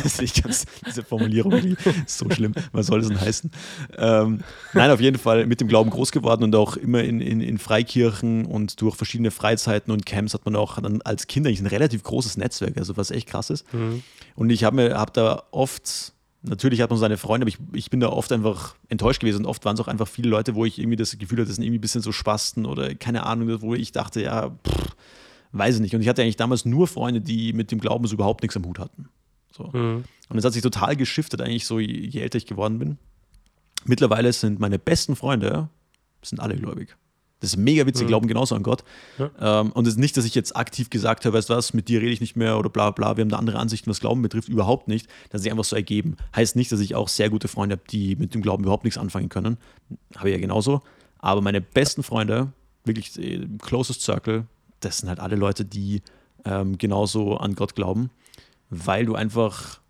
ist 0.05 0.21
nicht 0.21 0.43
ganz, 0.43 0.67
diese 0.87 1.03
Formulierung, 1.03 1.61
die 1.61 1.77
ist 2.07 2.19
so 2.19 2.29
schlimm. 2.29 2.55
Was 2.73 2.89
soll 2.89 3.01
das 3.01 3.09
denn 3.09 3.21
heißen? 3.21 3.51
Ähm, 3.97 4.41
nein, 4.75 4.91
auf 4.91 5.01
jeden 5.01 5.19
Fall 5.19 5.47
mit 5.47 5.61
dem 5.61 5.69
Glauben 5.69 5.91
groß 5.91 6.11
geworden 6.11 6.43
und 6.43 6.55
auch 6.57 6.77
immer 6.77 7.03
in, 7.05 7.21
in, 7.21 7.41
in 7.41 7.59
Freikirchen 7.59 8.47
und 8.47 8.81
durch 8.81 8.97
verschiedene 8.97 9.31
Freizeiten 9.31 9.93
und 9.93 10.07
Camps 10.07 10.35
hat 10.35 10.45
man 10.45 10.57
auch 10.57 10.81
dann 10.81 11.03
als 11.03 11.27
Kind 11.27 11.47
eigentlich 11.47 11.61
ein 11.61 11.67
relativ 11.67 12.03
großes 12.03 12.37
Netzwerk, 12.37 12.77
also 12.77 12.97
was 12.97 13.11
echt 13.11 13.29
krass 13.29 13.51
ist. 13.51 13.73
Mhm. 13.73 14.03
Und 14.35 14.51
ich 14.51 14.65
habe 14.65 14.99
hab 14.99 15.15
da 15.15 15.45
oft 15.53 16.15
natürlich 16.49 16.81
hat 16.81 16.91
man 16.91 16.99
seine 16.99 17.17
Freunde, 17.17 17.45
aber 17.45 17.49
ich, 17.49 17.59
ich 17.73 17.91
bin 17.91 18.01
da 18.01 18.09
oft 18.09 18.33
einfach 18.33 18.75
enttäuscht 18.89 19.21
gewesen 19.21 19.45
und 19.45 19.47
oft 19.47 19.65
waren 19.65 19.75
es 19.75 19.81
auch 19.81 19.89
einfach 19.89 20.09
viele 20.09 20.29
Leute, 20.29 20.55
wo 20.55 20.65
ich 20.65 20.79
irgendwie 20.79 20.97
das 20.97 21.17
Gefühl 21.19 21.39
hatte, 21.39 21.49
das 21.49 21.57
sind 21.57 21.65
irgendwie 21.65 21.79
ein 21.79 21.83
bisschen 21.83 22.03
so 22.03 22.13
Spasten 22.13 22.67
oder 22.67 22.95
keine 22.95 23.25
Ahnung, 23.27 23.61
wo 23.63 23.75
ich 23.75 23.93
dachte, 23.93 24.23
ja, 24.23 24.51
pff, 24.51 24.97
weiß 25.53 25.77
ich 25.77 25.81
nicht. 25.81 25.95
Und 25.95 26.01
ich 26.01 26.09
hatte 26.09 26.23
eigentlich 26.23 26.37
damals 26.37 26.65
nur 26.65 26.87
Freunde, 26.87 27.21
die 27.21 27.53
mit 27.53 27.71
dem 27.71 27.81
Glauben 27.81 28.07
so 28.07 28.15
überhaupt 28.15 28.43
nichts 28.43 28.57
am 28.57 28.65
Hut 28.65 28.79
hatten. 28.79 29.09
So. 29.51 29.71
Mhm. 29.73 30.05
Und 30.29 30.39
es 30.39 30.45
hat 30.45 30.53
sich 30.53 30.63
total 30.63 30.97
geschiftet, 30.97 31.41
eigentlich 31.41 31.67
so, 31.67 31.79
je 31.79 32.21
älter 32.21 32.39
ich 32.39 32.47
geworden 32.47 32.79
bin. 32.79 32.99
Mittlerweile 33.85 34.33
sind 34.33 34.61
meine 34.61 34.79
besten 34.79 35.17
Freunde, 35.17 35.69
sind 36.23 36.41
alle 36.41 36.57
gläubig. 36.57 36.97
Das 37.41 37.51
ist 37.51 37.57
mega 37.57 37.87
witzig, 37.87 38.05
mhm. 38.05 38.09
glauben 38.09 38.27
genauso 38.27 38.55
an 38.55 38.63
Gott. 38.63 38.83
Ja. 39.19 39.61
Ähm, 39.61 39.73
und 39.73 39.87
es 39.87 39.95
ist 39.95 39.99
nicht, 39.99 40.17
dass 40.17 40.25
ich 40.25 40.35
jetzt 40.35 40.57
aktiv 40.57 40.91
gesagt 40.91 41.25
habe, 41.25 41.37
weißt 41.37 41.51
du 41.51 41.55
was, 41.55 41.73
mit 41.73 41.89
dir 41.89 42.01
rede 42.01 42.13
ich 42.13 42.21
nicht 42.21 42.37
mehr 42.37 42.59
oder 42.59 42.69
bla 42.69 42.91
bla, 42.91 43.17
wir 43.17 43.23
haben 43.23 43.29
da 43.29 43.37
andere 43.37 43.59
Ansichten, 43.59 43.89
was 43.89 44.01
Glauben 44.01 44.23
betrifft, 44.23 44.49
überhaupt 44.49 44.89
nicht. 44.89 45.09
Dass 45.31 45.43
sie 45.43 45.51
einfach 45.51 45.65
so 45.65 45.77
ergeben. 45.77 46.17
Heißt 46.35 46.57
nicht, 46.57 46.73
dass 46.73 46.81
ich 46.81 46.95
auch 46.95 47.09
sehr 47.09 47.31
gute 47.31 47.49
Freunde 47.49 47.77
habe, 47.77 47.85
die 47.91 48.17
mit 48.17 48.35
dem 48.35 48.43
Glauben 48.43 48.65
überhaupt 48.65 48.85
nichts 48.85 48.99
anfangen 48.99 49.29
können. 49.29 49.59
Habe 50.17 50.31
ich 50.31 50.35
ja 50.35 50.41
genauso. 50.41 50.83
Aber 51.19 51.41
meine 51.41 51.61
besten 51.61 52.03
Freunde, 52.03 52.53
wirklich 52.85 53.19
äh, 53.19 53.47
closest 53.61 54.03
circle, 54.03 54.47
das 54.81 54.99
sind 54.99 55.09
halt 55.09 55.21
alle 55.21 55.37
Leute, 55.37 55.65
die 55.65 56.03
ähm, 56.45 56.79
genauso 56.79 57.37
an 57.37 57.55
Gott 57.55 57.75
glauben, 57.75 58.11
weil 58.71 59.07
du 59.07 59.15
einfach 59.15 59.81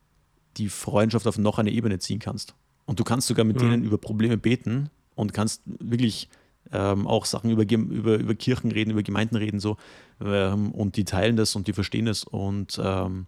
die 0.57 0.69
Freundschaft 0.69 1.27
auf 1.27 1.39
noch 1.39 1.59
eine 1.59 1.71
Ebene 1.71 1.99
ziehen 1.99 2.19
kannst. 2.19 2.55
Und 2.85 2.99
du 2.99 3.05
kannst 3.05 3.29
sogar 3.29 3.45
mit 3.45 3.57
mhm. 3.57 3.61
denen 3.61 3.85
über 3.85 3.99
Probleme 3.99 4.37
beten 4.37 4.91
und 5.15 5.33
kannst 5.35 5.63
wirklich 5.67 6.29
ähm, 6.73 7.07
auch 7.07 7.25
Sachen 7.25 7.51
über, 7.51 7.63
über, 7.71 8.17
über 8.17 8.35
Kirchen 8.35 8.73
reden, 8.73 8.91
über 8.91 9.03
Gemeinden 9.03 9.37
reden, 9.37 9.61
so. 9.61 9.77
Ähm, 10.25 10.73
und 10.73 10.97
die 10.97 11.05
teilen 11.05 11.37
das 11.37 11.57
und 11.57 11.67
die 11.67 11.73
verstehen 11.73 12.07
es. 12.07 12.25
Und 12.25 12.81
ähm, 12.83 13.27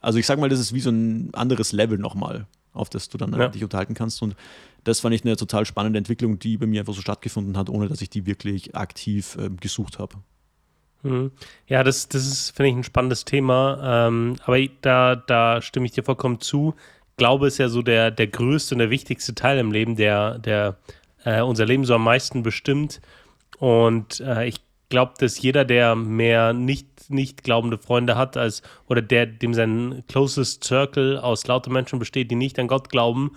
also 0.00 0.18
ich 0.18 0.26
sag 0.26 0.38
mal, 0.38 0.48
das 0.48 0.60
ist 0.60 0.74
wie 0.74 0.80
so 0.80 0.90
ein 0.90 1.30
anderes 1.34 1.72
Level 1.72 1.98
nochmal, 1.98 2.46
auf 2.72 2.90
das 2.90 3.08
du 3.08 3.18
dann 3.18 3.32
ja. 3.32 3.48
dich 3.48 3.62
unterhalten 3.62 3.94
kannst. 3.94 4.20
Und 4.22 4.34
das 4.84 5.00
fand 5.00 5.14
ich 5.14 5.24
eine 5.24 5.36
total 5.36 5.64
spannende 5.64 5.98
Entwicklung, 5.98 6.38
die 6.38 6.56
bei 6.56 6.66
mir 6.66 6.80
einfach 6.80 6.94
so 6.94 7.00
stattgefunden 7.00 7.56
hat, 7.56 7.70
ohne 7.70 7.88
dass 7.88 8.00
ich 8.00 8.10
die 8.10 8.26
wirklich 8.26 8.74
aktiv 8.74 9.36
ähm, 9.40 9.58
gesucht 9.58 9.98
habe. 9.98 10.16
Mhm. 11.02 11.32
Ja, 11.66 11.82
das, 11.84 12.08
das 12.08 12.26
ist, 12.26 12.50
finde 12.50 12.70
ich, 12.70 12.76
ein 12.76 12.84
spannendes 12.84 13.24
Thema. 13.24 14.06
Ähm, 14.08 14.36
aber 14.44 14.58
da, 14.80 15.16
da 15.16 15.62
stimme 15.62 15.86
ich 15.86 15.92
dir 15.92 16.04
vollkommen 16.04 16.40
zu. 16.40 16.74
Glaube 17.16 17.46
ist 17.46 17.58
ja 17.58 17.68
so 17.68 17.82
der, 17.82 18.10
der 18.10 18.26
größte 18.26 18.74
und 18.74 18.80
der 18.80 18.90
wichtigste 18.90 19.34
Teil 19.34 19.58
im 19.58 19.70
Leben, 19.70 19.96
der, 19.96 20.38
der 20.38 20.78
äh, 21.24 21.40
unser 21.40 21.66
Leben 21.66 21.84
so 21.84 21.94
am 21.94 22.04
meisten 22.04 22.42
bestimmt. 22.42 23.00
Und 23.58 24.20
äh, 24.20 24.46
ich 24.46 24.60
glaube, 24.88 25.14
dass 25.18 25.40
jeder, 25.40 25.64
der 25.64 25.94
mehr 25.94 26.52
nicht, 26.52 27.10
nicht 27.10 27.44
glaubende 27.44 27.78
Freunde 27.78 28.16
hat, 28.16 28.36
als 28.36 28.62
oder 28.88 29.02
der, 29.02 29.26
dem 29.26 29.54
sein 29.54 30.04
closest 30.08 30.64
Circle 30.64 31.18
aus 31.18 31.46
lauter 31.46 31.70
Menschen 31.70 31.98
besteht, 31.98 32.30
die 32.30 32.36
nicht 32.36 32.58
an 32.58 32.68
Gott 32.68 32.90
glauben, 32.90 33.32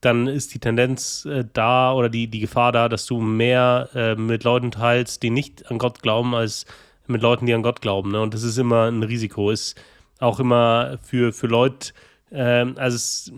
dann 0.00 0.26
ist 0.26 0.54
die 0.54 0.58
Tendenz 0.58 1.24
äh, 1.26 1.44
da 1.52 1.92
oder 1.92 2.08
die, 2.08 2.28
die 2.28 2.40
Gefahr 2.40 2.72
da, 2.72 2.88
dass 2.88 3.06
du 3.06 3.20
mehr 3.20 3.88
äh, 3.94 4.14
mit 4.14 4.44
Leuten 4.44 4.70
teilst, 4.70 5.22
die 5.22 5.30
nicht 5.30 5.70
an 5.70 5.78
Gott 5.78 6.02
glauben, 6.02 6.34
als 6.34 6.66
mit 7.06 7.22
Leuten, 7.22 7.46
die 7.46 7.54
an 7.54 7.62
Gott 7.62 7.80
glauben. 7.80 8.12
Ne? 8.12 8.20
Und 8.20 8.34
das 8.34 8.42
ist 8.42 8.56
immer 8.56 8.90
ein 8.90 9.02
Risiko. 9.02 9.50
Ist 9.50 9.80
auch 10.20 10.40
immer 10.40 10.98
für, 11.02 11.32
für 11.32 11.46
Leute, 11.46 11.92
äh, 12.30 12.66
also 12.76 12.96
es, 12.96 13.32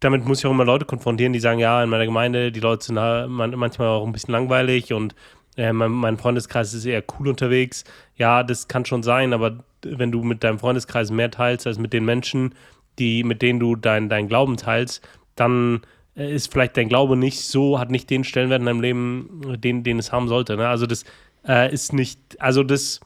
damit 0.00 0.24
muss 0.24 0.40
ich 0.40 0.46
auch 0.46 0.50
immer 0.50 0.64
Leute 0.64 0.86
konfrontieren, 0.86 1.32
die 1.32 1.40
sagen, 1.40 1.60
ja, 1.60 1.82
in 1.82 1.90
meiner 1.90 2.06
Gemeinde, 2.06 2.50
die 2.50 2.60
Leute 2.60 2.86
sind 2.86 2.94
manchmal 2.96 3.88
auch 3.88 4.06
ein 4.06 4.12
bisschen 4.12 4.32
langweilig 4.32 4.92
und 4.92 5.14
äh, 5.56 5.72
mein, 5.72 5.90
mein, 5.90 6.16
Freundeskreis 6.16 6.72
ist 6.72 6.86
eher 6.86 7.04
cool 7.18 7.28
unterwegs. 7.28 7.84
Ja, 8.16 8.42
das 8.42 8.66
kann 8.66 8.84
schon 8.84 9.02
sein, 9.02 9.32
aber 9.32 9.62
wenn 9.82 10.10
du 10.10 10.22
mit 10.22 10.42
deinem 10.42 10.58
Freundeskreis 10.58 11.10
mehr 11.10 11.30
teilst 11.30 11.66
als 11.66 11.78
mit 11.78 11.92
den 11.92 12.04
Menschen, 12.04 12.54
die, 12.98 13.24
mit 13.24 13.42
denen 13.42 13.60
du 13.60 13.76
dein, 13.76 14.08
dein 14.08 14.28
Glauben 14.28 14.56
teilst, 14.56 15.06
dann 15.36 15.82
äh, 16.16 16.34
ist 16.34 16.50
vielleicht 16.50 16.76
dein 16.76 16.88
Glaube 16.88 17.16
nicht 17.16 17.40
so, 17.40 17.78
hat 17.78 17.90
nicht 17.90 18.08
den 18.08 18.24
Stellenwert 18.24 18.60
in 18.60 18.66
deinem 18.66 18.80
Leben, 18.80 19.58
den, 19.58 19.84
den 19.84 19.98
es 19.98 20.12
haben 20.12 20.28
sollte. 20.28 20.56
Ne? 20.56 20.68
Also 20.68 20.86
das 20.86 21.04
äh, 21.46 21.72
ist 21.72 21.92
nicht, 21.92 22.40
also 22.40 22.62
das, 22.62 23.00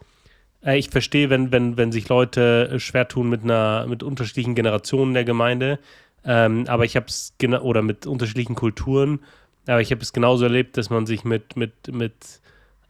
äh, 0.65 0.79
ich 0.79 0.91
verstehe, 0.91 1.31
wenn, 1.31 1.51
wenn, 1.53 1.77
wenn 1.77 1.93
sich 1.93 2.09
Leute 2.09 2.79
schwer 2.79 3.09
tun 3.09 3.29
mit 3.29 3.43
einer, 3.43 3.87
mit 3.87 4.03
unterschiedlichen 4.03 4.55
Generationen 4.55 5.15
der 5.15 5.25
Gemeinde, 5.25 5.79
ähm, 6.25 6.65
aber 6.69 6.85
ich 6.85 6.97
habe 6.97 7.07
es 7.07 7.35
genau, 7.39 7.63
oder 7.63 7.83
mit 7.83 8.07
unterschiedlichen 8.07 8.55
Kulturen, 8.55 9.21
aber 9.67 9.81
ich 9.81 9.91
habe 9.91 10.03
es 10.03 10.13
genauso 10.13 10.45
erlebt, 10.45 10.77
dass 10.77 10.91
man 10.91 11.07
sich 11.07 11.25
mit, 11.25 11.57
mit, 11.57 11.89
mit 11.89 12.41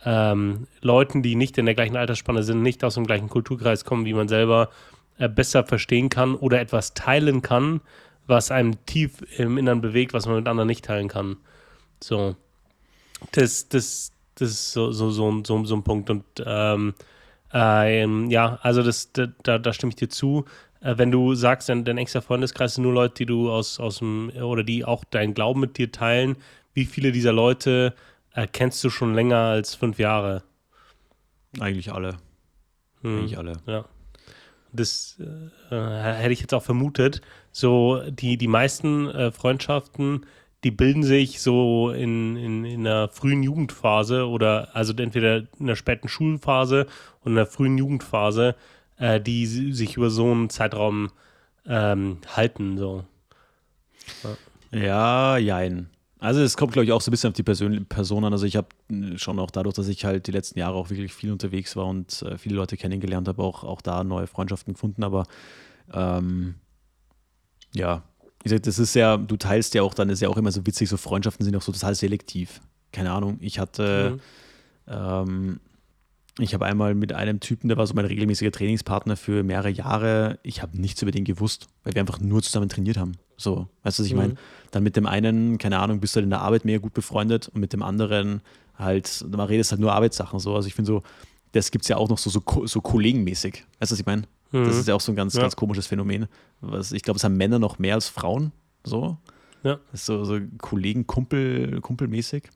ähm, 0.04 0.66
Leuten, 0.80 1.22
die 1.22 1.34
nicht 1.34 1.58
in 1.58 1.66
der 1.66 1.74
gleichen 1.74 1.96
Altersspanne 1.96 2.42
sind, 2.42 2.62
nicht 2.62 2.84
aus 2.84 2.94
dem 2.94 3.06
gleichen 3.06 3.28
Kulturkreis 3.28 3.84
kommen, 3.84 4.04
wie 4.04 4.14
man 4.14 4.28
selber 4.28 4.70
äh, 5.18 5.28
besser 5.28 5.64
verstehen 5.64 6.08
kann 6.08 6.34
oder 6.34 6.60
etwas 6.60 6.94
teilen 6.94 7.42
kann, 7.42 7.80
was 8.26 8.50
einem 8.50 8.84
tief 8.86 9.24
im 9.38 9.58
Innern 9.58 9.80
bewegt, 9.80 10.12
was 10.12 10.26
man 10.26 10.36
mit 10.36 10.48
anderen 10.48 10.66
nicht 10.66 10.84
teilen 10.84 11.08
kann. 11.08 11.36
So. 12.00 12.36
Das, 13.32 13.68
das, 13.68 14.12
das 14.34 14.50
ist 14.50 14.72
so, 14.72 14.92
so, 14.92 15.10
so, 15.10 15.42
so, 15.44 15.64
so 15.64 15.76
ein 15.76 15.82
Punkt. 15.82 16.10
Und 16.10 16.24
ähm, 16.44 16.94
ähm, 17.52 18.30
ja, 18.30 18.58
also 18.62 18.82
das, 18.82 19.12
da, 19.12 19.58
da 19.58 19.72
stimme 19.72 19.90
ich 19.90 19.96
dir 19.96 20.08
zu 20.08 20.44
äh, 20.84 20.98
wenn 20.98 21.10
du 21.10 21.34
sagst, 21.34 21.68
dein, 21.68 21.84
dein 21.84 21.98
engster 21.98 22.22
Freundeskreis 22.22 22.74
sind 22.74 22.84
nur 22.84 22.92
Leute, 22.92 23.14
die 23.14 23.26
du 23.26 23.50
aus, 23.50 23.80
aus 23.80 23.98
dem, 23.98 24.30
oder 24.30 24.62
die 24.62 24.84
auch 24.84 25.02
deinen 25.04 25.34
Glauben 25.34 25.60
mit 25.60 25.78
dir 25.78 25.90
teilen, 25.90 26.36
wie 26.74 26.84
viele 26.84 27.10
dieser 27.10 27.32
Leute 27.32 27.94
äh, 28.34 28.46
kennst 28.46 28.84
du 28.84 28.90
schon 28.90 29.14
länger 29.14 29.38
als 29.38 29.74
fünf 29.74 29.98
Jahre? 29.98 30.42
Eigentlich 31.58 31.92
alle. 31.92 32.16
Hm. 33.02 33.18
Eigentlich 33.18 33.38
alle. 33.38 33.54
Ja. 33.66 33.86
Das 34.72 35.18
äh, 35.70 35.74
hätte 35.74 36.32
ich 36.32 36.40
jetzt 36.40 36.52
auch 36.52 36.62
vermutet. 36.62 37.22
So, 37.52 38.02
die, 38.10 38.36
die 38.36 38.48
meisten 38.48 39.08
äh, 39.08 39.30
Freundschaften, 39.30 40.26
die 40.64 40.72
bilden 40.72 41.04
sich 41.04 41.40
so 41.40 41.90
in, 41.90 42.36
in, 42.36 42.64
in 42.64 42.80
einer 42.80 43.08
frühen 43.08 43.42
Jugendphase 43.42 44.26
oder 44.26 44.74
also 44.74 44.92
entweder 44.94 45.44
in 45.58 45.66
der 45.66 45.76
späten 45.76 46.08
Schulphase 46.08 46.86
und 47.20 47.32
in 47.32 47.36
der 47.36 47.46
frühen 47.46 47.78
Jugendphase 47.78 48.56
äh, 48.98 49.20
die 49.20 49.46
sich 49.46 49.96
über 49.96 50.10
so 50.10 50.30
einen 50.30 50.50
Zeitraum 50.50 51.10
ähm, 51.66 52.18
halten. 52.28 52.78
So. 52.78 53.04
Ja, 54.70 54.78
ja 54.78 55.38
jein. 55.38 55.90
Also 56.18 56.40
es 56.40 56.56
kommt, 56.56 56.72
glaube 56.72 56.86
ich, 56.86 56.92
auch 56.92 57.02
so 57.02 57.10
ein 57.10 57.12
bisschen 57.12 57.28
auf 57.28 57.34
die 57.34 57.42
Person, 57.42 57.84
Person 57.84 58.24
an. 58.24 58.32
Also 58.32 58.46
ich 58.46 58.56
habe 58.56 58.68
schon 59.16 59.38
auch 59.38 59.50
dadurch, 59.50 59.74
dass 59.74 59.88
ich 59.88 60.06
halt 60.06 60.26
die 60.26 60.30
letzten 60.30 60.58
Jahre 60.58 60.74
auch 60.74 60.88
wirklich 60.88 61.12
viel 61.12 61.30
unterwegs 61.30 61.76
war 61.76 61.86
und 61.86 62.22
äh, 62.22 62.38
viele 62.38 62.56
Leute 62.56 62.78
kennengelernt 62.78 63.28
habe, 63.28 63.42
auch, 63.42 63.62
auch 63.62 63.82
da 63.82 64.04
neue 64.04 64.26
Freundschaften 64.26 64.72
gefunden. 64.72 65.04
Aber 65.04 65.24
ähm, 65.92 66.54
ja, 67.74 68.04
Ich 68.44 68.50
sag, 68.50 68.62
das 68.62 68.78
ist 68.78 68.94
ja, 68.94 69.16
du 69.16 69.36
teilst 69.38 69.74
ja 69.74 69.82
auch 69.82 69.94
dann, 69.94 70.10
ist 70.10 70.20
ja 70.20 70.28
auch 70.28 70.36
immer 70.36 70.52
so 70.52 70.66
witzig, 70.66 70.90
so 70.90 70.98
Freundschaften 70.98 71.44
sind 71.44 71.56
auch 71.56 71.62
so 71.62 71.72
total 71.72 71.94
selektiv. 71.94 72.60
Keine 72.92 73.10
Ahnung, 73.10 73.38
ich 73.40 73.58
hatte, 73.58 74.18
mhm. 74.86 74.92
ähm, 74.92 75.60
ich 76.38 76.52
habe 76.52 76.66
einmal 76.66 76.94
mit 76.94 77.12
einem 77.12 77.38
Typen, 77.40 77.68
der 77.68 77.76
war 77.76 77.86
so 77.86 77.94
mein 77.94 78.06
regelmäßiger 78.06 78.50
Trainingspartner 78.50 79.16
für 79.16 79.44
mehrere 79.44 79.70
Jahre. 79.70 80.38
Ich 80.42 80.62
habe 80.62 80.80
nichts 80.80 81.00
über 81.00 81.12
den 81.12 81.24
gewusst, 81.24 81.68
weil 81.84 81.94
wir 81.94 82.00
einfach 82.00 82.20
nur 82.20 82.42
zusammen 82.42 82.68
trainiert 82.68 82.96
haben. 82.96 83.12
So, 83.36 83.68
weißt 83.84 83.98
du, 83.98 84.02
was 84.02 84.06
ich 84.06 84.14
mhm. 84.14 84.18
meine? 84.18 84.34
Dann 84.72 84.82
mit 84.82 84.96
dem 84.96 85.06
einen, 85.06 85.58
keine 85.58 85.78
Ahnung, 85.78 86.00
bist 86.00 86.14
du 86.14 86.18
halt 86.18 86.24
in 86.24 86.30
der 86.30 86.40
Arbeit 86.40 86.64
mehr 86.64 86.80
gut 86.80 86.92
befreundet 86.92 87.48
und 87.48 87.60
mit 87.60 87.72
dem 87.72 87.82
anderen 87.82 88.40
halt, 88.76 89.24
man 89.30 89.46
redet 89.46 89.70
halt 89.70 89.80
nur 89.80 89.92
Arbeitssachen 89.92 90.40
so. 90.40 90.56
Also 90.56 90.66
ich 90.66 90.74
finde 90.74 90.88
so, 90.88 91.02
das 91.52 91.70
gibt 91.70 91.84
es 91.84 91.88
ja 91.88 91.96
auch 91.96 92.08
noch 92.08 92.18
so, 92.18 92.30
so, 92.30 92.42
so 92.66 92.80
kollegenmäßig. 92.80 93.64
Weißt 93.78 93.92
du, 93.92 93.94
was 93.94 94.00
ich 94.00 94.06
meine? 94.06 94.22
Mhm. 94.50 94.64
Das 94.64 94.76
ist 94.76 94.88
ja 94.88 94.94
auch 94.94 95.00
so 95.00 95.12
ein 95.12 95.16
ganz, 95.16 95.34
ja. 95.34 95.42
ganz 95.42 95.54
komisches 95.54 95.86
Phänomen. 95.86 96.26
Was, 96.60 96.90
ich 96.90 97.02
glaube, 97.02 97.18
es 97.18 97.24
haben 97.24 97.36
Männer 97.36 97.60
noch 97.60 97.78
mehr 97.78 97.94
als 97.94 98.08
Frauen. 98.08 98.50
So. 98.82 99.18
Ja. 99.62 99.78
Das 99.92 100.00
ist 100.00 100.06
so, 100.06 100.24
so 100.24 100.38
Kollegen, 100.58 101.06
Kumpel, 101.06 101.80
Kumpelmäßig. 101.80 102.50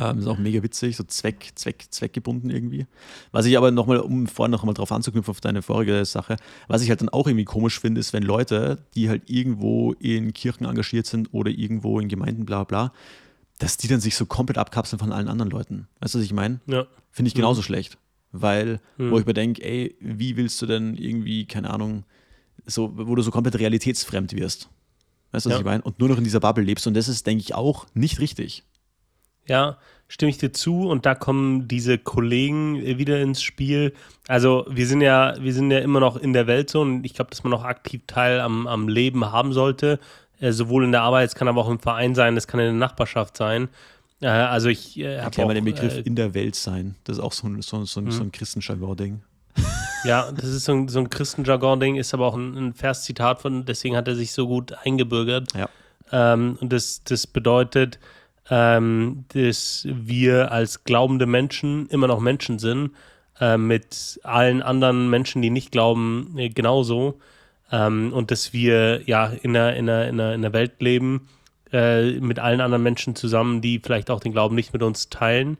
Ähm, 0.00 0.18
ist 0.18 0.26
auch 0.26 0.38
mega 0.38 0.62
witzig, 0.62 0.96
so 0.96 1.04
Zweck, 1.04 1.52
Zweck, 1.54 1.86
zweckgebunden 1.90 2.50
irgendwie. 2.50 2.86
Was 3.30 3.46
ich 3.46 3.56
aber 3.58 3.70
nochmal, 3.70 3.98
um 3.98 4.26
vorhin 4.26 4.50
nochmal 4.50 4.74
drauf 4.74 4.90
anzuknüpfen 4.92 5.30
auf 5.30 5.40
deine 5.40 5.62
vorige 5.62 6.04
Sache, 6.04 6.36
was 6.68 6.82
ich 6.82 6.88
halt 6.88 7.00
dann 7.00 7.08
auch 7.10 7.26
irgendwie 7.26 7.44
komisch 7.44 7.78
finde, 7.78 8.00
ist, 8.00 8.12
wenn 8.12 8.22
Leute, 8.22 8.84
die 8.94 9.08
halt 9.08 9.28
irgendwo 9.28 9.92
in 9.92 10.32
Kirchen 10.32 10.64
engagiert 10.64 11.06
sind 11.06 11.32
oder 11.32 11.50
irgendwo 11.50 12.00
in 12.00 12.08
Gemeinden, 12.08 12.46
bla 12.46 12.64
bla, 12.64 12.92
dass 13.58 13.76
die 13.76 13.88
dann 13.88 14.00
sich 14.00 14.16
so 14.16 14.26
komplett 14.26 14.58
abkapseln 14.58 14.98
von 14.98 15.12
allen 15.12 15.28
anderen 15.28 15.50
Leuten. 15.50 15.88
Weißt 16.00 16.14
du, 16.14 16.18
was 16.18 16.24
ich 16.24 16.32
meine? 16.32 16.60
Ja. 16.66 16.86
Finde 17.10 17.28
ich 17.28 17.34
genauso 17.34 17.60
mhm. 17.60 17.64
schlecht. 17.64 17.98
Weil, 18.32 18.80
mhm. 18.96 19.10
wo 19.10 19.18
ich 19.18 19.26
mir 19.26 19.34
denke, 19.34 19.62
ey, 19.62 19.94
wie 20.00 20.36
willst 20.36 20.60
du 20.62 20.66
denn 20.66 20.96
irgendwie, 20.96 21.44
keine 21.44 21.70
Ahnung, 21.70 22.04
so, 22.64 22.92
wo 22.94 23.14
du 23.14 23.22
so 23.22 23.30
komplett 23.30 23.58
realitätsfremd 23.58 24.34
wirst. 24.34 24.68
Weißt 25.32 25.46
du, 25.46 25.50
was 25.50 25.56
ja. 25.56 25.60
ich 25.60 25.64
meine? 25.64 25.82
Und 25.82 25.98
nur 25.98 26.08
noch 26.08 26.18
in 26.18 26.24
dieser 26.24 26.40
Bubble 26.40 26.64
lebst. 26.64 26.86
Und 26.86 26.94
das 26.94 27.08
ist, 27.08 27.26
denke 27.26 27.42
ich, 27.42 27.54
auch 27.54 27.86
nicht 27.94 28.20
richtig. 28.20 28.64
Ja, 29.46 29.78
stimme 30.08 30.30
ich 30.30 30.38
dir 30.38 30.52
zu. 30.52 30.88
Und 30.88 31.06
da 31.06 31.14
kommen 31.14 31.68
diese 31.68 31.98
Kollegen 31.98 32.80
wieder 32.98 33.20
ins 33.20 33.42
Spiel. 33.42 33.94
Also, 34.28 34.66
wir 34.68 34.86
sind 34.86 35.00
ja, 35.00 35.34
wir 35.40 35.52
sind 35.52 35.70
ja 35.70 35.78
immer 35.78 36.00
noch 36.00 36.16
in 36.16 36.32
der 36.32 36.46
Welt 36.46 36.70
so 36.70 36.80
und 36.80 37.04
ich 37.04 37.14
glaube, 37.14 37.30
dass 37.30 37.44
man 37.44 37.52
auch 37.54 37.64
aktiv 37.64 38.02
Teil 38.06 38.40
am, 38.40 38.66
am 38.66 38.88
Leben 38.88 39.32
haben 39.32 39.52
sollte. 39.52 39.98
Äh, 40.40 40.52
sowohl 40.52 40.84
in 40.84 40.92
der 40.92 41.02
Arbeit, 41.02 41.28
es 41.28 41.34
kann 41.34 41.48
aber 41.48 41.60
auch 41.60 41.70
im 41.70 41.78
Verein 41.78 42.14
sein, 42.14 42.36
es 42.36 42.48
kann 42.48 42.60
in 42.60 42.66
der 42.66 42.74
Nachbarschaft 42.74 43.36
sein. 43.36 43.68
Äh, 44.20 44.26
also 44.26 44.68
ich 44.68 44.98
äh, 44.98 45.20
habe 45.20 45.44
mal 45.44 45.54
den 45.54 45.64
Begriff 45.64 45.96
äh, 45.96 46.00
in 46.00 46.16
der 46.16 46.34
Welt 46.34 46.56
sein. 46.56 46.96
Das 47.04 47.18
ist 47.18 47.22
auch 47.22 47.32
so 47.32 47.46
ein, 47.46 47.62
so, 47.62 47.84
so, 47.84 48.00
mhm. 48.00 48.10
so 48.10 48.22
ein 48.22 48.32
Christenjargon-Ding. 48.32 49.22
Ja, 50.04 50.32
das 50.32 50.46
ist 50.46 50.64
so 50.64 50.72
ein, 50.72 50.88
so 50.88 50.98
ein 50.98 51.10
Christenjargon-Ding, 51.10 51.96
ist 51.96 52.12
aber 52.12 52.26
auch 52.26 52.34
ein, 52.34 52.56
ein 52.56 52.74
Verszitat 52.74 53.40
von, 53.40 53.64
deswegen 53.64 53.96
hat 53.96 54.08
er 54.08 54.16
sich 54.16 54.32
so 54.32 54.46
gut 54.46 54.72
eingebürgert. 54.84 55.48
Ja. 55.54 55.68
Ähm, 56.10 56.58
und 56.60 56.72
das, 56.72 57.04
das 57.04 57.26
bedeutet, 57.26 57.98
ähm, 58.50 59.24
dass 59.28 59.86
wir 59.88 60.52
als 60.52 60.84
glaubende 60.84 61.26
Menschen 61.26 61.86
immer 61.88 62.06
noch 62.06 62.20
Menschen 62.20 62.58
sind, 62.58 62.92
äh, 63.40 63.56
mit 63.56 64.20
allen 64.22 64.62
anderen 64.62 65.08
Menschen, 65.10 65.42
die 65.42 65.50
nicht 65.50 65.72
glauben, 65.72 66.34
äh, 66.36 66.48
genauso. 66.48 67.20
Ähm, 67.70 68.12
und 68.12 68.30
dass 68.30 68.52
wir 68.52 69.02
ja 69.06 69.26
in 69.26 69.54
der, 69.54 69.76
in 69.76 69.86
der, 69.86 70.08
in 70.08 70.18
der, 70.18 70.34
in 70.34 70.42
der 70.42 70.52
Welt 70.52 70.80
leben, 70.80 71.28
äh, 71.72 72.20
mit 72.20 72.38
allen 72.38 72.60
anderen 72.60 72.82
Menschen 72.82 73.16
zusammen, 73.16 73.62
die 73.62 73.80
vielleicht 73.82 74.10
auch 74.10 74.20
den 74.20 74.32
Glauben 74.32 74.54
nicht 74.54 74.72
mit 74.72 74.82
uns 74.82 75.08
teilen. 75.08 75.56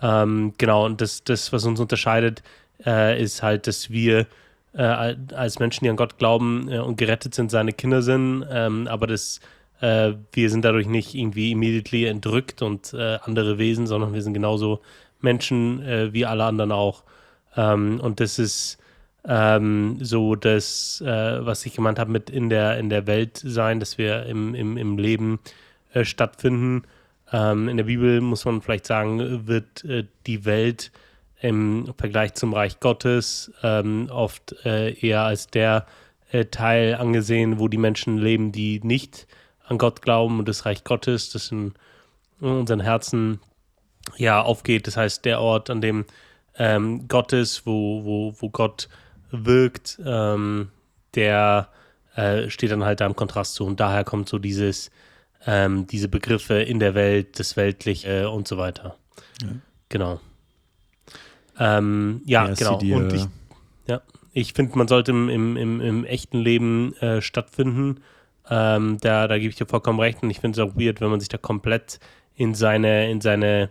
Ähm, 0.00 0.54
genau, 0.58 0.86
und 0.86 1.00
das, 1.00 1.24
das, 1.24 1.52
was 1.52 1.64
uns 1.64 1.78
unterscheidet, 1.78 2.42
äh, 2.86 3.22
ist 3.22 3.42
halt, 3.42 3.66
dass 3.66 3.90
wir 3.90 4.26
äh, 4.74 4.82
als 4.82 5.58
Menschen, 5.58 5.84
die 5.84 5.90
an 5.90 5.96
Gott 5.96 6.18
glauben 6.18 6.68
äh, 6.70 6.78
und 6.78 6.96
gerettet 6.96 7.34
sind, 7.34 7.50
seine 7.50 7.72
Kinder 7.72 8.02
sind, 8.02 8.44
ähm, 8.50 8.88
aber 8.88 9.06
das, 9.06 9.40
äh, 9.82 10.14
wir 10.32 10.48
sind 10.48 10.64
dadurch 10.64 10.86
nicht 10.86 11.14
irgendwie 11.14 11.52
immediately 11.52 12.06
entrückt 12.06 12.62
und 12.62 12.94
äh, 12.94 13.18
andere 13.22 13.58
Wesen, 13.58 13.86
sondern 13.86 14.14
wir 14.14 14.22
sind 14.22 14.32
genauso 14.32 14.80
Menschen 15.20 16.12
wie 16.12 16.26
alle 16.26 16.42
anderen 16.42 16.72
auch. 16.72 17.04
Ähm, 17.56 18.00
und 18.00 18.18
das 18.18 18.40
ist 18.40 18.78
ähm, 19.26 19.98
so 20.00 20.34
das, 20.34 21.00
äh, 21.00 21.46
was 21.46 21.64
ich 21.66 21.74
gemeint 21.74 21.98
habe 21.98 22.10
mit 22.10 22.30
in 22.30 22.48
der, 22.48 22.78
in 22.78 22.88
der 22.88 23.06
Welt 23.06 23.40
sein, 23.44 23.80
dass 23.80 23.98
wir 23.98 24.26
im, 24.26 24.54
im, 24.54 24.76
im 24.76 24.98
Leben 24.98 25.38
äh, 25.92 26.04
stattfinden. 26.04 26.82
Ähm, 27.32 27.68
in 27.68 27.76
der 27.76 27.84
Bibel 27.84 28.20
muss 28.20 28.44
man 28.44 28.60
vielleicht 28.62 28.86
sagen, 28.86 29.46
wird 29.46 29.84
äh, 29.84 30.04
die 30.26 30.44
Welt 30.44 30.90
im 31.40 31.92
Vergleich 31.96 32.34
zum 32.34 32.52
Reich 32.52 32.80
Gottes 32.80 33.52
ähm, 33.62 34.08
oft 34.10 34.54
äh, 34.64 34.92
eher 34.94 35.22
als 35.22 35.48
der 35.48 35.86
äh, 36.30 36.46
Teil 36.46 36.94
angesehen, 36.96 37.58
wo 37.58 37.68
die 37.68 37.78
Menschen 37.78 38.18
leben, 38.18 38.52
die 38.52 38.80
nicht 38.82 39.26
an 39.64 39.78
Gott 39.78 40.02
glauben 40.02 40.38
und 40.38 40.48
das 40.48 40.66
Reich 40.66 40.84
Gottes, 40.84 41.30
das 41.30 41.50
in, 41.50 41.74
unseren 42.40 42.80
Herzen 42.80 43.40
ja 44.16 44.42
aufgeht. 44.42 44.86
Das 44.86 44.96
heißt, 44.96 45.24
der 45.24 45.40
Ort, 45.40 45.70
an 45.70 45.80
dem 45.80 46.04
ähm, 46.58 47.08
Gott 47.08 47.32
ist, 47.32 47.66
wo, 47.66 48.04
wo, 48.04 48.34
wo 48.38 48.50
Gott 48.50 48.88
wirkt, 49.30 49.98
ähm, 50.04 50.68
der 51.14 51.68
äh, 52.14 52.50
steht 52.50 52.70
dann 52.70 52.84
halt 52.84 53.00
da 53.00 53.06
im 53.06 53.16
Kontrast 53.16 53.54
zu. 53.54 53.64
Und 53.64 53.80
daher 53.80 54.04
kommt 54.04 54.28
so 54.28 54.38
dieses, 54.38 54.90
ähm, 55.46 55.86
diese 55.86 56.08
Begriffe 56.08 56.60
in 56.62 56.78
der 56.78 56.94
Welt, 56.94 57.38
das 57.38 57.56
Weltliche 57.56 58.28
und 58.30 58.48
so 58.48 58.58
weiter. 58.58 58.96
Ja. 59.42 59.48
Genau. 59.88 60.20
Ähm, 61.58 62.22
ja, 62.24 62.48
ja, 62.48 62.54
genau. 62.54 62.78
Und 62.96 63.12
ich, 63.12 63.26
ja, 63.86 64.00
ich 64.32 64.52
finde, 64.52 64.76
man 64.76 64.88
sollte 64.88 65.10
im, 65.12 65.28
im, 65.28 65.56
im, 65.56 65.80
im 65.80 66.04
echten 66.04 66.38
Leben 66.38 66.94
äh, 66.96 67.20
stattfinden. 67.20 68.02
Ähm, 68.50 68.98
da, 69.00 69.28
da 69.28 69.38
gebe 69.38 69.50
ich 69.50 69.56
dir 69.56 69.66
vollkommen 69.66 70.00
recht. 70.00 70.22
Und 70.22 70.30
ich 70.30 70.40
finde 70.40 70.60
es 70.60 70.66
auch 70.66 70.76
weird, 70.76 71.00
wenn 71.00 71.10
man 71.10 71.20
sich 71.20 71.28
da 71.28 71.38
komplett 71.38 72.00
in 72.34 72.54
seine, 72.54 73.10
in 73.10 73.20
seine 73.20 73.70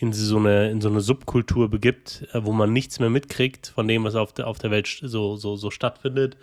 in 0.00 0.14
so 0.14 0.38
eine, 0.38 0.70
in 0.70 0.80
so 0.80 0.88
eine 0.88 1.02
Subkultur 1.02 1.68
begibt, 1.68 2.26
äh, 2.32 2.42
wo 2.42 2.52
man 2.52 2.72
nichts 2.72 3.00
mehr 3.00 3.10
mitkriegt 3.10 3.66
von 3.66 3.86
dem, 3.86 4.04
was 4.04 4.14
auf 4.14 4.32
der, 4.32 4.46
auf 4.46 4.58
der 4.58 4.70
Welt 4.70 4.88
so, 5.02 5.36
so, 5.36 5.56
so 5.56 5.70
stattfindet. 5.70 6.38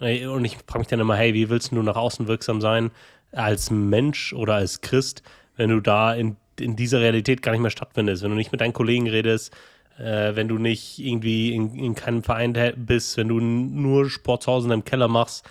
Äh, 0.00 0.26
und 0.26 0.44
ich 0.44 0.58
frage 0.66 0.78
mich 0.78 0.88
dann 0.88 1.00
immer, 1.00 1.16
hey, 1.16 1.34
wie 1.34 1.50
willst 1.50 1.72
du 1.72 1.82
nach 1.82 1.96
außen 1.96 2.28
wirksam 2.28 2.60
sein 2.60 2.92
als 3.32 3.70
Mensch 3.70 4.32
oder 4.32 4.54
als 4.54 4.80
Christ, 4.80 5.24
wenn 5.56 5.70
du 5.70 5.80
da 5.80 6.14
in, 6.14 6.36
in 6.58 6.76
dieser 6.76 7.00
Realität 7.00 7.42
gar 7.42 7.50
nicht 7.50 7.60
mehr 7.60 7.70
stattfindest, 7.70 8.22
wenn 8.22 8.30
du 8.30 8.36
nicht 8.36 8.52
mit 8.52 8.60
deinen 8.60 8.72
Kollegen 8.72 9.08
redest, 9.08 9.56
äh, 9.98 10.36
wenn 10.36 10.46
du 10.46 10.58
nicht 10.58 11.00
irgendwie 11.00 11.52
in, 11.52 11.74
in 11.74 11.96
keinem 11.96 12.22
Verein 12.22 12.56
bist, 12.76 13.16
wenn 13.16 13.28
du 13.28 13.40
nur 13.40 14.08
Sport 14.08 14.44
zu 14.44 14.52
Hause 14.52 14.66
in 14.66 14.70
deinem 14.70 14.84
Keller 14.84 15.08
machst, 15.08 15.44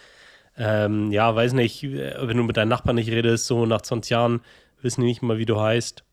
ähm, 0.60 1.12
ja, 1.12 1.34
weiß 1.34 1.54
nicht, 1.54 1.84
wenn 1.84 2.36
du 2.38 2.44
mit 2.44 2.58
deinen 2.58 2.68
Nachbarn 2.68 2.98
nicht 2.98 3.10
redest, 3.10 3.48
so 3.48 3.66
nach 3.66 3.82
20 3.82 4.12
Jahren 4.12 4.42
wissen 4.82 5.02
die 5.02 5.08
nicht 5.08 5.22
mal, 5.22 5.38
wie 5.38 5.46
du 5.46 5.60
heißt. 5.60 6.04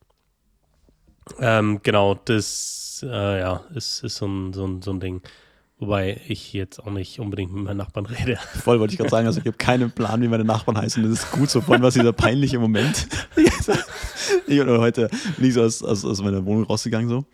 Ähm, 1.41 1.81
genau, 1.83 2.15
das 2.15 3.05
äh, 3.07 3.41
ja, 3.41 3.65
ist, 3.75 4.05
ist 4.05 4.17
so, 4.17 4.27
ein, 4.27 4.53
so, 4.53 4.65
ein, 4.65 4.83
so 4.83 4.93
ein 4.93 5.01
Ding. 5.01 5.23
Wobei 5.79 6.21
ich 6.29 6.53
jetzt 6.53 6.79
auch 6.79 6.93
nicht 6.93 7.19
unbedingt 7.19 7.53
mit 7.53 7.65
meinen 7.65 7.77
Nachbarn 7.77 8.07
rede. 8.07 8.39
Voll 8.63 8.79
wollte 8.79 8.95
ich 8.95 8.99
gerade 8.99 9.11
sagen, 9.11 9.27
also 9.27 9.41
ich 9.41 9.47
habe 9.47 9.59
keinen 9.59 9.91
Plan, 9.91 10.23
wie 10.23 10.29
meine 10.29 10.45
Nachbarn 10.45 10.79
heißen. 10.79 11.03
Das 11.03 11.25
ist 11.25 11.33
gut 11.33 11.51
so, 11.51 11.61
von 11.61 11.83
was 11.83 11.95
dieser 11.95 12.13
peinliche 12.13 12.61
Moment. 12.61 13.09
ich 14.47 14.59
bin 14.59 14.79
heute 14.79 15.11
bin 15.37 15.49
ich 15.49 15.55
so 15.55 15.63
aus, 15.63 15.83
aus, 15.83 16.05
aus 16.05 16.23
meiner 16.23 16.47
Wohnung 16.47 16.65
rausgegangen 16.65 17.09
so 17.09 17.25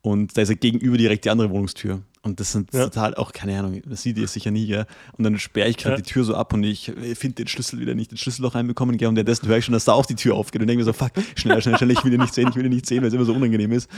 und 0.00 0.36
da 0.36 0.42
ist 0.42 0.48
ja 0.48 0.54
gegenüber 0.54 0.96
direkt 0.96 1.24
die 1.24 1.30
andere 1.30 1.50
Wohnungstür. 1.50 2.02
Und 2.22 2.40
das 2.40 2.52
sind 2.52 2.72
ja. 2.74 2.84
total 2.84 3.14
auch, 3.14 3.32
keine 3.32 3.58
Ahnung, 3.58 3.80
das 3.86 4.02
sieht 4.02 4.18
ihr 4.18 4.28
sicher 4.28 4.50
nie, 4.50 4.66
gell? 4.66 4.86
Und 5.16 5.24
dann 5.24 5.38
sperre 5.38 5.68
ich 5.68 5.76
gerade 5.76 5.96
ja. 5.96 6.02
die 6.02 6.10
Tür 6.10 6.24
so 6.24 6.34
ab 6.34 6.52
und 6.52 6.62
ich 6.64 6.92
finde 7.14 7.36
den 7.36 7.46
Schlüssel 7.46 7.80
wieder 7.80 7.94
nicht, 7.94 8.10
den 8.10 8.18
Schlüsselloch 8.18 8.54
reinbekommen, 8.54 8.96
gell? 8.96 9.08
Und 9.08 9.16
währenddessen 9.16 9.48
höre 9.48 9.58
ich 9.58 9.64
schon, 9.64 9.72
dass 9.72 9.84
da 9.84 9.92
auch 9.92 10.06
die 10.06 10.14
Tür 10.14 10.34
aufgeht 10.34 10.60
und 10.60 10.66
denke 10.66 10.80
mir 10.80 10.84
so, 10.84 10.92
fuck, 10.92 11.12
schneller, 11.36 11.60
schneller, 11.60 11.78
schneller, 11.78 11.92
ich 11.92 12.04
will 12.04 12.12
ihn 12.12 12.20
nicht 12.20 12.34
sehen, 12.34 12.48
ich 12.50 12.56
will 12.56 12.66
ihn 12.66 12.72
nicht 12.72 12.86
sehen, 12.86 13.00
weil 13.00 13.08
es 13.08 13.14
immer 13.14 13.24
so 13.24 13.34
unangenehm 13.34 13.72
ist. 13.72 13.88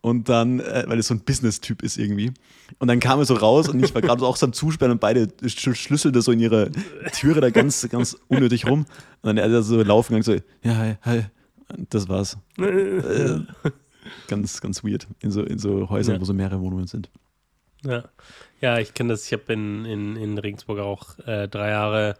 Und 0.00 0.28
dann, 0.28 0.60
äh, 0.60 0.84
weil 0.86 0.98
es 0.98 1.08
so 1.08 1.14
ein 1.14 1.20
Business-Typ 1.20 1.82
ist 1.82 1.98
irgendwie. 1.98 2.32
Und 2.78 2.88
dann 2.88 3.00
kam 3.00 3.18
er 3.18 3.24
so 3.24 3.34
raus 3.34 3.68
und 3.68 3.82
ich 3.84 3.94
war 3.94 4.00
gerade 4.00 4.24
auch 4.24 4.36
so 4.36 4.46
am 4.46 4.52
Zusperren 4.52 4.92
und 4.92 5.00
beide 5.00 5.28
Schlüssel 5.46 6.12
da 6.12 6.22
so 6.22 6.32
in 6.32 6.40
ihre 6.40 6.70
Türe 7.12 7.40
da 7.40 7.50
ganz, 7.50 7.86
ganz 7.88 8.16
unnötig 8.28 8.66
rum. 8.66 8.86
Und 9.22 9.26
dann 9.26 9.36
er 9.36 9.62
so 9.62 9.82
laufen 9.82 10.14
gegangen, 10.14 10.22
so, 10.22 10.68
ja, 10.68 10.76
hi, 10.76 10.94
hi. 11.02 11.24
Und 11.76 11.92
das 11.92 12.08
war's. 12.08 12.38
äh, 12.58 13.40
ganz, 14.28 14.60
ganz 14.60 14.84
weird 14.84 15.08
in 15.20 15.30
so, 15.30 15.42
in 15.42 15.58
so 15.58 15.90
Häusern, 15.90 16.16
ja. 16.16 16.20
wo 16.20 16.24
so 16.24 16.34
mehrere 16.34 16.60
Wohnungen 16.60 16.86
sind. 16.86 17.10
Ja, 17.84 18.04
ja 18.60 18.78
ich 18.78 18.94
kenne 18.94 19.12
das. 19.12 19.26
Ich 19.26 19.32
habe 19.32 19.52
in, 19.52 19.84
in, 19.84 20.16
in 20.16 20.38
Regensburg 20.38 20.78
auch 20.78 21.18
äh, 21.26 21.48
drei 21.48 21.70
Jahre 21.70 22.14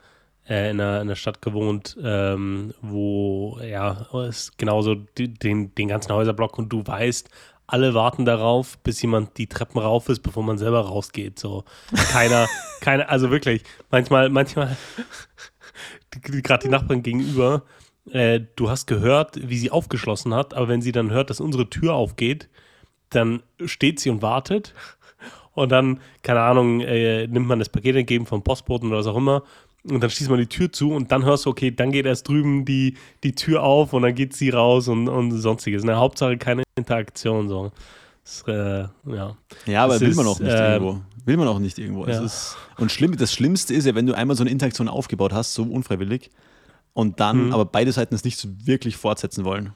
äh, 0.48 0.70
in, 0.70 0.80
einer, 0.80 0.96
in 0.96 1.02
einer 1.02 1.16
Stadt 1.16 1.42
gewohnt, 1.42 1.96
ähm, 2.02 2.74
wo 2.80 3.58
ja, 3.62 4.06
es 4.26 4.56
genauso 4.56 4.94
den, 4.94 5.74
den 5.74 5.88
ganzen 5.88 6.12
Häuserblock 6.12 6.58
und 6.58 6.72
du 6.72 6.86
weißt, 6.86 7.28
alle 7.66 7.92
warten 7.92 8.24
darauf, 8.24 8.78
bis 8.78 9.02
jemand 9.02 9.36
die 9.36 9.46
Treppen 9.46 9.78
rauf 9.78 10.08
ist, 10.08 10.20
bevor 10.20 10.42
man 10.42 10.56
selber 10.56 10.80
rausgeht. 10.80 11.38
So 11.38 11.64
keiner, 12.12 12.48
keiner, 12.80 13.10
also 13.10 13.30
wirklich, 13.30 13.62
manchmal, 13.90 14.30
manchmal, 14.30 14.76
gerade 16.10 16.66
die 16.66 16.70
Nachbarn 16.70 17.02
gegenüber, 17.02 17.62
äh, 18.12 18.40
du 18.56 18.70
hast 18.70 18.86
gehört, 18.86 19.48
wie 19.48 19.58
sie 19.58 19.70
aufgeschlossen 19.70 20.34
hat, 20.34 20.54
aber 20.54 20.68
wenn 20.68 20.82
sie 20.82 20.92
dann 20.92 21.10
hört, 21.10 21.30
dass 21.30 21.40
unsere 21.40 21.68
Tür 21.70 21.94
aufgeht, 21.94 22.48
dann 23.10 23.42
steht 23.64 24.00
sie 24.00 24.10
und 24.10 24.22
wartet. 24.22 24.74
Und 25.54 25.72
dann, 25.72 25.98
keine 26.22 26.40
Ahnung, 26.40 26.80
äh, 26.82 27.26
nimmt 27.26 27.48
man 27.48 27.58
das 27.58 27.68
Paket 27.68 27.96
entgegen 27.96 28.26
vom 28.26 28.44
Postboten 28.44 28.90
oder 28.90 28.98
was 28.98 29.08
auch 29.08 29.16
immer 29.16 29.42
und 29.84 30.02
dann 30.02 30.10
schließt 30.10 30.30
man 30.30 30.38
die 30.38 30.46
Tür 30.46 30.72
zu 30.72 30.92
und 30.92 31.12
dann 31.12 31.24
hörst 31.24 31.46
du, 31.46 31.50
okay, 31.50 31.70
dann 31.70 31.92
geht 31.92 32.06
erst 32.06 32.28
drüben 32.28 32.64
die, 32.64 32.96
die 33.22 33.34
Tür 33.34 33.62
auf 33.62 33.92
und 33.92 34.02
dann 34.02 34.14
geht 34.14 34.34
sie 34.34 34.50
raus 34.50 34.88
und, 34.88 35.08
und 35.08 35.30
sonstiges. 35.32 35.82
In 35.82 35.88
der 35.88 35.98
Hauptsache 35.98 36.36
keine 36.36 36.62
Interaktion. 36.76 37.48
So. 37.48 37.72
Das, 38.24 38.44
äh, 38.46 38.88
ja. 39.06 39.36
ja, 39.66 39.84
aber 39.84 39.94
das 39.94 40.02
will 40.02 40.10
ist, 40.10 40.16
man 40.16 40.26
auch 40.26 40.40
nicht 40.40 40.52
äh, 40.52 40.72
irgendwo. 40.74 41.00
Will 41.24 41.36
man 41.36 41.48
auch 41.48 41.58
nicht 41.58 41.78
irgendwo. 41.78 42.06
Ja. 42.06 42.22
ist, 42.22 42.56
und 42.78 42.90
schlimm, 42.90 43.16
das 43.16 43.32
Schlimmste 43.32 43.74
ist 43.74 43.86
ja, 43.86 43.94
wenn 43.94 44.06
du 44.06 44.14
einmal 44.14 44.36
so 44.36 44.42
eine 44.42 44.50
Interaktion 44.50 44.88
aufgebaut 44.88 45.32
hast, 45.32 45.54
so 45.54 45.62
unfreiwillig, 45.62 46.30
und 46.94 47.20
dann 47.20 47.46
Mhm. 47.46 47.52
aber 47.52 47.64
beide 47.64 47.92
Seiten 47.92 48.14
es 48.14 48.24
nicht 48.24 48.38
so 48.38 48.48
wirklich 48.64 48.96
fortsetzen 48.96 49.44
wollen. 49.44 49.72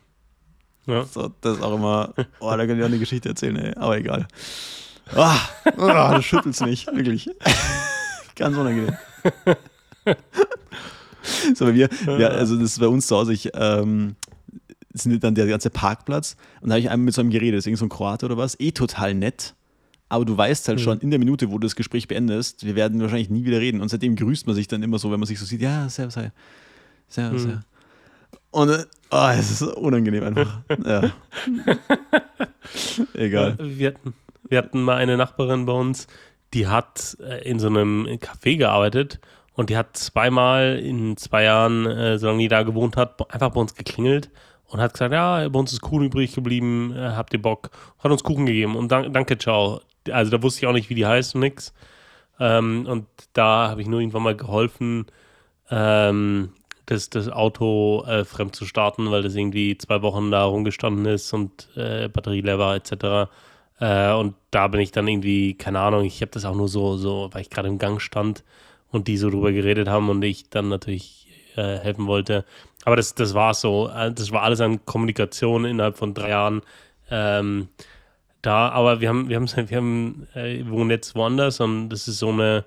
Ja. 0.86 1.04
So, 1.04 1.30
das 1.40 1.58
ist 1.58 1.62
auch 1.62 1.74
immer, 1.76 2.12
oh, 2.40 2.50
da 2.50 2.66
kann 2.66 2.76
ich 2.76 2.82
auch 2.82 2.88
eine 2.88 2.98
Geschichte 2.98 3.28
erzählen, 3.28 3.56
ey. 3.56 3.74
aber 3.76 3.96
egal. 3.98 4.26
Ah, 5.14 5.36
ah, 5.78 6.14
das 6.14 6.24
schüttelt's 6.24 6.60
nicht, 6.60 6.86
wirklich. 6.92 7.28
Ganz 8.36 8.56
unangenehm. 8.56 8.96
So, 11.54 11.66
bei 11.66 11.72
mir, 11.72 11.88
ja, 12.18 12.28
also 12.28 12.56
das 12.56 12.72
ist 12.72 12.80
bei 12.80 12.88
uns 12.88 13.06
zu 13.06 13.16
Hause, 13.16 13.32
ich, 13.32 13.50
ähm, 13.54 14.16
sind 14.92 15.22
dann 15.22 15.34
der 15.36 15.46
ganze 15.46 15.70
Parkplatz 15.70 16.36
und 16.60 16.68
da 16.68 16.74
habe 16.74 16.80
ich 16.80 16.90
einmal 16.90 17.04
mit 17.06 17.14
so 17.14 17.20
einem 17.20 17.30
geredet, 17.30 17.58
deswegen 17.58 17.76
so 17.76 17.86
ein 17.86 17.88
Kroate 17.88 18.26
oder 18.26 18.36
was, 18.36 18.58
eh 18.58 18.72
total 18.72 19.14
nett, 19.14 19.54
aber 20.08 20.24
du 20.24 20.36
weißt 20.36 20.66
halt 20.66 20.78
Mhm. 20.80 20.82
schon 20.82 20.98
in 21.00 21.10
der 21.10 21.20
Minute, 21.20 21.48
wo 21.50 21.58
du 21.58 21.66
das 21.66 21.76
Gespräch 21.76 22.08
beendest, 22.08 22.66
wir 22.66 22.74
werden 22.74 23.00
wahrscheinlich 23.00 23.30
nie 23.30 23.44
wieder 23.44 23.60
reden 23.60 23.80
und 23.80 23.88
seitdem 23.88 24.16
grüßt 24.16 24.46
man 24.48 24.56
sich 24.56 24.66
dann 24.66 24.82
immer 24.82 24.98
so, 24.98 25.12
wenn 25.12 25.20
man 25.20 25.28
sich 25.28 25.38
so 25.38 25.44
sieht, 25.44 25.60
ja, 25.62 25.88
servus, 25.88 26.16
hi. 26.16 26.30
Servus, 27.12 27.44
Mhm. 27.44 27.50
ja. 27.50 27.60
Und 28.50 28.86
oh, 29.10 29.28
es 29.32 29.50
ist 29.50 29.62
unangenehm 29.62 30.24
einfach. 30.24 30.60
ja. 30.84 31.10
Egal. 33.14 33.56
Wir 33.60 33.88
hatten, 33.88 34.14
wir 34.48 34.58
hatten 34.58 34.82
mal 34.82 34.96
eine 34.96 35.16
Nachbarin 35.16 35.66
bei 35.66 35.72
uns, 35.72 36.06
die 36.54 36.66
hat 36.66 37.16
äh, 37.20 37.48
in 37.48 37.58
so 37.58 37.68
einem 37.68 38.06
Café 38.20 38.56
gearbeitet 38.58 39.20
und 39.54 39.70
die 39.70 39.76
hat 39.76 39.96
zweimal 39.96 40.78
in 40.78 41.16
zwei 41.16 41.44
Jahren, 41.44 41.86
äh, 41.86 42.18
solange 42.18 42.40
die 42.40 42.48
da 42.48 42.62
gewohnt 42.62 42.96
hat, 42.96 43.32
einfach 43.32 43.50
bei 43.50 43.60
uns 43.60 43.74
geklingelt 43.74 44.30
und 44.66 44.80
hat 44.80 44.92
gesagt, 44.92 45.12
ja, 45.12 45.48
bei 45.48 45.58
uns 45.58 45.72
ist 45.72 45.80
Kuchen 45.80 46.04
übrig 46.06 46.34
geblieben, 46.34 46.94
äh, 46.94 47.00
habt 47.14 47.32
ihr 47.32 47.40
Bock? 47.42 47.70
Hat 47.98 48.10
uns 48.10 48.22
Kuchen 48.22 48.46
gegeben 48.46 48.76
und 48.76 48.90
dan 48.92 49.12
danke, 49.12 49.38
ciao. 49.38 49.80
Also 50.10 50.30
da 50.30 50.42
wusste 50.42 50.60
ich 50.60 50.66
auch 50.66 50.72
nicht, 50.72 50.90
wie 50.90 50.94
die 50.94 51.06
heißt 51.06 51.34
und 51.34 51.42
nix. 51.42 51.72
Ähm, 52.40 52.86
und 52.86 53.06
da 53.34 53.68
habe 53.70 53.80
ich 53.82 53.86
nur 53.88 54.00
irgendwann 54.00 54.22
mal 54.22 54.36
geholfen, 54.36 55.06
ähm, 55.70 56.50
das, 56.92 57.10
das 57.10 57.28
Auto 57.28 58.04
äh, 58.06 58.24
fremd 58.24 58.54
zu 58.54 58.66
starten, 58.66 59.10
weil 59.10 59.22
das 59.22 59.34
irgendwie 59.34 59.76
zwei 59.78 60.02
Wochen 60.02 60.30
da 60.30 60.44
rumgestanden 60.44 61.06
ist 61.06 61.32
und 61.32 61.68
äh, 61.76 62.08
Batterie 62.08 62.42
leer 62.42 62.58
war 62.58 62.76
etc. 62.76 63.30
Äh, 63.80 64.12
und 64.12 64.34
da 64.50 64.68
bin 64.68 64.80
ich 64.80 64.92
dann 64.92 65.08
irgendwie, 65.08 65.54
keine 65.54 65.80
Ahnung, 65.80 66.04
ich 66.04 66.20
habe 66.20 66.30
das 66.32 66.44
auch 66.44 66.54
nur 66.54 66.68
so, 66.68 66.96
so, 66.96 67.30
weil 67.32 67.42
ich 67.42 67.50
gerade 67.50 67.68
im 67.68 67.78
Gang 67.78 68.00
stand 68.00 68.44
und 68.90 69.08
die 69.08 69.16
so 69.16 69.30
drüber 69.30 69.52
geredet 69.52 69.88
haben 69.88 70.08
und 70.10 70.22
ich 70.22 70.48
dann 70.50 70.68
natürlich 70.68 71.26
äh, 71.56 71.78
helfen 71.78 72.06
wollte. 72.06 72.44
Aber 72.84 72.96
das, 72.96 73.14
das 73.14 73.34
war 73.34 73.54
so. 73.54 73.88
Äh, 73.88 74.12
Das 74.12 74.30
war 74.32 74.42
alles 74.42 74.60
an 74.60 74.84
Kommunikation 74.84 75.64
innerhalb 75.64 75.96
von 75.96 76.14
drei 76.14 76.30
Jahren. 76.30 76.62
Ähm, 77.10 77.68
da, 78.42 78.70
aber 78.70 79.00
wir 79.00 79.08
haben, 79.08 79.28
wir 79.28 79.36
haben, 79.36 79.48
wir 79.48 79.76
haben, 79.76 80.26
äh, 80.34 80.68
wohnen 80.68 80.90
jetzt 80.90 81.14
woanders 81.14 81.60
und 81.60 81.90
das 81.90 82.08
ist 82.08 82.18
so 82.18 82.30
eine 82.30 82.64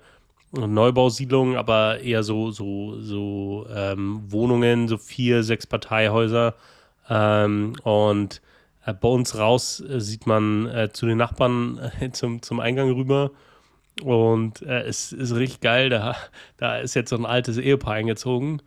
Neubausiedlung, 0.56 1.56
aber 1.56 2.00
eher 2.00 2.22
so, 2.22 2.50
so, 2.50 3.00
so 3.00 3.66
ähm, 3.74 4.22
Wohnungen, 4.28 4.88
so 4.88 4.98
vier, 4.98 5.42
sechs 5.42 5.66
Parteihäuser. 5.66 6.54
Ähm, 7.08 7.74
und 7.82 8.40
äh, 8.84 8.94
bei 8.94 9.08
uns 9.08 9.38
raus 9.38 9.80
äh, 9.80 10.00
sieht 10.00 10.26
man 10.26 10.66
äh, 10.66 10.90
zu 10.92 11.06
den 11.06 11.18
Nachbarn 11.18 11.78
äh, 12.00 12.10
zum, 12.12 12.42
zum 12.42 12.60
Eingang 12.60 12.90
rüber. 12.92 13.30
Und 14.02 14.62
äh, 14.62 14.82
es 14.82 15.12
ist 15.12 15.34
richtig 15.34 15.60
geil. 15.60 15.90
Da, 15.90 16.16
da 16.56 16.78
ist 16.78 16.94
jetzt 16.94 17.10
so 17.10 17.16
ein 17.16 17.26
altes 17.26 17.58
Ehepaar 17.58 17.94
eingezogen. 17.94 18.62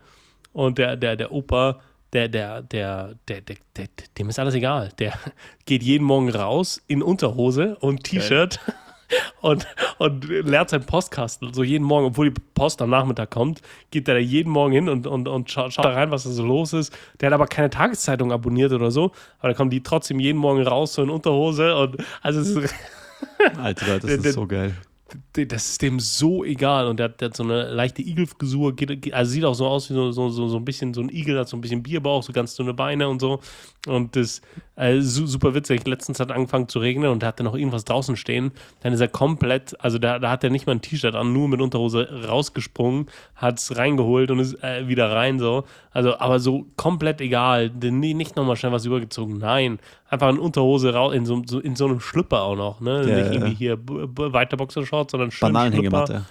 Und 0.53 0.77
der, 0.77 0.95
der, 0.95 1.15
der 1.15 1.31
Opa, 1.31 1.79
der, 2.13 2.27
der, 2.27 2.61
der, 2.63 3.15
der, 3.27 3.41
der, 3.41 3.55
der, 3.75 3.87
dem 4.17 4.29
ist 4.29 4.39
alles 4.39 4.55
egal. 4.55 4.89
Der 4.99 5.13
geht 5.65 5.83
jeden 5.83 6.05
Morgen 6.05 6.29
raus 6.29 6.81
in 6.87 7.01
Unterhose 7.01 7.75
und 7.77 8.03
T-Shirt 8.03 8.59
und, 9.41 9.67
und 9.97 10.27
leert 10.27 10.69
seinen 10.69 10.85
Postkasten. 10.85 11.53
So 11.53 11.63
jeden 11.63 11.85
Morgen, 11.85 12.07
obwohl 12.07 12.31
die 12.31 12.41
Post 12.53 12.81
am 12.81 12.89
Nachmittag 12.89 13.31
kommt, 13.31 13.61
geht 13.91 14.07
er 14.07 14.15
da 14.15 14.19
jeden 14.19 14.51
Morgen 14.51 14.73
hin 14.73 14.89
und, 14.89 15.07
und, 15.07 15.27
und 15.27 15.49
schaut, 15.49 15.73
schaut 15.73 15.85
da 15.85 15.89
rein, 15.89 16.11
was 16.11 16.23
da 16.23 16.29
so 16.29 16.45
los 16.45 16.73
ist. 16.73 16.95
Der 17.19 17.27
hat 17.27 17.33
aber 17.33 17.47
keine 17.47 17.69
Tageszeitung 17.69 18.31
abonniert 18.31 18.71
oder 18.71 18.91
so, 18.91 19.11
aber 19.39 19.49
da 19.49 19.53
kommen 19.53 19.69
die 19.69 19.83
trotzdem 19.83 20.19
jeden 20.19 20.37
Morgen 20.37 20.61
raus, 20.63 20.93
so 20.93 21.03
in 21.03 21.09
Unterhose. 21.09 21.75
Und 21.75 21.97
also 22.21 22.39
es 22.39 22.49
ist 22.49 22.75
Alter, 23.61 23.99
das 23.99 24.03
ist 24.11 24.33
so 24.33 24.47
geil. 24.47 24.75
Das 25.33 25.69
ist 25.69 25.81
dem 25.81 25.99
so 25.99 26.43
egal 26.43 26.87
und 26.87 26.97
der, 26.99 27.05
hat- 27.05 27.21
der 27.21 27.29
hat 27.29 27.37
so 27.37 27.43
eine 27.43 27.69
leichte 27.71 28.01
Igelfrisur, 28.01 28.73
also 29.11 29.31
sieht 29.31 29.45
auch 29.45 29.53
so 29.53 29.67
aus 29.67 29.89
wie 29.89 29.93
so, 29.93 30.11
so, 30.11 30.29
so, 30.29 30.47
so 30.47 30.57
ein 30.57 30.65
bisschen 30.65 30.93
so 30.93 31.01
ein 31.01 31.09
Igel, 31.09 31.37
hat 31.39 31.47
so 31.49 31.57
ein 31.57 31.61
bisschen 31.61 31.83
Bierbauch, 31.83 32.23
so 32.23 32.33
ganz 32.33 32.55
dünne 32.55 32.73
Beine 32.73 33.09
und 33.09 33.19
so. 33.19 33.39
Und 33.87 34.15
das 34.15 34.41
su 35.01 35.25
super 35.27 35.53
witzig. 35.53 35.85
Letztens 35.85 36.19
hat 36.19 36.31
angefangen 36.31 36.67
zu 36.69 36.79
regnen 36.79 37.09
und 37.11 37.21
da 37.23 37.27
hatte 37.27 37.43
noch 37.43 37.55
irgendwas 37.55 37.83
draußen 37.85 38.15
stehen, 38.15 38.51
dann 38.81 38.93
ist 38.93 39.01
er 39.01 39.07
komplett, 39.09 39.75
also 39.83 39.97
da, 39.99 40.19
da 40.19 40.29
hat 40.31 40.43
er 40.43 40.49
nicht 40.49 40.67
mal 40.67 40.73
ein 40.73 40.81
T-Shirt 40.81 41.15
an, 41.15 41.33
nur 41.33 41.47
mit 41.49 41.59
Unterhose 41.61 42.25
rausgesprungen, 42.27 43.07
hat 43.35 43.59
es 43.59 43.75
reingeholt 43.77 44.31
und 44.31 44.39
ist 44.39 44.63
äh, 44.63 44.87
wieder 44.87 45.11
rein 45.11 45.37
so, 45.39 45.65
also 45.91 46.17
aber 46.19 46.39
so 46.39 46.65
komplett 46.77 47.19
egal, 47.19 47.69
nicht 47.69 48.35
nochmal 48.37 48.55
schnell 48.55 48.71
was 48.71 48.85
übergezogen, 48.85 49.37
nein, 49.37 49.79
einfach 50.09 50.29
in 50.29 50.39
Unterhose 50.39 50.93
raus, 50.93 51.13
in 51.13 51.25
so, 51.25 51.41
in 51.59 51.75
so 51.75 51.85
einem 51.85 51.99
Schlüpper 51.99 52.41
auch 52.41 52.55
noch, 52.55 52.79
ne, 52.81 53.01
Ja, 53.07 53.15
nicht 53.15 53.25
ja. 53.27 53.31
irgendwie 53.33 53.53
hier 53.55 53.77
weiter 53.79 54.57
Boxershorts, 54.57 55.11
sondern 55.11 55.31
schön. 55.31 55.51
Bananenhängematte. 55.51 56.25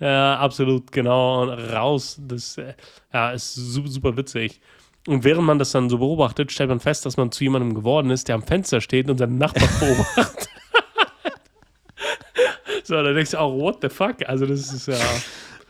Ja, 0.00 0.38
absolut, 0.38 0.92
genau. 0.92 1.42
Und 1.42 1.50
raus. 1.50 2.20
Das 2.20 2.56
äh, 2.58 2.74
ja, 3.12 3.32
ist 3.32 3.54
super, 3.54 3.88
super 3.88 4.16
witzig. 4.16 4.60
Und 5.08 5.24
während 5.24 5.44
man 5.44 5.58
das 5.58 5.72
dann 5.72 5.88
so 5.88 5.98
beobachtet, 5.98 6.52
stellt 6.52 6.68
man 6.68 6.80
fest, 6.80 7.04
dass 7.06 7.16
man 7.16 7.32
zu 7.32 7.42
jemandem 7.42 7.74
geworden 7.74 8.10
ist, 8.10 8.28
der 8.28 8.36
am 8.36 8.42
Fenster 8.42 8.80
steht 8.80 9.10
und 9.10 9.18
seinen 9.18 9.38
Nachbarn 9.38 9.68
beobachtet. 9.80 10.48
so, 12.84 12.94
dann 13.02 13.14
denkst 13.14 13.32
du 13.32 13.40
auch, 13.40 13.52
what 13.58 13.78
the 13.82 13.88
fuck? 13.88 14.16
Also, 14.26 14.46
das 14.46 14.72
ist 14.72 14.86
ja. 14.86 14.94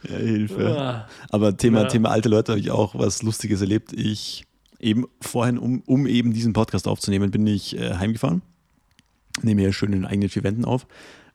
Ja, 0.09 0.17
Hilfe. 0.17 0.77
Ah, 0.79 1.09
Aber 1.31 1.57
Thema, 1.57 1.83
Ja. 1.83 1.89
Thema 1.89 2.11
alte 2.11 2.29
Leute 2.29 2.53
habe 2.53 2.61
ich 2.61 2.71
auch 2.71 2.95
was 2.95 3.23
Lustiges 3.23 3.61
erlebt. 3.61 3.93
Ich 3.93 4.45
eben 4.81 5.07
vorhin, 5.21 5.59
um, 5.59 5.83
um 5.87 6.07
eben 6.07 6.33
diesen 6.33 6.53
Podcast 6.53 6.87
aufzunehmen, 6.87 7.31
bin 7.31 7.47
ich 7.47 7.77
äh, 7.77 7.95
heimgefahren. 7.95 8.43
Nehme 9.43 9.63
hier 9.63 9.73
schön 9.73 9.93
in 9.93 10.01
den 10.01 10.07
eigenen 10.07 10.29
vier 10.29 10.45
Wänden 10.45 10.65
auf. 10.65 10.87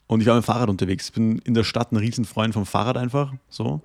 Und 0.07 0.21
ich 0.21 0.27
war 0.27 0.35
mit 0.35 0.43
dem 0.43 0.45
Fahrrad 0.45 0.69
unterwegs. 0.69 1.07
Ich 1.07 1.13
bin 1.13 1.39
in 1.39 1.53
der 1.53 1.63
Stadt 1.63 1.91
ein 1.91 1.97
Riesenfreund 1.97 2.53
vom 2.53 2.65
Fahrrad 2.65 2.97
einfach. 2.97 3.33
So. 3.49 3.81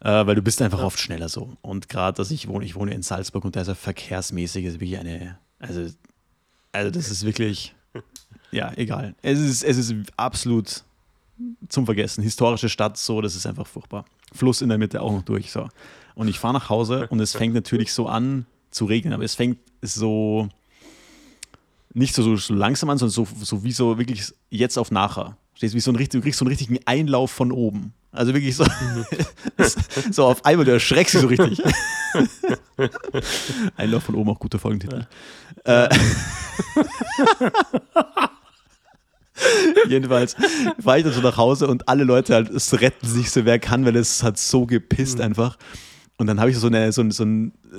Äh, 0.00 0.26
weil 0.26 0.34
du 0.34 0.42
bist 0.42 0.60
einfach 0.60 0.82
oft 0.82 0.98
schneller 0.98 1.28
so. 1.28 1.56
Und 1.62 1.88
gerade, 1.88 2.16
dass 2.16 2.30
ich 2.30 2.48
wohne, 2.48 2.64
ich 2.64 2.74
wohne 2.74 2.92
in 2.92 3.02
Salzburg 3.02 3.44
und 3.44 3.56
da 3.56 3.62
ist 3.62 3.68
ja 3.68 3.74
verkehrsmäßig 3.74 4.64
ist 4.64 4.80
wirklich 4.80 4.98
eine. 4.98 5.38
Also, 5.58 5.88
also 6.72 6.90
das 6.90 7.10
ist 7.10 7.24
wirklich. 7.24 7.74
Ja, 8.54 8.70
egal. 8.76 9.14
Es 9.22 9.38
ist, 9.38 9.64
es 9.64 9.78
ist 9.78 9.94
absolut 10.18 10.84
zum 11.70 11.86
Vergessen. 11.86 12.22
Historische 12.22 12.68
Stadt, 12.68 12.98
so, 12.98 13.22
das 13.22 13.34
ist 13.34 13.46
einfach 13.46 13.66
furchtbar. 13.66 14.04
Fluss 14.30 14.60
in 14.60 14.68
der 14.68 14.76
Mitte 14.76 15.00
auch 15.00 15.10
noch 15.10 15.22
durch. 15.22 15.50
So. 15.50 15.70
Und 16.14 16.28
ich 16.28 16.38
fahre 16.38 16.54
nach 16.54 16.68
Hause 16.68 17.06
und 17.08 17.20
es 17.20 17.32
fängt 17.32 17.54
natürlich 17.54 17.92
so 17.92 18.06
an 18.06 18.46
zu 18.70 18.84
regnen, 18.84 19.12
aber 19.12 19.24
es 19.24 19.34
fängt 19.34 19.58
so 19.80 20.48
nicht 21.94 22.14
so, 22.14 22.36
so, 22.36 22.54
langsam 22.54 22.90
an, 22.90 22.98
sondern 22.98 23.12
so, 23.12 23.26
so 23.42 23.64
wie 23.64 23.72
so 23.72 23.98
wirklich 23.98 24.32
jetzt 24.50 24.78
auf 24.78 24.90
nachher. 24.90 25.36
Stehst 25.54 25.74
wie 25.74 25.80
so 25.80 25.92
ein 25.92 25.96
du 25.96 26.20
kriegst 26.20 26.38
so 26.38 26.44
einen 26.44 26.50
richtigen 26.50 26.78
Einlauf 26.86 27.30
von 27.30 27.52
oben. 27.52 27.92
Also 28.10 28.34
wirklich 28.34 28.56
so, 28.56 28.64
so 30.10 30.26
auf 30.26 30.44
einmal, 30.44 30.64
du 30.64 30.72
erschreckst 30.72 31.14
dich 31.14 31.20
so 31.20 31.26
richtig. 31.26 31.62
Einlauf 33.76 34.04
von 34.04 34.14
oben, 34.14 34.30
auch 34.30 34.38
guter 34.38 34.58
Folgentitel. 34.58 35.06
Äh, 35.64 35.88
Jedenfalls 39.88 40.36
fahre 40.82 40.98
ich 40.98 41.04
dann 41.04 41.12
so 41.12 41.20
nach 41.20 41.36
Hause 41.36 41.68
und 41.68 41.88
alle 41.88 42.04
Leute 42.04 42.34
halt, 42.34 42.50
es 42.50 42.80
retten 42.80 43.06
sich 43.06 43.30
so, 43.30 43.44
wer 43.44 43.58
kann, 43.58 43.84
weil 43.84 43.96
es 43.96 44.22
hat 44.22 44.38
so 44.38 44.66
gepisst 44.66 45.20
einfach. 45.20 45.56
Und 46.18 46.26
dann 46.26 46.38
habe 46.38 46.50
ich 46.50 46.56
so, 46.56 46.66
eine, 46.66 46.92
so, 46.92 47.08
so, 47.10 47.24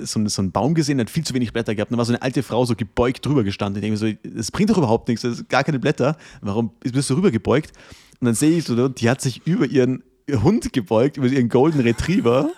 so, 0.02 0.28
so 0.28 0.42
einen 0.42 0.52
Baum 0.52 0.74
gesehen, 0.74 0.98
der 0.98 1.06
hat 1.06 1.10
viel 1.10 1.24
zu 1.24 1.34
wenig 1.34 1.52
Blätter 1.52 1.74
gehabt. 1.74 1.90
Und 1.90 1.96
da 1.96 1.98
war 1.98 2.04
so 2.04 2.12
eine 2.12 2.20
alte 2.20 2.42
Frau 2.42 2.64
so 2.64 2.74
gebeugt 2.74 3.24
drüber 3.24 3.44
gestanden. 3.44 3.82
Ich 3.82 3.88
denke 3.88 4.04
mir 4.04 4.14
so, 4.14 4.36
das 4.36 4.50
bringt 4.50 4.70
doch 4.70 4.78
überhaupt 4.78 5.08
nichts, 5.08 5.22
das 5.22 5.40
ist 5.40 5.48
gar 5.48 5.64
keine 5.64 5.78
Blätter. 5.78 6.16
Warum 6.42 6.72
bist 6.80 7.08
du 7.08 7.14
rüber 7.14 7.30
gebeugt? 7.30 7.72
Und 8.20 8.26
dann 8.26 8.34
sehe 8.34 8.58
ich 8.58 8.64
so, 8.64 8.88
die 8.88 9.08
hat 9.08 9.20
sich 9.20 9.46
über 9.46 9.66
ihren 9.66 10.02
Hund 10.30 10.72
gebeugt, 10.72 11.16
über 11.16 11.26
ihren 11.26 11.48
Golden 11.48 11.80
Retriever, 11.80 12.50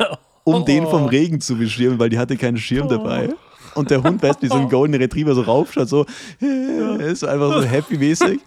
um 0.44 0.64
den 0.64 0.86
vom 0.86 1.06
Regen 1.06 1.40
zu 1.40 1.56
beschirmen, 1.56 1.98
weil 1.98 2.08
die 2.08 2.18
hatte 2.18 2.36
keinen 2.36 2.56
Schirm 2.56 2.88
dabei. 2.88 3.30
Und 3.76 3.90
der 3.90 4.02
Hund, 4.02 4.22
weißt 4.22 4.42
du, 4.42 4.46
wie 4.46 4.48
so 4.48 4.54
ein 4.54 4.68
Golden 4.68 4.94
Retriever 4.94 5.34
so 5.34 5.42
raufschaut, 5.42 5.88
so, 5.88 6.06
ist 6.40 7.24
einfach 7.24 7.52
so 7.52 7.62
happy-mäßig. 7.62 8.40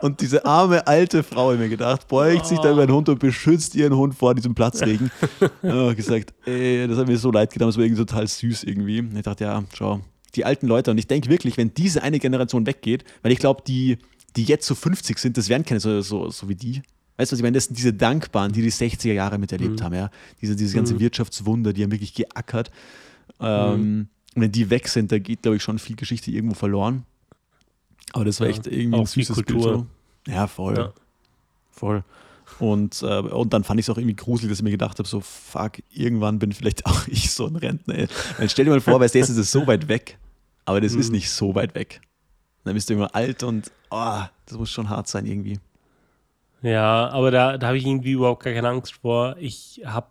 Und 0.00 0.20
diese 0.20 0.44
arme 0.44 0.86
alte 0.86 1.22
Frau, 1.22 1.52
ich 1.52 1.58
mir 1.58 1.68
gedacht, 1.68 2.08
beugt 2.08 2.46
sich 2.46 2.58
da 2.58 2.72
über 2.72 2.86
den 2.86 2.94
Hund 2.94 3.08
und 3.08 3.18
beschützt 3.18 3.74
ihren 3.74 3.96
Hund 3.96 4.14
vor 4.14 4.34
diesem 4.34 4.54
Platzregen. 4.54 5.10
Ich 5.62 5.96
gesagt, 5.96 6.32
ey, 6.46 6.86
das 6.88 6.98
hat 6.98 7.08
mir 7.08 7.18
so 7.18 7.30
leid 7.30 7.52
getan, 7.52 7.68
das 7.68 7.76
war 7.76 7.84
irgendwie 7.84 8.04
total 8.04 8.26
süß 8.26 8.64
irgendwie. 8.64 9.00
Und 9.00 9.16
ich 9.16 9.22
dachte, 9.22 9.44
ja, 9.44 9.62
schau, 9.74 10.00
die 10.34 10.44
alten 10.44 10.66
Leute. 10.66 10.90
Und 10.90 10.98
ich 10.98 11.06
denke 11.06 11.28
wirklich, 11.28 11.56
wenn 11.56 11.74
diese 11.74 12.02
eine 12.02 12.18
Generation 12.18 12.66
weggeht, 12.66 13.04
weil 13.22 13.32
ich 13.32 13.38
glaube, 13.38 13.62
die, 13.66 13.98
die 14.36 14.44
jetzt 14.44 14.66
so 14.66 14.74
50 14.74 15.18
sind, 15.18 15.36
das 15.36 15.48
werden 15.48 15.64
keine 15.64 15.80
so, 15.80 16.00
so, 16.00 16.30
so 16.30 16.48
wie 16.48 16.54
die. 16.54 16.82
Weißt 17.16 17.30
du, 17.30 17.34
was 17.34 17.38
ich 17.40 17.42
meine? 17.42 17.54
Das 17.54 17.66
sind 17.66 17.76
diese 17.76 17.92
Dankbaren, 17.92 18.52
die 18.52 18.62
die 18.62 18.72
60er 18.72 19.12
Jahre 19.12 19.38
miterlebt 19.38 19.80
mhm. 19.80 19.84
haben, 19.84 19.94
ja. 19.94 20.10
Diese, 20.40 20.56
diese 20.56 20.74
ganze 20.74 20.94
mhm. 20.94 21.00
Wirtschaftswunder, 21.00 21.72
die 21.72 21.82
haben 21.82 21.92
wirklich 21.92 22.14
geackert. 22.14 22.70
Ähm, 23.40 23.80
mhm. 23.80 24.08
Und 24.34 24.42
wenn 24.42 24.52
die 24.52 24.70
weg 24.70 24.88
sind, 24.88 25.12
da 25.12 25.18
geht, 25.18 25.42
glaube 25.42 25.56
ich, 25.56 25.62
schon 25.62 25.78
viel 25.78 25.96
Geschichte 25.96 26.30
irgendwo 26.30 26.54
verloren. 26.54 27.04
Aber 28.12 28.24
das 28.24 28.40
war 28.40 28.48
echt 28.48 28.66
irgendwie 28.66 29.00
ein 29.00 29.06
süßes 29.06 29.36
Kultur. 29.36 29.62
Bild. 29.62 29.86
So. 30.26 30.32
Ja, 30.32 30.46
voll. 30.46 30.76
Ja. 30.76 30.92
Voll. 31.70 32.04
Und, 32.58 33.02
äh, 33.02 33.18
und 33.18 33.52
dann 33.52 33.64
fand 33.64 33.80
ich 33.80 33.86
es 33.86 33.90
auch 33.90 33.96
irgendwie 33.96 34.16
gruselig, 34.16 34.50
dass 34.50 34.58
ich 34.58 34.64
mir 34.64 34.70
gedacht 34.70 34.98
habe, 34.98 35.08
so 35.08 35.20
fuck, 35.20 35.82
irgendwann 35.90 36.38
bin 36.38 36.52
vielleicht 36.52 36.86
auch 36.86 37.06
ich 37.08 37.30
so 37.30 37.46
ein 37.46 37.56
Rentner. 37.56 37.94
Ey. 37.94 38.08
Dann 38.38 38.48
stell 38.48 38.64
dir 38.64 38.70
mal 38.70 38.80
vor, 38.80 39.00
weißt 39.00 39.14
du, 39.14 39.18
jetzt 39.18 39.30
ist 39.30 39.38
es 39.38 39.50
so 39.50 39.66
weit 39.66 39.88
weg, 39.88 40.18
aber 40.64 40.80
das 40.80 40.92
mhm. 40.92 41.00
ist 41.00 41.12
nicht 41.12 41.30
so 41.30 41.54
weit 41.54 41.74
weg. 41.74 42.00
Dann 42.64 42.74
bist 42.74 42.90
du 42.90 42.94
immer 42.94 43.14
alt 43.14 43.42
und 43.42 43.70
oh, 43.90 44.20
das 44.46 44.58
muss 44.58 44.70
schon 44.70 44.88
hart 44.88 45.08
sein 45.08 45.26
irgendwie. 45.26 45.58
Ja, 46.62 47.08
aber 47.08 47.30
da, 47.30 47.58
da 47.58 47.68
habe 47.68 47.78
ich 47.78 47.86
irgendwie 47.86 48.12
überhaupt 48.12 48.44
gar 48.44 48.52
keine 48.52 48.68
Angst 48.68 48.94
vor. 48.94 49.36
Ich 49.40 49.82
habe 49.84 50.06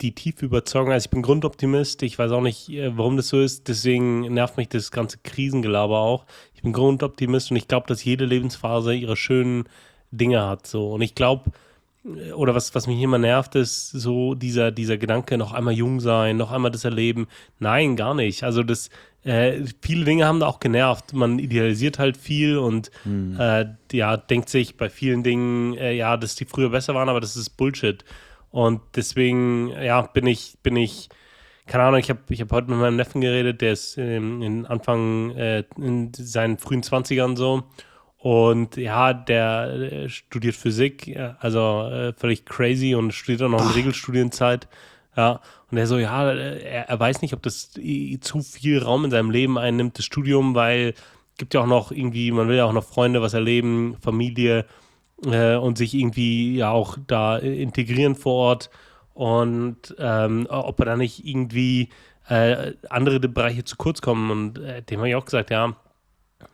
die 0.00 0.14
tiefe 0.14 0.46
Überzeugung, 0.46 0.92
also 0.92 1.06
ich 1.06 1.10
bin 1.10 1.22
Grundoptimist, 1.22 2.02
ich 2.02 2.18
weiß 2.18 2.32
auch 2.32 2.40
nicht, 2.40 2.68
äh, 2.68 2.96
warum 2.96 3.16
das 3.16 3.28
so 3.28 3.40
ist, 3.40 3.68
deswegen 3.68 4.20
nervt 4.32 4.56
mich 4.56 4.68
das 4.68 4.90
ganze 4.90 5.18
Krisengelaber 5.22 5.98
auch. 5.98 6.26
Ich 6.54 6.62
bin 6.62 6.72
Grundoptimist 6.72 7.50
und 7.50 7.56
ich 7.56 7.68
glaube, 7.68 7.86
dass 7.86 8.04
jede 8.04 8.24
Lebensphase 8.24 8.94
ihre 8.94 9.16
schönen 9.16 9.64
Dinge 10.10 10.46
hat. 10.46 10.66
So. 10.66 10.92
Und 10.92 11.02
ich 11.02 11.14
glaube, 11.14 11.52
äh, 12.04 12.32
oder 12.32 12.54
was, 12.54 12.74
was 12.74 12.86
mich 12.86 13.00
immer 13.00 13.18
nervt, 13.18 13.54
ist 13.54 13.90
so 13.90 14.34
dieser, 14.34 14.72
dieser 14.72 14.96
Gedanke, 14.96 15.38
noch 15.38 15.52
einmal 15.52 15.74
jung 15.74 16.00
sein, 16.00 16.36
noch 16.36 16.50
einmal 16.50 16.70
das 16.70 16.84
erleben. 16.84 17.28
Nein, 17.58 17.96
gar 17.96 18.14
nicht. 18.14 18.42
Also 18.42 18.62
das, 18.62 18.90
äh, 19.22 19.62
viele 19.80 20.04
Dinge 20.04 20.26
haben 20.26 20.40
da 20.40 20.46
auch 20.46 20.60
genervt. 20.60 21.12
Man 21.12 21.38
idealisiert 21.38 21.98
halt 21.98 22.16
viel 22.16 22.58
und 22.58 22.90
hm. 23.04 23.36
äh, 23.38 23.66
ja, 23.92 24.16
denkt 24.16 24.48
sich 24.48 24.76
bei 24.76 24.90
vielen 24.90 25.22
Dingen, 25.22 25.74
äh, 25.78 25.92
ja, 25.92 26.16
dass 26.16 26.34
die 26.34 26.44
früher 26.44 26.70
besser 26.70 26.94
waren, 26.94 27.08
aber 27.08 27.20
das 27.20 27.36
ist 27.36 27.50
Bullshit. 27.50 28.04
Und 28.54 28.82
deswegen, 28.94 29.70
ja, 29.82 30.02
bin 30.02 30.28
ich, 30.28 30.58
bin 30.62 30.76
ich, 30.76 31.08
keine 31.66 31.82
Ahnung, 31.82 31.98
ich 31.98 32.08
habe 32.08 32.20
ich 32.28 32.40
hab 32.40 32.52
heute 32.52 32.70
mit 32.70 32.78
meinem 32.78 32.94
Neffen 32.94 33.20
geredet, 33.20 33.60
der 33.62 33.72
ist 33.72 33.98
ähm, 33.98 34.42
in 34.42 34.64
Anfang, 34.64 35.32
äh, 35.32 35.64
in 35.76 36.12
seinen 36.14 36.58
frühen 36.58 36.84
20ern 36.84 37.36
so. 37.36 37.64
Und 38.16 38.76
ja, 38.76 39.12
der 39.12 39.70
äh, 39.72 40.08
studiert 40.08 40.54
Physik, 40.54 41.18
also 41.40 41.88
äh, 41.90 42.12
völlig 42.12 42.46
crazy 42.46 42.94
und 42.94 43.10
studiert 43.10 43.42
auch 43.42 43.48
noch 43.48 43.60
in 43.60 43.72
Regelstudienzeit. 43.72 44.68
Ja, 45.16 45.40
und 45.72 45.78
er 45.78 45.88
so, 45.88 45.98
ja, 45.98 46.30
er, 46.30 46.88
er, 46.88 47.00
weiß 47.00 47.22
nicht, 47.22 47.34
ob 47.34 47.42
das 47.42 47.72
zu 47.72 48.42
viel 48.42 48.78
Raum 48.78 49.04
in 49.04 49.10
seinem 49.10 49.32
Leben 49.32 49.58
einnimmt, 49.58 49.98
das 49.98 50.04
Studium, 50.04 50.54
weil 50.54 50.94
es 51.32 51.38
gibt 51.38 51.54
ja 51.54 51.60
auch 51.62 51.66
noch 51.66 51.90
irgendwie, 51.90 52.30
man 52.30 52.46
will 52.46 52.56
ja 52.56 52.66
auch 52.66 52.72
noch 52.72 52.84
Freunde 52.84 53.20
was 53.20 53.34
erleben, 53.34 53.96
Familie 54.00 54.64
äh, 55.24 55.56
und 55.56 55.78
sich 55.78 55.94
irgendwie 55.94 56.56
ja 56.56 56.70
auch 56.70 56.96
da 57.06 57.36
integrieren 57.38 58.14
vor 58.14 58.34
Ort. 58.34 58.70
Und 59.14 59.94
ähm, 59.98 60.46
ob 60.50 60.80
er 60.80 60.86
da 60.86 60.96
nicht 60.96 61.24
irgendwie 61.24 61.90
äh, 62.28 62.72
andere 62.88 63.20
Bereiche 63.20 63.64
zu 63.64 63.76
kurz 63.76 64.00
kommen. 64.00 64.30
Und 64.30 64.58
äh, 64.58 64.82
dem 64.82 64.98
habe 64.98 65.08
ich 65.08 65.14
auch 65.14 65.24
gesagt, 65.24 65.50
ja, 65.50 65.76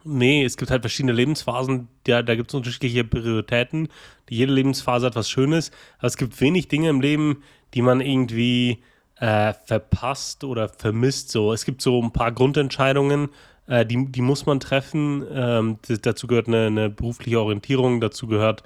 Nee, 0.04 0.44
es 0.44 0.56
gibt 0.56 0.70
halt 0.70 0.82
verschiedene 0.82 1.12
Lebensphasen, 1.12 1.88
da, 2.04 2.22
da 2.22 2.34
gibt 2.34 2.50
es 2.50 2.54
unterschiedliche 2.54 3.04
Prioritäten. 3.04 3.88
Jede 4.28 4.52
Lebensphase 4.52 5.06
hat 5.06 5.16
was 5.16 5.28
Schönes, 5.28 5.72
aber 5.98 6.06
es 6.06 6.16
gibt 6.16 6.40
wenig 6.40 6.68
Dinge 6.68 6.88
im 6.88 7.00
Leben, 7.00 7.42
die 7.74 7.82
man 7.82 8.00
irgendwie 8.00 8.82
äh, 9.16 9.52
verpasst 9.52 10.44
oder 10.44 10.68
vermisst. 10.68 11.30
So. 11.30 11.52
Es 11.52 11.64
gibt 11.64 11.82
so 11.82 12.00
ein 12.00 12.12
paar 12.12 12.32
Grundentscheidungen, 12.32 13.28
äh, 13.70 13.86
die, 13.86 14.06
die 14.10 14.20
muss 14.20 14.44
man 14.44 14.60
treffen. 14.60 15.24
Ähm, 15.32 15.78
das, 15.86 16.00
dazu 16.02 16.26
gehört 16.26 16.48
eine, 16.48 16.66
eine, 16.66 16.90
berufliche 16.90 17.40
Orientierung, 17.40 18.00
dazu 18.00 18.26
gehört 18.26 18.62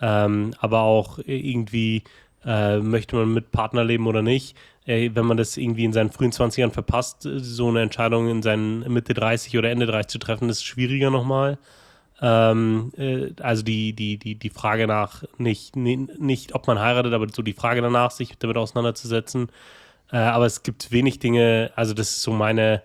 ähm, 0.00 0.52
aber 0.58 0.80
auch 0.80 1.18
irgendwie, 1.24 2.02
äh, 2.44 2.78
möchte 2.78 3.16
man 3.16 3.32
mit 3.32 3.52
Partner 3.52 3.84
leben 3.84 4.06
oder 4.06 4.22
nicht. 4.22 4.56
Äh, 4.86 5.10
wenn 5.14 5.26
man 5.26 5.36
das 5.36 5.56
irgendwie 5.56 5.84
in 5.84 5.92
seinen 5.92 6.10
frühen 6.10 6.32
20ern 6.32 6.70
verpasst, 6.70 7.22
so 7.22 7.68
eine 7.68 7.82
Entscheidung 7.82 8.28
in 8.28 8.42
seinen 8.42 8.80
Mitte 8.92 9.14
30 9.14 9.56
oder 9.58 9.70
Ende 9.70 9.86
30 9.86 10.08
zu 10.08 10.18
treffen, 10.18 10.48
ist 10.48 10.64
schwieriger 10.64 11.10
nochmal. 11.10 11.58
Ähm, 12.20 12.92
äh, 12.96 13.32
also 13.42 13.62
die, 13.62 13.92
die, 13.92 14.18
die, 14.18 14.36
die 14.36 14.50
Frage 14.50 14.86
nach, 14.86 15.24
nicht, 15.38 15.76
nicht 15.76 16.54
ob 16.54 16.66
man 16.66 16.78
heiratet, 16.78 17.12
aber 17.12 17.26
so 17.34 17.42
die 17.42 17.52
Frage 17.52 17.82
danach, 17.82 18.10
sich 18.10 18.38
damit 18.38 18.56
auseinanderzusetzen. 18.56 19.48
Äh, 20.12 20.18
aber 20.18 20.46
es 20.46 20.62
gibt 20.62 20.92
wenig 20.92 21.18
Dinge, 21.18 21.72
also 21.74 21.94
das 21.94 22.10
ist 22.10 22.22
so 22.22 22.32
meine, 22.32 22.82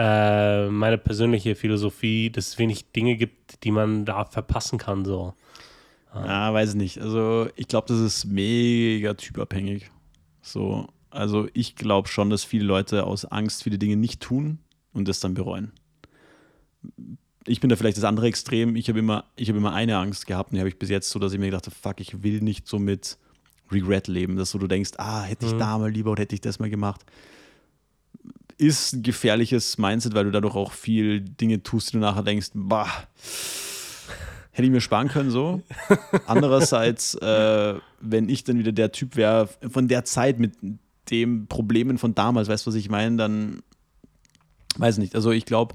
äh, 0.00 0.68
meine 0.68 0.98
persönliche 0.98 1.54
Philosophie, 1.54 2.30
dass 2.30 2.48
es 2.48 2.58
wenig 2.58 2.92
Dinge 2.92 3.16
gibt, 3.16 3.64
die 3.64 3.70
man 3.70 4.04
da 4.04 4.24
verpassen 4.24 4.78
kann. 4.78 5.04
So. 5.04 5.34
Ja, 6.14 6.52
weiß 6.52 6.70
ich 6.70 6.76
nicht. 6.76 7.00
Also 7.00 7.48
ich 7.56 7.68
glaube, 7.68 7.88
das 7.88 7.98
ist 7.98 8.24
mega 8.24 9.14
typabhängig. 9.14 9.90
So, 10.42 10.88
also 11.10 11.48
ich 11.52 11.76
glaube 11.76 12.08
schon, 12.08 12.30
dass 12.30 12.44
viele 12.44 12.64
Leute 12.64 13.04
aus 13.04 13.24
Angst 13.24 13.62
viele 13.62 13.78
Dinge 13.78 13.96
nicht 13.96 14.20
tun 14.20 14.58
und 14.92 15.06
das 15.08 15.20
dann 15.20 15.34
bereuen 15.34 15.72
ich 17.46 17.60
bin 17.60 17.70
da 17.70 17.76
vielleicht 17.76 17.96
das 17.96 18.04
andere 18.04 18.26
Extrem. 18.26 18.76
Ich 18.76 18.88
habe 18.88 18.98
immer, 18.98 19.24
hab 19.38 19.56
immer 19.56 19.72
eine 19.72 19.96
Angst 19.96 20.26
gehabt 20.26 20.50
und 20.50 20.54
die 20.56 20.60
habe 20.60 20.68
ich 20.68 20.78
bis 20.78 20.90
jetzt 20.90 21.10
so, 21.10 21.18
dass 21.18 21.32
ich 21.32 21.38
mir 21.38 21.46
gedacht 21.46 21.66
habe, 21.66 21.76
fuck, 21.76 22.00
ich 22.00 22.22
will 22.22 22.40
nicht 22.40 22.66
so 22.66 22.78
mit 22.78 23.18
Regret 23.70 24.08
leben, 24.08 24.36
dass 24.36 24.50
so 24.50 24.58
du 24.58 24.66
denkst, 24.66 24.92
ah, 24.98 25.22
hätte 25.22 25.46
ich 25.46 25.54
mhm. 25.54 25.58
da 25.58 25.78
mal 25.78 25.90
lieber 25.90 26.10
oder 26.10 26.22
hätte 26.22 26.34
ich 26.34 26.40
das 26.40 26.58
mal 26.58 26.70
gemacht. 26.70 27.04
Ist 28.60 28.92
ein 28.92 29.02
gefährliches 29.02 29.78
Mindset, 29.78 30.14
weil 30.14 30.24
du 30.24 30.30
dadurch 30.30 30.54
auch 30.54 30.72
viel 30.72 31.20
Dinge 31.20 31.62
tust, 31.62 31.88
die 31.88 31.92
du 31.92 31.98
nachher 31.98 32.22
denkst, 32.22 32.50
bah, 32.52 32.88
hätte 34.50 34.66
ich 34.66 34.70
mir 34.70 34.82
sparen 34.82 35.08
können 35.08 35.30
so. 35.30 35.62
Andererseits, 36.26 37.14
äh, 37.14 37.74
wenn 38.02 38.28
ich 38.28 38.44
dann 38.44 38.58
wieder 38.58 38.72
der 38.72 38.92
Typ 38.92 39.16
wäre 39.16 39.48
von 39.70 39.88
der 39.88 40.04
Zeit 40.04 40.38
mit 40.38 40.52
den 41.10 41.46
Problemen 41.46 41.96
von 41.96 42.14
damals, 42.14 42.48
weißt 42.48 42.66
du, 42.66 42.70
was 42.70 42.74
ich 42.74 42.90
meine, 42.90 43.16
dann 43.16 43.62
weiß 44.76 44.98
nicht. 44.98 45.14
Also 45.14 45.30
ich 45.30 45.46
glaube, 45.46 45.74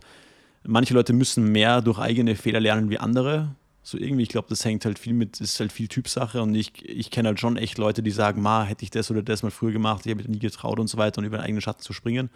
manche 0.64 0.94
Leute 0.94 1.14
müssen 1.14 1.52
mehr 1.52 1.82
durch 1.82 1.98
eigene 1.98 2.36
Fehler 2.36 2.60
lernen 2.60 2.92
wie 2.92 3.00
andere. 3.00 3.56
So 3.82 3.98
irgendwie, 3.98 4.24
ich 4.24 4.30
glaube, 4.30 4.48
das 4.50 4.64
hängt 4.64 4.86
halt 4.86 5.00
viel 5.00 5.14
mit, 5.14 5.42
ist 5.42 5.60
halt 5.60 5.72
viel 5.72 5.88
Typsache 5.88 6.42
und 6.44 6.54
ich, 6.54 6.88
ich 6.88 7.10
kenne 7.10 7.30
halt 7.30 7.40
schon 7.40 7.58
echt 7.58 7.80
Leute, 7.80 8.04
die 8.04 8.12
sagen, 8.12 8.44
ma, 8.44 8.64
hätte 8.64 8.84
ich 8.84 8.92
das 8.92 9.10
oder 9.10 9.24
das 9.24 9.42
mal 9.42 9.52
früher 9.52 9.72
gemacht, 9.72 10.06
ich 10.06 10.12
habe 10.12 10.22
mich 10.22 10.28
nie 10.28 10.40
getraut 10.40 10.80
und 10.80 10.88
so 10.88 10.98
weiter 10.98 11.20
und 11.20 11.26
über 11.26 11.38
den 11.38 11.44
eigenen 11.44 11.62
Schatten 11.62 11.82
zu 11.82 11.94
springen. 11.94 12.30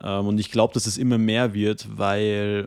Ähm, 0.00 0.26
und 0.26 0.38
ich 0.38 0.50
glaube, 0.50 0.74
dass 0.74 0.86
es 0.86 0.98
immer 0.98 1.18
mehr 1.18 1.54
wird, 1.54 1.86
weil 1.96 2.66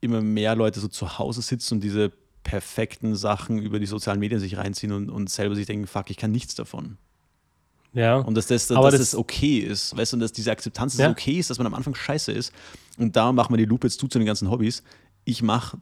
immer 0.00 0.20
mehr 0.20 0.54
Leute 0.54 0.80
so 0.80 0.88
zu 0.88 1.18
Hause 1.18 1.42
sitzen 1.42 1.74
und 1.74 1.80
diese 1.80 2.12
perfekten 2.42 3.16
Sachen 3.16 3.58
über 3.58 3.78
die 3.78 3.86
sozialen 3.86 4.20
Medien 4.20 4.38
sich 4.38 4.56
reinziehen 4.56 4.92
und, 4.92 5.08
und 5.08 5.30
selber 5.30 5.54
sich 5.54 5.66
denken, 5.66 5.86
fuck, 5.86 6.10
ich 6.10 6.18
kann 6.18 6.30
nichts 6.30 6.54
davon. 6.54 6.98
Ja. 7.94 8.16
Und 8.18 8.34
dass 8.34 8.46
das, 8.46 8.66
dass, 8.66 8.76
dass 8.76 8.92
das, 8.92 9.00
das 9.00 9.14
okay 9.14 9.58
ist, 9.58 9.96
weißt 9.96 10.12
du, 10.12 10.16
und 10.16 10.20
dass 10.20 10.32
diese 10.32 10.50
Akzeptanz 10.50 10.98
ja. 10.98 11.10
okay 11.10 11.38
ist, 11.38 11.48
dass 11.48 11.58
man 11.58 11.66
am 11.66 11.74
Anfang 11.74 11.94
scheiße 11.94 12.32
ist. 12.32 12.52
Und 12.98 13.16
da 13.16 13.32
machen 13.32 13.52
wir 13.52 13.56
die 13.56 13.64
Loop 13.64 13.84
jetzt 13.84 13.98
zu 13.98 14.08
zu 14.08 14.18
den 14.18 14.26
ganzen 14.26 14.50
Hobbys. 14.50 14.82
Ich 15.24 15.42
mache, 15.42 15.78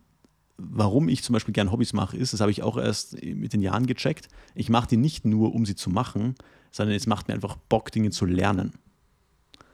warum 0.57 1.09
ich 1.09 1.23
zum 1.23 1.33
Beispiel 1.33 1.55
gern 1.55 1.73
Hobbys 1.73 1.93
mache, 1.93 2.17
ist, 2.17 2.33
das 2.33 2.41
habe 2.41 2.51
ich 2.51 2.63
auch 2.63 2.77
erst 2.77 3.21
mit 3.23 3.53
den 3.53 3.63
Jahren 3.63 3.87
gecheckt. 3.87 4.29
Ich 4.55 4.69
mache 4.69 4.89
die 4.89 4.99
nicht 4.99 5.25
nur, 5.25 5.55
um 5.55 5.67
sie 5.67 5.75
zu 5.75 5.91
machen, 5.91 6.35
sondern 6.71 6.95
es 6.95 7.07
macht 7.07 7.29
mir 7.29 7.35
einfach 7.35 7.57
Bock, 7.57 7.91
Dinge 7.91 8.11
zu 8.11 8.27
lernen. 8.27 8.75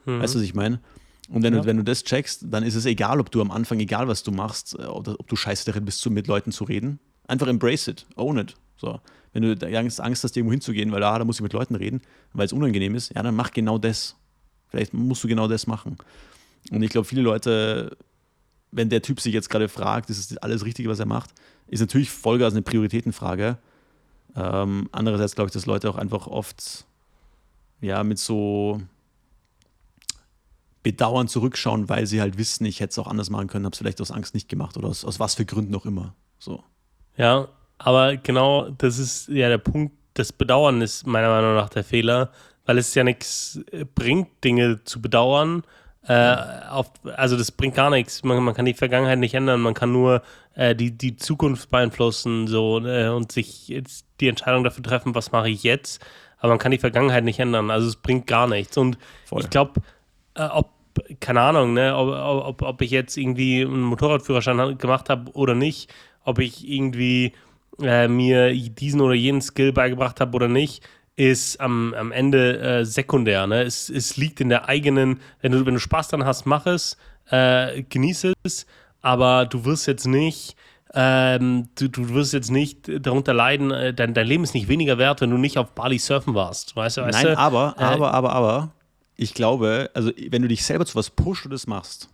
Mhm. 0.09 0.21
Weißt 0.21 0.35
du, 0.35 0.39
was 0.39 0.45
ich 0.45 0.55
meine? 0.55 0.81
Und 1.29 1.43
wenn, 1.43 1.53
ja. 1.55 1.61
du, 1.61 1.67
wenn 1.67 1.77
du 1.77 1.85
das 1.85 2.03
checkst, 2.05 2.47
dann 2.49 2.65
ist 2.65 2.75
es 2.75 2.87
egal, 2.87 3.21
ob 3.21 3.31
du 3.31 3.43
am 3.43 3.51
Anfang, 3.51 3.79
egal 3.81 4.09
was 4.09 4.23
du 4.23 4.33
machst, 4.33 4.75
äh, 4.79 4.85
oder 4.85 5.17
ob 5.19 5.29
du 5.29 5.37
scheiße 5.37 5.67
darin 5.67 5.85
bist, 5.85 6.05
mit 6.09 6.27
Leuten 6.27 6.53
zu 6.53 6.65
reden. 6.65 6.99
Einfach 7.27 7.47
embrace 7.47 7.89
it, 7.89 8.07
own 8.17 8.39
it. 8.39 8.55
So. 8.79 9.01
Wenn 9.35 9.43
du 9.43 9.77
Angst, 9.77 10.01
Angst 10.01 10.25
hast, 10.25 10.37
irgendwo 10.37 10.53
hinzugehen, 10.53 10.91
weil 10.91 11.03
ah, 11.03 11.19
da 11.19 11.25
muss 11.25 11.37
ich 11.37 11.43
mit 11.43 11.53
Leuten 11.53 11.75
reden, 11.75 12.01
weil 12.33 12.47
es 12.47 12.53
unangenehm 12.55 12.95
ist, 12.95 13.15
ja, 13.15 13.23
dann 13.23 13.37
mach 13.37 13.51
genau 13.51 13.77
das. 13.77 14.17
Vielleicht 14.69 14.95
musst 14.95 15.23
du 15.23 15.29
genau 15.29 15.49
das 15.49 15.67
machen. 15.67 15.99
Und 16.71 16.83
ich 16.83 16.91
glaube, 16.91 17.07
viele 17.07 17.21
Leute, 17.21 17.97
wenn 18.73 18.89
der 18.89 19.03
Typ 19.03 19.21
sich 19.21 19.35
jetzt 19.35 19.51
gerade 19.51 19.69
fragt, 19.69 20.09
ist 20.09 20.19
es 20.19 20.37
alles 20.39 20.65
Richtige, 20.65 20.89
was 20.89 20.99
er 20.99 21.07
macht, 21.07 21.31
ist 21.67 21.81
natürlich 21.81 22.11
Vollgas 22.11 22.55
eine 22.55 22.63
Prioritätenfrage. 22.63 23.59
Ähm, 24.35 24.89
andererseits 24.93 25.35
glaube 25.35 25.49
ich, 25.49 25.53
dass 25.53 25.67
Leute 25.67 25.91
auch 25.91 25.97
einfach 25.97 26.27
oft 26.27 26.87
ja 27.81 28.03
mit 28.03 28.19
so 28.19 28.81
Bedauern 30.83 31.29
zurückschauen, 31.29 31.89
weil 31.89 32.07
sie 32.07 32.21
halt 32.21 32.39
wissen, 32.39 32.65
ich 32.65 32.81
hätte 32.81 32.93
es 32.93 32.99
auch 32.99 33.09
anders 33.09 33.31
machen 33.31 33.49
können, 33.49 33.65
habe 33.65 33.73
es 33.73 33.79
vielleicht 33.79 34.01
aus 34.01 34.11
Angst 34.11 34.35
nicht 34.35 34.49
gemacht 34.49 34.77
oder 34.77 34.89
aus, 34.89 35.05
aus 35.05 35.21
was 35.21 35.35
für 35.35 35.45
Gründen 35.45 35.75
auch 35.75 35.87
immer. 35.87 36.15
So. 36.39 36.63
Ja, 37.17 37.49
aber 37.79 38.17
genau 38.17 38.71
das 38.71 38.99
ist 38.99 39.29
ja 39.29 39.49
der 39.49 39.59
Punkt. 39.59 39.95
Das 40.15 40.33
Bedauern 40.33 40.81
ist 40.81 41.07
meiner 41.07 41.29
Meinung 41.29 41.55
nach 41.55 41.69
der 41.69 41.85
Fehler, 41.85 42.31
weil 42.67 42.79
es 42.79 42.95
ja 42.95 43.05
nichts 43.05 43.61
äh, 43.71 43.85
bringt, 43.85 44.43
Dinge 44.45 44.83
zu 44.85 45.01
bedauern. 45.01 45.63
Äh, 46.07 46.37
auf, 46.71 46.91
also 47.17 47.37
das 47.37 47.53
bringt 47.53 47.75
gar 47.75 47.91
nichts. 47.91 48.25
Man, 48.25 48.43
man, 48.43 48.55
kann 48.55 48.65
die 48.65 48.75
Vergangenheit 48.75 49.19
nicht 49.19 49.35
ändern, 49.35 49.61
man 49.61 49.75
kann 49.75 49.93
nur 49.93 50.23
äh, 50.55 50.75
die, 50.75 50.97
die 50.97 51.17
Zukunft 51.17 51.71
beeinflussen 51.71 52.47
so, 52.47 52.85
äh, 52.85 53.09
und 53.09 53.31
sich 53.31 53.69
jetzt 53.69 54.07
die 54.21 54.29
Entscheidung 54.29 54.65
dafür 54.65 54.83
treffen, 54.83 55.15
was 55.15 55.33
mache 55.33 55.51
ich 55.51 55.63
jetzt. 55.63 56.05
Aber 56.39 56.51
man 56.51 56.59
kann 56.59 56.73
die 56.73 56.79
Vergangenheit 56.79 57.25
nicht 57.25 57.41
ändern. 57.41 57.71
Also 57.71 57.89
es 57.89 57.97
bringt 57.97 58.27
gar 58.27 58.47
nichts. 58.47 58.77
Und 58.77 58.97
Voll. 59.27 59.43
ich 59.43 59.51
glaube, 59.51 59.81
ob 60.39 60.71
keine 61.21 61.41
Ahnung, 61.41 61.75
ne, 61.75 61.97
ob, 61.97 62.09
ob, 62.09 62.63
ob 62.63 62.83
ich 62.83 62.91
jetzt 62.91 63.17
irgendwie 63.17 63.63
einen 63.63 63.83
Motorradführerschein 63.83 64.79
gemacht 64.79 65.09
habe 65.09 65.31
oder 65.33 65.55
nicht, 65.55 65.93
ob 66.25 66.41
ich 66.41 66.69
irgendwie 66.69 67.33
äh, 67.81 68.09
mir 68.09 68.53
diesen 68.53 69.01
oder 69.01 69.15
jenen 69.15 69.41
Skill 69.41 69.73
beigebracht 69.73 70.21
habe 70.21 70.35
oder 70.35 70.49
nicht, 70.49 70.83
ist 71.17 71.61
am, 71.61 71.95
am 71.95 72.13
Ende 72.13 72.59
äh, 72.59 72.85
sekundär. 72.85 73.47
Ne? 73.47 73.63
Es, 73.63 73.91
es 73.91 74.17
liegt 74.17 74.41
in 74.41 74.49
der 74.49 74.69
eigenen, 74.69 75.21
wenn 75.41 75.53
du, 75.53 75.67
wenn 75.67 75.75
du 75.75 75.81
Spaß 75.81 76.09
dran 76.09 76.25
hast, 76.25 76.47
mach 76.47 76.67
es, 76.67 76.97
äh, 77.31 77.83
genieße 77.83 78.33
es, 78.43 78.67
aber 79.01 79.47
du 79.47 79.65
wirst 79.65 79.87
jetzt 79.87 80.07
nicht 80.07 80.57
ähm, 80.95 81.69
du, 81.75 81.89
du 81.89 82.09
wirst 82.15 82.33
jetzt 82.33 82.51
nicht 82.51 82.91
darunter 83.05 83.35
leiden, 83.35 83.71
äh, 83.71 83.93
dein, 83.93 84.15
dein 84.15 84.27
Leben 84.27 84.43
ist 84.43 84.55
nicht 84.55 84.69
weniger 84.69 84.97
wert, 84.97 85.21
wenn 85.21 85.31
du 85.31 85.37
nicht 85.37 85.59
auf 85.59 85.73
Bali 85.73 85.99
surfen 85.99 86.35
warst. 86.35 86.75
Weißt 86.77 86.97
du, 86.97 87.03
weißt 87.03 87.25
Nein, 87.25 87.35
du? 87.35 87.39
aber, 87.39 87.75
Äh, 87.79 87.83
aber, 87.83 88.15
aber, 88.15 88.33
aber, 88.33 88.71
ich 89.19 89.35
glaube, 89.35 89.91
also 89.93 90.11
wenn 90.31 90.41
du 90.41 90.49
dich 90.49 90.65
selber 90.65 90.87
zu 90.87 90.95
was 90.95 91.11
pusht 91.11 91.45
und 91.45 91.51
das 91.53 91.67
machst, 91.67 92.09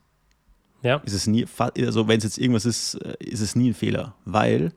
Ja. 0.82 0.96
ist 1.04 1.12
es 1.12 1.26
nie, 1.28 1.46
also 1.78 2.08
wenn 2.08 2.18
es 2.18 2.24
jetzt 2.24 2.38
irgendwas 2.38 2.64
ist, 2.66 2.94
äh, 2.94 3.14
ist 3.20 3.40
es 3.40 3.54
nie 3.54 3.70
ein 3.70 3.74
Fehler, 3.74 4.14
weil 4.24 4.72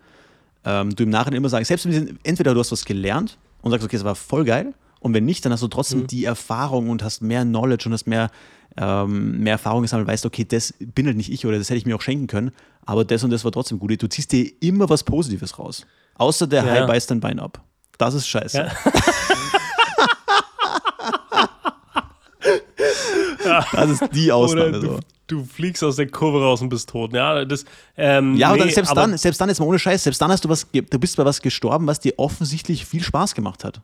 ähm, 0.65 0.93
du 0.95 1.03
im 1.03 1.09
Nachhinein 1.09 1.38
immer 1.38 1.49
sagst, 1.49 1.69
selbst 1.69 1.86
wenn 1.86 1.93
sie- 2.07 2.15
entweder 2.23 2.53
du 2.53 2.59
hast 2.59 2.71
was 2.71 2.86
gelernt 2.86 3.38
und 3.61 3.71
sagst, 3.71 3.86
okay, 3.86 3.95
das 3.95 4.03
war 4.05 4.15
voll 4.15 4.43
geil, 4.45 4.73
und 4.99 5.13
wenn 5.13 5.25
nicht, 5.25 5.45
dann 5.45 5.53
hast 5.53 5.61
du 5.63 5.67
trotzdem 5.67 6.01
Mhm. 6.01 6.07
die 6.07 6.25
Erfahrung 6.25 6.89
und 6.89 7.03
hast 7.03 7.21
mehr 7.21 7.43
Knowledge 7.43 7.88
und 7.88 7.93
hast 7.93 8.07
mehr, 8.07 8.30
ähm, 8.75 9.39
mehr 9.39 9.53
Erfahrung 9.53 9.84
gesammelt, 9.84 10.07
weißt, 10.07 10.25
okay, 10.25 10.43
das 10.43 10.73
bin 10.80 11.05
halt 11.05 11.15
nicht 11.17 11.32
ich 11.32 11.45
oder 11.45 11.57
das 11.57 11.69
hätte 11.69 11.78
ich 11.78 11.86
mir 11.86 11.95
auch 11.95 12.01
schenken 12.01 12.28
können, 12.28 12.51
aber 12.86 13.05
das 13.05 13.23
und 13.23 13.30
das 13.30 13.43
war 13.45 13.51
trotzdem 13.51 13.80
gut. 13.80 14.01
Du 14.01 14.09
ziehst 14.09 14.32
dir 14.34 14.51
immer 14.59 14.89
was 14.89 15.03
Positives 15.03 15.57
raus. 15.59 15.86
Außer 16.15 16.47
der 16.47 16.65
Ja. 16.65 16.71
Hai 16.71 16.86
beißt 16.86 17.09
dein 17.11 17.19
Bein 17.19 17.39
ab. 17.39 17.63
Das 17.97 18.13
ist 18.15 18.28
scheiße. 18.28 18.57
Ja. 18.57 18.71
Das 23.71 23.89
ist 23.89 24.03
die 24.13 24.31
Ausnahme. 24.31 24.71
du, 24.71 24.81
so. 24.81 24.99
du 25.27 25.43
fliegst 25.45 25.83
aus 25.83 25.95
der 25.97 26.07
Kurve 26.09 26.41
raus 26.41 26.61
und 26.61 26.69
bist 26.69 26.89
tot. 26.89 27.13
Ja, 27.13 27.45
das, 27.45 27.65
ähm, 27.97 28.35
Ja, 28.35 28.47
aber 28.47 28.57
nee, 28.57 28.63
dann, 28.63 28.69
selbst, 28.71 28.89
aber- 28.91 29.01
dann, 29.01 29.17
selbst 29.17 29.39
dann 29.41 29.49
ist 29.49 29.59
mal 29.59 29.65
ohne 29.65 29.79
Scheiß, 29.79 30.03
selbst 30.03 30.21
dann 30.21 30.31
hast 30.31 30.45
du 30.45 30.49
was, 30.49 30.67
du 30.71 30.99
bist 30.99 31.17
bei 31.17 31.25
was 31.25 31.41
gestorben, 31.41 31.88
was 31.88 31.99
dir 31.99 32.13
offensichtlich 32.17 32.85
viel 32.85 33.03
Spaß 33.03 33.35
gemacht 33.35 33.63
hat. 33.63 33.81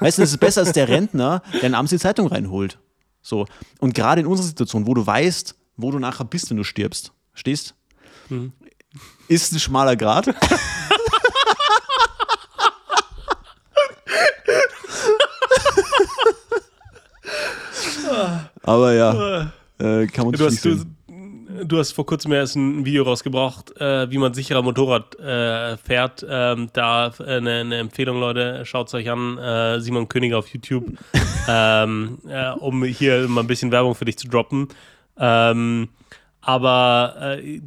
Weißt 0.00 0.18
du, 0.18 0.22
das 0.22 0.30
ist 0.30 0.38
besser 0.38 0.62
als 0.62 0.72
der 0.72 0.88
Rentner, 0.88 1.42
der 1.60 1.74
abends 1.74 1.90
die 1.90 1.98
Zeitung 1.98 2.28
reinholt. 2.28 2.78
So. 3.20 3.46
Und 3.80 3.94
gerade 3.94 4.20
in 4.22 4.26
unserer 4.26 4.46
Situation, 4.46 4.86
wo 4.86 4.94
du 4.94 5.06
weißt, 5.06 5.54
wo 5.76 5.90
du 5.90 5.98
nachher 5.98 6.24
bist, 6.24 6.48
wenn 6.50 6.56
du 6.56 6.64
stirbst, 6.64 7.12
stehst, 7.34 7.74
Mhm. 8.30 8.52
ist 9.28 9.52
ein 9.52 9.58
schmaler 9.60 9.96
Grad. 9.96 10.26
Aber 18.66 18.94
ja, 18.94 19.52
äh, 19.78 20.06
kann 20.06 20.26
man 20.26 20.34
Du 20.34 20.46
hast, 20.46 20.64
du, 20.64 20.84
du 21.64 21.78
hast 21.78 21.92
vor 21.92 22.06
kurzem 22.06 22.32
erst 22.32 22.56
ein 22.56 22.84
Video 22.86 23.04
rausgebracht, 23.04 23.78
äh, 23.78 24.10
wie 24.10 24.16
man 24.16 24.32
sicherer 24.32 24.62
Motorrad 24.62 25.18
äh, 25.20 25.76
fährt. 25.76 26.24
Ähm, 26.28 26.70
da 26.72 27.12
äh, 27.18 27.36
eine, 27.36 27.60
eine 27.60 27.76
Empfehlung, 27.76 28.18
Leute, 28.18 28.64
schaut 28.64 28.88
es 28.88 28.94
euch 28.94 29.10
an. 29.10 29.36
Äh, 29.36 29.80
Simon 29.80 30.08
König 30.08 30.32
auf 30.32 30.48
YouTube, 30.48 30.86
ähm, 31.48 32.18
äh, 32.26 32.52
um 32.52 32.84
hier 32.84 33.28
mal 33.28 33.42
ein 33.42 33.46
bisschen 33.46 33.70
Werbung 33.70 33.94
für 33.94 34.06
dich 34.06 34.16
zu 34.16 34.28
droppen. 34.28 34.68
Ähm, 35.18 35.90
aber 36.40 37.38
äh, 37.38 37.60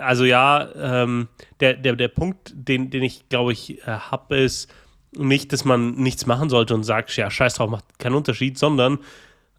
also 0.00 0.24
ja, 0.24 0.68
ähm, 0.76 1.28
der, 1.60 1.74
der, 1.74 1.94
der 1.94 2.08
Punkt, 2.08 2.52
den, 2.54 2.90
den 2.90 3.02
ich 3.04 3.28
glaube 3.28 3.52
ich 3.52 3.78
äh, 3.82 3.86
habe, 3.86 4.36
ist 4.38 4.68
nicht, 5.16 5.52
dass 5.52 5.64
man 5.64 5.94
nichts 5.94 6.26
machen 6.26 6.48
sollte 6.48 6.74
und 6.74 6.82
sagt, 6.82 7.16
ja, 7.16 7.30
scheiß 7.30 7.54
drauf, 7.54 7.70
macht 7.70 7.98
keinen 8.00 8.14
Unterschied, 8.14 8.58
sondern 8.58 8.98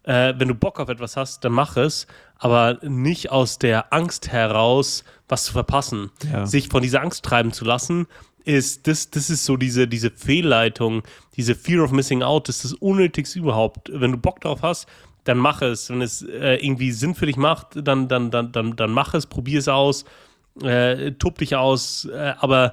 äh, 0.06 0.34
wenn 0.38 0.48
du 0.48 0.54
Bock 0.54 0.80
auf 0.80 0.88
etwas 0.88 1.16
hast, 1.16 1.44
dann 1.44 1.52
mach 1.52 1.76
es, 1.76 2.06
aber 2.38 2.78
nicht 2.82 3.30
aus 3.30 3.58
der 3.58 3.92
Angst 3.92 4.32
heraus, 4.32 5.04
was 5.28 5.44
zu 5.44 5.52
verpassen. 5.52 6.10
Ja. 6.32 6.46
Sich 6.46 6.68
von 6.68 6.82
dieser 6.82 7.02
Angst 7.02 7.24
treiben 7.24 7.52
zu 7.52 7.64
lassen, 7.64 8.06
ist, 8.44 8.86
das, 8.86 9.10
das 9.10 9.28
ist 9.28 9.44
so 9.44 9.56
diese, 9.56 9.88
diese 9.88 10.10
Fehlleitung, 10.10 11.02
diese 11.36 11.54
Fear 11.56 11.84
of 11.84 11.90
Missing 11.90 12.22
Out, 12.22 12.48
das 12.48 12.56
ist 12.56 12.64
das 12.64 12.72
Unnötigste 12.74 13.40
überhaupt. 13.40 13.90
Wenn 13.92 14.12
du 14.12 14.18
Bock 14.18 14.40
drauf 14.40 14.62
hast, 14.62 14.86
dann 15.24 15.38
mach 15.38 15.60
es. 15.62 15.90
Wenn 15.90 16.00
es 16.00 16.22
äh, 16.22 16.64
irgendwie 16.64 16.92
Sinn 16.92 17.16
für 17.16 17.26
dich 17.26 17.36
macht, 17.36 17.68
dann, 17.74 18.06
dann, 18.06 18.30
dann, 18.30 18.52
dann, 18.52 18.76
dann 18.76 18.92
mach 18.92 19.14
es, 19.14 19.26
probier 19.26 19.58
es 19.58 19.66
aus, 19.66 20.04
äh, 20.62 21.12
tob 21.12 21.38
dich 21.38 21.56
aus, 21.56 22.04
äh, 22.04 22.34
aber 22.38 22.72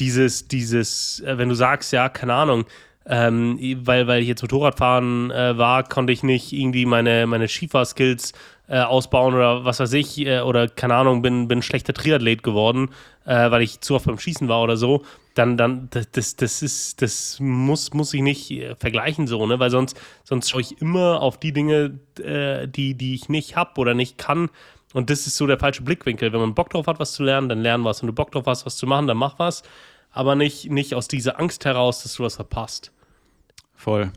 dieses, 0.00 0.48
dieses, 0.48 1.20
äh, 1.20 1.38
wenn 1.38 1.48
du 1.48 1.54
sagst, 1.54 1.92
ja, 1.92 2.10
keine 2.10 2.34
Ahnung, 2.34 2.66
ähm, 3.06 3.58
weil, 3.84 4.06
weil 4.06 4.22
ich 4.22 4.28
jetzt 4.28 4.42
Motorradfahren 4.42 5.30
äh, 5.30 5.58
war, 5.58 5.84
konnte 5.84 6.12
ich 6.12 6.22
nicht 6.22 6.52
irgendwie 6.52 6.86
meine, 6.86 7.26
meine 7.26 7.48
Skifahr-Skills 7.48 8.32
äh, 8.66 8.80
ausbauen 8.80 9.34
oder 9.34 9.64
was 9.64 9.80
weiß 9.80 9.92
ich, 9.92 10.24
äh, 10.24 10.40
oder 10.40 10.68
keine 10.68 10.94
Ahnung, 10.94 11.20
bin, 11.20 11.48
bin 11.48 11.60
schlechter 11.60 11.92
Triathlet 11.92 12.42
geworden, 12.42 12.90
äh, 13.26 13.50
weil 13.50 13.62
ich 13.62 13.80
zu 13.80 13.94
oft 13.94 14.06
beim 14.06 14.18
Schießen 14.18 14.48
war 14.48 14.62
oder 14.62 14.76
so, 14.76 15.02
dann, 15.34 15.56
dann, 15.56 15.88
das, 15.90 16.36
das, 16.36 16.62
ist, 16.62 17.02
das 17.02 17.38
muss, 17.40 17.92
muss 17.92 18.14
ich 18.14 18.22
nicht 18.22 18.50
äh, 18.50 18.74
vergleichen 18.76 19.26
so, 19.26 19.46
ne, 19.46 19.58
weil 19.58 19.70
sonst, 19.70 20.00
sonst 20.22 20.48
schaue 20.48 20.62
ich 20.62 20.80
immer 20.80 21.20
auf 21.20 21.38
die 21.38 21.52
Dinge, 21.52 21.98
äh, 22.22 22.66
die, 22.66 22.94
die 22.94 23.14
ich 23.14 23.28
nicht 23.28 23.56
habe 23.56 23.80
oder 23.80 23.94
nicht 23.94 24.16
kann. 24.16 24.48
Und 24.94 25.10
das 25.10 25.26
ist 25.26 25.36
so 25.36 25.46
der 25.48 25.58
falsche 25.58 25.82
Blickwinkel. 25.82 26.32
Wenn 26.32 26.40
man 26.40 26.54
Bock 26.54 26.70
drauf 26.70 26.86
hat, 26.86 27.00
was 27.00 27.14
zu 27.14 27.24
lernen, 27.24 27.48
dann 27.48 27.60
lernen 27.60 27.84
was. 27.84 28.00
Wenn 28.00 28.06
du 28.06 28.12
Bock 28.12 28.30
drauf 28.30 28.46
hast, 28.46 28.64
was 28.64 28.76
zu 28.76 28.86
machen, 28.86 29.08
dann 29.08 29.16
mach 29.16 29.40
was. 29.40 29.64
Aber 30.14 30.36
nicht, 30.36 30.70
nicht 30.70 30.94
aus 30.94 31.08
dieser 31.08 31.40
Angst 31.40 31.64
heraus, 31.64 32.02
dass 32.04 32.14
du 32.14 32.22
was 32.22 32.36
verpasst. 32.36 32.92
Voll. 33.74 34.12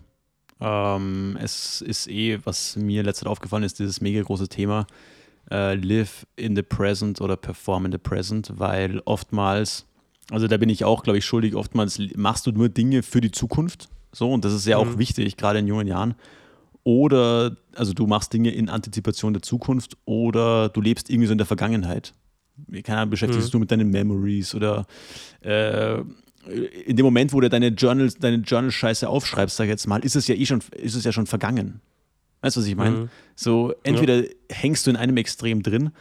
Ähm, 0.62 1.38
es 1.42 1.82
ist 1.82 2.08
eh, 2.08 2.40
was 2.46 2.76
mir 2.76 3.04
letztens 3.04 3.28
aufgefallen 3.30 3.64
ist, 3.64 3.80
dieses 3.80 4.00
mega 4.00 4.22
große 4.22 4.48
Thema, 4.48 4.86
äh, 5.52 5.74
live 5.76 6.26
in 6.36 6.56
the 6.56 6.62
present 6.62 7.20
oder 7.20 7.36
perform 7.36 7.86
in 7.86 7.92
the 7.92 7.98
present, 7.98 8.52
weil 8.58 9.02
oftmals, 9.06 9.86
also 10.30 10.48
da 10.48 10.58
bin 10.58 10.70
ich 10.70 10.84
auch, 10.86 11.04
glaube 11.04 11.18
ich, 11.18 11.26
schuldig, 11.26 11.56
oftmals 11.56 12.00
machst 12.16 12.46
du 12.46 12.52
nur 12.52 12.70
Dinge 12.70 13.02
für 13.02 13.22
die 13.22 13.32
Zukunft, 13.32 13.90
so, 14.12 14.32
und 14.32 14.46
das 14.46 14.54
ist 14.54 14.66
ja 14.68 14.78
auch 14.78 14.86
Mhm. 14.86 15.00
wichtig, 15.00 15.36
gerade 15.38 15.60
in 15.60 15.68
jungen 15.68 15.88
Jahren. 15.88 16.16
Oder, 16.84 17.56
also 17.76 17.94
du 17.94 18.08
machst 18.08 18.32
Dinge 18.34 18.52
in 18.52 18.70
Antizipation 18.70 19.34
der 19.34 19.42
Zukunft 19.42 19.98
oder 20.06 20.70
du 20.70 20.80
lebst 20.80 21.10
irgendwie 21.10 21.28
so 21.28 21.34
in 21.34 21.38
der 21.38 21.48
Vergangenheit. 21.48 22.14
Keine 22.84 23.00
Ahnung, 23.00 23.12
beschäftigst 23.12 23.48
Mhm. 23.50 23.52
du 23.52 23.60
mit 23.60 23.72
deinen 23.72 23.90
Memories 23.90 24.54
oder 24.56 24.86
äh, 25.42 26.00
in 26.86 26.96
dem 26.96 27.04
Moment, 27.04 27.34
wo 27.34 27.42
du 27.42 27.50
deine 27.50 27.68
Journal, 27.70 28.10
deine 28.20 28.38
Journal-Scheiße 28.38 29.08
aufschreibst, 29.10 29.58
sag 29.58 29.66
ich 29.66 29.70
jetzt 29.70 29.88
mal, 29.88 30.04
ist 30.04 30.16
es 30.16 30.28
ja 30.28 30.36
eh 30.36 30.46
schon, 30.46 30.62
ist 30.76 30.96
es 30.96 31.04
ja 31.04 31.12
schon 31.12 31.28
vergangen. 31.28 31.82
Weißt 32.42 32.56
du, 32.56 32.62
was 32.62 32.68
ich 32.68 32.76
meine? 32.76 32.98
Mhm. 32.98 33.10
So, 33.36 33.74
entweder 33.84 34.24
hängst 34.50 34.86
du 34.86 34.92
in 34.92 34.96
einem 34.96 35.18
Extrem 35.18 35.62
drin 35.64 35.92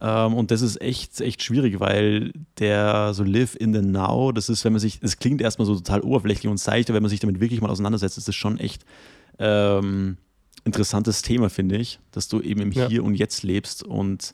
ähm, 0.00 0.34
und 0.34 0.50
das 0.50 0.62
ist 0.62 0.80
echt, 0.80 1.20
echt 1.20 1.42
schwierig, 1.42 1.78
weil 1.78 2.32
der 2.58 3.14
so 3.14 3.22
live 3.22 3.54
in 3.54 3.72
the 3.72 3.82
now, 3.82 4.32
das 4.32 4.48
ist, 4.48 4.64
wenn 4.64 4.72
man 4.72 4.80
sich, 4.80 4.98
das 4.98 5.18
klingt 5.18 5.40
erstmal 5.40 5.66
so 5.66 5.74
total 5.76 6.00
oberflächlich 6.00 6.50
und 6.50 6.58
seicht, 6.58 6.88
aber 6.90 6.96
wenn 6.96 7.02
man 7.04 7.10
sich 7.10 7.20
damit 7.20 7.40
wirklich 7.40 7.60
mal 7.60 7.70
auseinandersetzt, 7.70 8.18
ist 8.18 8.26
das 8.26 8.34
schon 8.34 8.58
echt 8.58 8.84
ähm, 9.38 10.16
interessantes 10.64 11.22
Thema, 11.22 11.50
finde 11.50 11.76
ich, 11.76 12.00
dass 12.10 12.28
du 12.28 12.40
eben 12.40 12.60
im 12.62 12.72
Ja. 12.72 12.88
Hier 12.88 13.04
und 13.04 13.14
Jetzt 13.14 13.42
lebst 13.42 13.82
und 13.84 14.32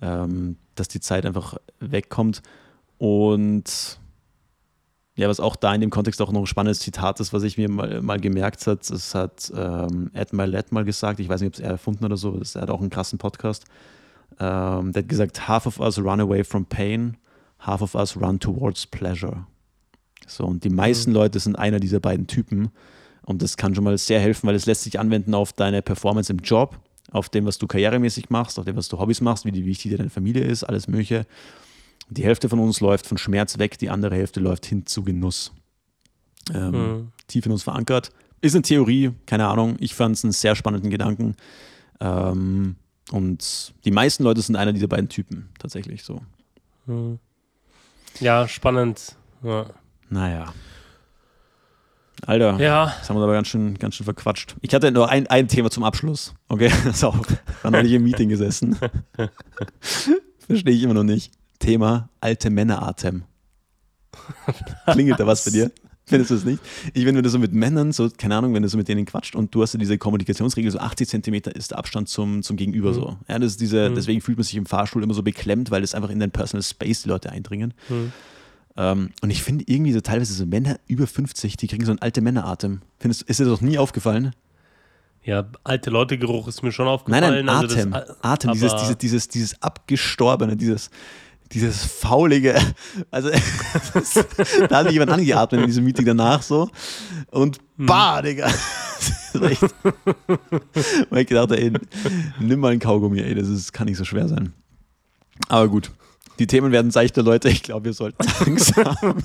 ähm, 0.00 0.56
dass 0.74 0.88
die 0.88 1.00
Zeit 1.00 1.26
einfach 1.26 1.56
wegkommt. 1.80 2.42
Und 2.98 3.98
ja, 5.14 5.28
was 5.28 5.40
auch 5.40 5.56
da 5.56 5.74
in 5.74 5.80
dem 5.80 5.90
Kontext 5.90 6.22
auch 6.22 6.32
noch 6.32 6.40
ein 6.40 6.46
spannendes 6.46 6.80
Zitat 6.80 7.20
ist, 7.20 7.32
was 7.32 7.42
ich 7.42 7.58
mir 7.58 7.68
mal, 7.68 8.00
mal 8.00 8.18
gemerkt 8.18 8.66
habe, 8.66 8.80
das 8.86 9.14
hat 9.14 9.52
ähm, 9.54 10.10
Ed 10.14 10.32
Milet 10.32 10.72
mal 10.72 10.84
gesagt, 10.84 11.20
ich 11.20 11.28
weiß 11.28 11.40
nicht, 11.40 11.48
ob 11.48 11.54
es 11.54 11.60
er 11.60 11.70
erfunden 11.72 12.04
oder 12.04 12.16
so, 12.16 12.38
das, 12.38 12.54
er 12.54 12.62
hat 12.62 12.70
auch 12.70 12.80
einen 12.80 12.90
krassen 12.90 13.18
Podcast. 13.18 13.64
Ähm, 14.40 14.92
der 14.92 15.02
hat 15.02 15.08
gesagt, 15.08 15.48
half 15.48 15.66
of 15.66 15.80
us 15.80 15.98
run 15.98 16.20
away 16.20 16.44
from 16.44 16.64
pain, 16.64 17.18
half 17.58 17.82
of 17.82 17.94
us 17.94 18.18
run 18.18 18.40
towards 18.40 18.86
pleasure. 18.86 19.46
So, 20.26 20.44
und 20.44 20.64
die 20.64 20.70
meisten 20.70 21.12
Leute 21.12 21.38
sind 21.40 21.56
einer 21.56 21.80
dieser 21.80 22.00
beiden 22.00 22.26
Typen. 22.26 22.70
Und 23.24 23.42
das 23.42 23.56
kann 23.56 23.74
schon 23.74 23.84
mal 23.84 23.96
sehr 23.98 24.20
helfen, 24.20 24.46
weil 24.46 24.54
es 24.54 24.66
lässt 24.66 24.82
sich 24.82 24.98
anwenden 24.98 25.34
auf 25.34 25.52
deine 25.52 25.82
Performance 25.82 26.32
im 26.32 26.38
Job, 26.38 26.78
auf 27.12 27.28
dem, 27.28 27.44
was 27.46 27.58
du 27.58 27.66
karrieremäßig 27.66 28.30
machst, 28.30 28.58
auf 28.58 28.64
dem, 28.64 28.76
was 28.76 28.88
du 28.88 28.98
Hobbys 28.98 29.20
machst, 29.20 29.44
wie 29.44 29.52
die- 29.52 29.64
wichtig 29.66 29.90
dir 29.90 29.98
deine 29.98 30.10
Familie 30.10 30.44
ist, 30.44 30.64
alles 30.64 30.88
Mögliche. 30.88 31.26
Die 32.08 32.24
Hälfte 32.24 32.48
von 32.48 32.58
uns 32.58 32.80
läuft 32.80 33.06
von 33.06 33.18
Schmerz 33.18 33.58
weg, 33.58 33.78
die 33.78 33.90
andere 33.90 34.16
Hälfte 34.16 34.40
läuft 34.40 34.66
hin 34.66 34.86
zu 34.86 35.02
Genuss. 35.02 35.52
Ähm, 36.52 36.70
Mhm. 36.72 37.12
Tief 37.28 37.46
in 37.46 37.52
uns 37.52 37.62
verankert. 37.62 38.10
Ist 38.40 38.54
eine 38.54 38.62
Theorie, 38.62 39.12
keine 39.26 39.46
Ahnung. 39.46 39.76
Ich 39.78 39.94
fand 39.94 40.16
es 40.16 40.24
einen 40.24 40.32
sehr 40.32 40.56
spannenden 40.56 40.90
Gedanken. 40.90 41.36
Ähm, 42.00 42.76
und 43.12 43.72
die 43.84 43.90
meisten 43.92 44.24
Leute 44.24 44.42
sind 44.42 44.56
einer 44.56 44.72
dieser 44.72 44.88
beiden 44.88 45.08
Typen, 45.08 45.48
tatsächlich 45.58 46.02
so. 46.02 46.20
Mhm. 46.86 47.18
Ja, 48.20 48.48
spannend. 48.48 49.16
Ja. 49.42 49.66
Naja. 50.10 50.52
Alter, 52.24 52.56
ja, 52.60 52.94
das 53.00 53.10
haben 53.10 53.16
wir 53.16 53.24
aber 53.24 53.32
ganz 53.32 53.48
schön, 53.48 53.76
ganz 53.78 53.96
schön 53.96 54.04
verquatscht. 54.04 54.54
Ich 54.60 54.72
hatte 54.74 54.92
nur 54.92 55.08
ein, 55.08 55.26
ein 55.26 55.48
Thema 55.48 55.70
zum 55.70 55.82
Abschluss. 55.82 56.34
Okay, 56.48 56.70
pass 56.84 57.02
auf. 57.02 57.18
War 57.62 57.70
neulich 57.72 57.92
im 57.92 58.04
Meeting 58.04 58.28
gesessen. 58.28 58.76
Verstehe 60.46 60.72
ich 60.74 60.82
immer 60.84 60.94
noch 60.94 61.02
nicht. 61.02 61.32
Thema 61.58 62.08
alte 62.20 62.50
Männeratem. 62.50 63.24
Klingelt 64.86 65.18
da 65.18 65.26
was 65.26 65.44
bei 65.44 65.50
dir? 65.50 65.70
Findest 66.04 66.30
du 66.30 66.34
es 66.34 66.44
nicht? 66.44 66.60
Ich 66.94 67.04
finde, 67.04 67.16
wenn 67.18 67.22
du 67.24 67.30
so 67.30 67.38
mit 67.38 67.52
Männern, 67.52 67.92
so, 67.92 68.08
keine 68.16 68.36
Ahnung, 68.36 68.54
wenn 68.54 68.62
du 68.62 68.68
so 68.68 68.76
mit 68.76 68.86
denen 68.88 69.06
quatscht 69.06 69.34
und 69.36 69.54
du 69.54 69.62
hast 69.62 69.72
ja 69.72 69.78
diese 69.78 69.98
Kommunikationsregel, 69.98 70.70
so 70.70 70.78
80 70.78 71.08
Zentimeter 71.08 71.54
ist 71.54 71.70
der 71.70 71.78
Abstand 71.78 72.08
zum, 72.08 72.42
zum 72.42 72.56
Gegenüber 72.56 72.90
Mhm. 72.90 72.94
so. 72.94 73.16
Ja, 73.28 73.38
das 73.38 73.52
ist 73.52 73.60
diese, 73.60 73.88
Mhm. 73.90 73.94
deswegen 73.94 74.20
fühlt 74.20 74.36
man 74.36 74.44
sich 74.44 74.56
im 74.56 74.66
Fahrstuhl 74.66 75.02
immer 75.02 75.14
so 75.14 75.22
beklemmt, 75.22 75.70
weil 75.70 75.82
es 75.82 75.94
einfach 75.94 76.10
in 76.10 76.18
dein 76.20 76.30
Personal 76.32 76.62
Space 76.62 77.02
die 77.02 77.08
Leute 77.08 77.30
eindringen. 77.30 77.72
Mhm. 77.88 78.12
Ähm, 78.76 79.10
und 79.20 79.30
ich 79.30 79.42
finde 79.42 79.64
irgendwie 79.66 79.92
so 79.92 80.00
teilweise 80.00 80.32
so 80.32 80.46
Männer 80.46 80.78
über 80.86 81.06
50, 81.06 81.56
die 81.56 81.66
kriegen 81.66 81.84
so 81.84 81.92
einen 81.92 82.00
alten 82.00 82.24
Männeratem. 82.24 82.80
Findest, 82.98 83.22
ist 83.22 83.40
dir 83.40 83.44
das 83.44 83.60
noch 83.60 83.68
nie 83.68 83.78
aufgefallen? 83.78 84.34
Ja, 85.24 85.46
alte 85.62 85.90
Leute-Geruch 85.90 86.48
ist 86.48 86.62
mir 86.62 86.72
schon 86.72 86.88
aufgefallen. 86.88 87.22
Nein, 87.22 87.44
nein, 87.44 87.64
Atem. 87.64 87.92
Also 87.92 88.06
das, 88.08 88.24
Atem, 88.24 88.52
dieses, 88.52 88.74
dieses, 88.74 88.98
dieses, 88.98 89.28
dieses 89.28 89.62
abgestorbene, 89.62 90.56
dieses, 90.56 90.90
dieses 91.52 91.84
faulige, 91.84 92.58
also 93.10 93.30
da 94.68 94.78
hat 94.78 94.84
mich 94.86 94.94
jemand 94.94 95.12
angeatmet 95.12 95.60
in 95.60 95.66
diesem 95.66 95.84
Meeting 95.84 96.06
danach 96.06 96.42
so 96.42 96.70
und 97.30 97.58
hm. 97.76 97.86
bah, 97.86 98.22
Digga. 98.22 98.46
das 98.98 99.34
ist 99.34 99.42
echt. 99.42 99.62
Weil 101.10 101.22
ich 101.22 101.28
gedacht 101.28 101.52
ey, 101.52 101.72
nimm 102.40 102.60
mal 102.60 102.72
einen 102.72 102.80
Kaugummi, 102.80 103.20
ey, 103.20 103.34
das 103.34 103.48
ist, 103.48 103.72
kann 103.72 103.86
nicht 103.86 103.98
so 103.98 104.04
schwer 104.04 104.28
sein. 104.28 104.52
Aber 105.48 105.68
gut, 105.68 105.90
die 106.38 106.46
Themen 106.46 106.72
werden 106.72 106.90
seichte, 106.90 107.22
Leute. 107.22 107.48
Ich 107.48 107.62
glaube, 107.62 107.86
wir 107.86 107.92
sollten 107.92 108.24
langsam 108.44 109.22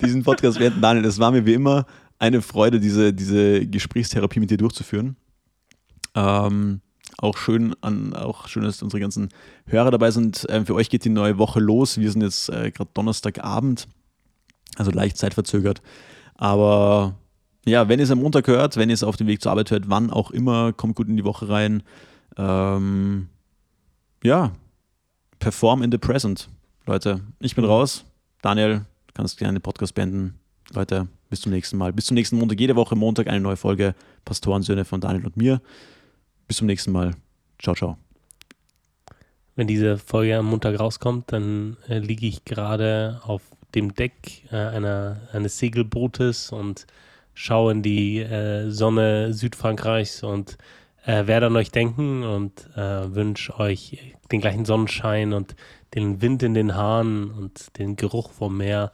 diesen 0.00 0.22
Podcast 0.22 0.58
werden. 0.58 0.80
Daniel, 0.80 1.04
es 1.04 1.18
war 1.18 1.30
mir 1.30 1.46
wie 1.46 1.54
immer 1.54 1.86
eine 2.18 2.42
Freude, 2.42 2.80
diese, 2.80 3.12
diese 3.12 3.66
Gesprächstherapie 3.66 4.40
mit 4.40 4.50
dir 4.50 4.56
durchzuführen. 4.56 5.16
Ähm, 6.14 6.80
auch 7.18 7.36
schön 7.36 7.74
an, 7.80 8.14
auch 8.14 8.48
schön, 8.48 8.62
dass 8.62 8.82
unsere 8.82 9.00
ganzen 9.00 9.28
Hörer 9.66 9.90
dabei 9.90 10.10
sind. 10.10 10.46
Ähm, 10.48 10.66
für 10.66 10.74
euch 10.74 10.90
geht 10.90 11.04
die 11.04 11.10
neue 11.10 11.38
Woche 11.38 11.60
los. 11.60 11.98
Wir 11.98 12.10
sind 12.10 12.22
jetzt 12.22 12.48
äh, 12.48 12.70
gerade 12.70 12.90
Donnerstagabend, 12.94 13.88
also 14.76 14.90
leicht 14.90 15.18
zeitverzögert. 15.18 15.82
Aber 16.34 17.14
ja, 17.66 17.88
wenn 17.88 17.98
ihr 17.98 18.04
es 18.04 18.10
am 18.10 18.20
Montag 18.20 18.46
hört, 18.46 18.76
wenn 18.76 18.90
ihr 18.90 18.94
es 18.94 19.02
auf 19.02 19.16
dem 19.16 19.26
Weg 19.26 19.42
zur 19.42 19.52
Arbeit 19.52 19.70
hört, 19.70 19.88
wann 19.88 20.10
auch 20.10 20.30
immer, 20.30 20.72
kommt 20.72 20.96
gut 20.96 21.08
in 21.08 21.16
die 21.16 21.24
Woche 21.24 21.48
rein. 21.48 21.82
Ähm, 22.36 23.28
ja, 24.22 24.52
perform 25.38 25.82
in 25.82 25.90
the 25.90 25.98
present, 25.98 26.48
Leute. 26.86 27.20
Ich 27.40 27.54
bin 27.54 27.64
raus. 27.64 28.04
Daniel, 28.42 28.84
kannst 29.14 29.38
gerne 29.38 29.58
den 29.58 29.62
Podcast 29.62 29.94
beenden. 29.94 30.38
Leute, 30.72 31.08
bis 31.30 31.40
zum 31.40 31.52
nächsten 31.52 31.76
Mal. 31.76 31.92
Bis 31.92 32.06
zum 32.06 32.14
nächsten 32.14 32.36
Montag. 32.36 32.60
Jede 32.60 32.76
Woche 32.76 32.96
Montag 32.96 33.28
eine 33.28 33.40
neue 33.40 33.56
Folge 33.56 33.94
Pastorensöhne 34.24 34.84
von 34.84 35.00
Daniel 35.00 35.26
und 35.26 35.36
mir. 35.36 35.60
Bis 36.46 36.58
zum 36.58 36.66
nächsten 36.66 36.92
Mal. 36.92 37.14
Ciao, 37.60 37.74
ciao. 37.74 37.96
Wenn 39.54 39.66
diese 39.66 39.96
Folge 39.96 40.36
am 40.36 40.46
Montag 40.46 40.78
rauskommt, 40.78 41.32
dann 41.32 41.76
äh, 41.88 41.98
liege 41.98 42.26
ich 42.26 42.44
gerade 42.44 43.20
auf 43.24 43.42
dem 43.74 43.94
Deck 43.94 44.44
äh, 44.52 44.56
einer, 44.56 45.20
eines 45.32 45.58
Segelbootes 45.58 46.52
und 46.52 46.86
schaue 47.34 47.72
in 47.72 47.82
die 47.82 48.18
äh, 48.18 48.70
Sonne 48.70 49.32
Südfrankreichs 49.32 50.22
und 50.22 50.58
äh, 51.06 51.26
werde 51.26 51.46
an 51.46 51.56
euch 51.56 51.70
denken 51.70 52.24
und 52.24 52.68
äh, 52.76 53.14
wünsche 53.14 53.58
euch 53.58 54.14
den 54.32 54.40
gleichen 54.40 54.64
Sonnenschein 54.64 55.32
und 55.32 55.54
den 55.94 56.20
Wind 56.20 56.42
in 56.42 56.54
den 56.54 56.74
Haaren 56.74 57.30
und 57.30 57.78
den 57.78 57.96
Geruch 57.96 58.32
vom 58.32 58.56
Meer. 58.56 58.92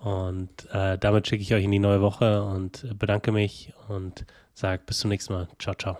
Und 0.00 0.68
äh, 0.72 0.98
damit 0.98 1.26
schicke 1.26 1.42
ich 1.42 1.54
euch 1.54 1.64
in 1.64 1.72
die 1.72 1.78
neue 1.78 2.02
Woche 2.02 2.42
und 2.42 2.98
bedanke 2.98 3.32
mich 3.32 3.72
und 3.88 4.26
sage 4.52 4.82
bis 4.84 4.98
zum 4.98 5.10
nächsten 5.10 5.32
Mal. 5.32 5.48
Ciao, 5.58 5.74
ciao. 5.74 5.98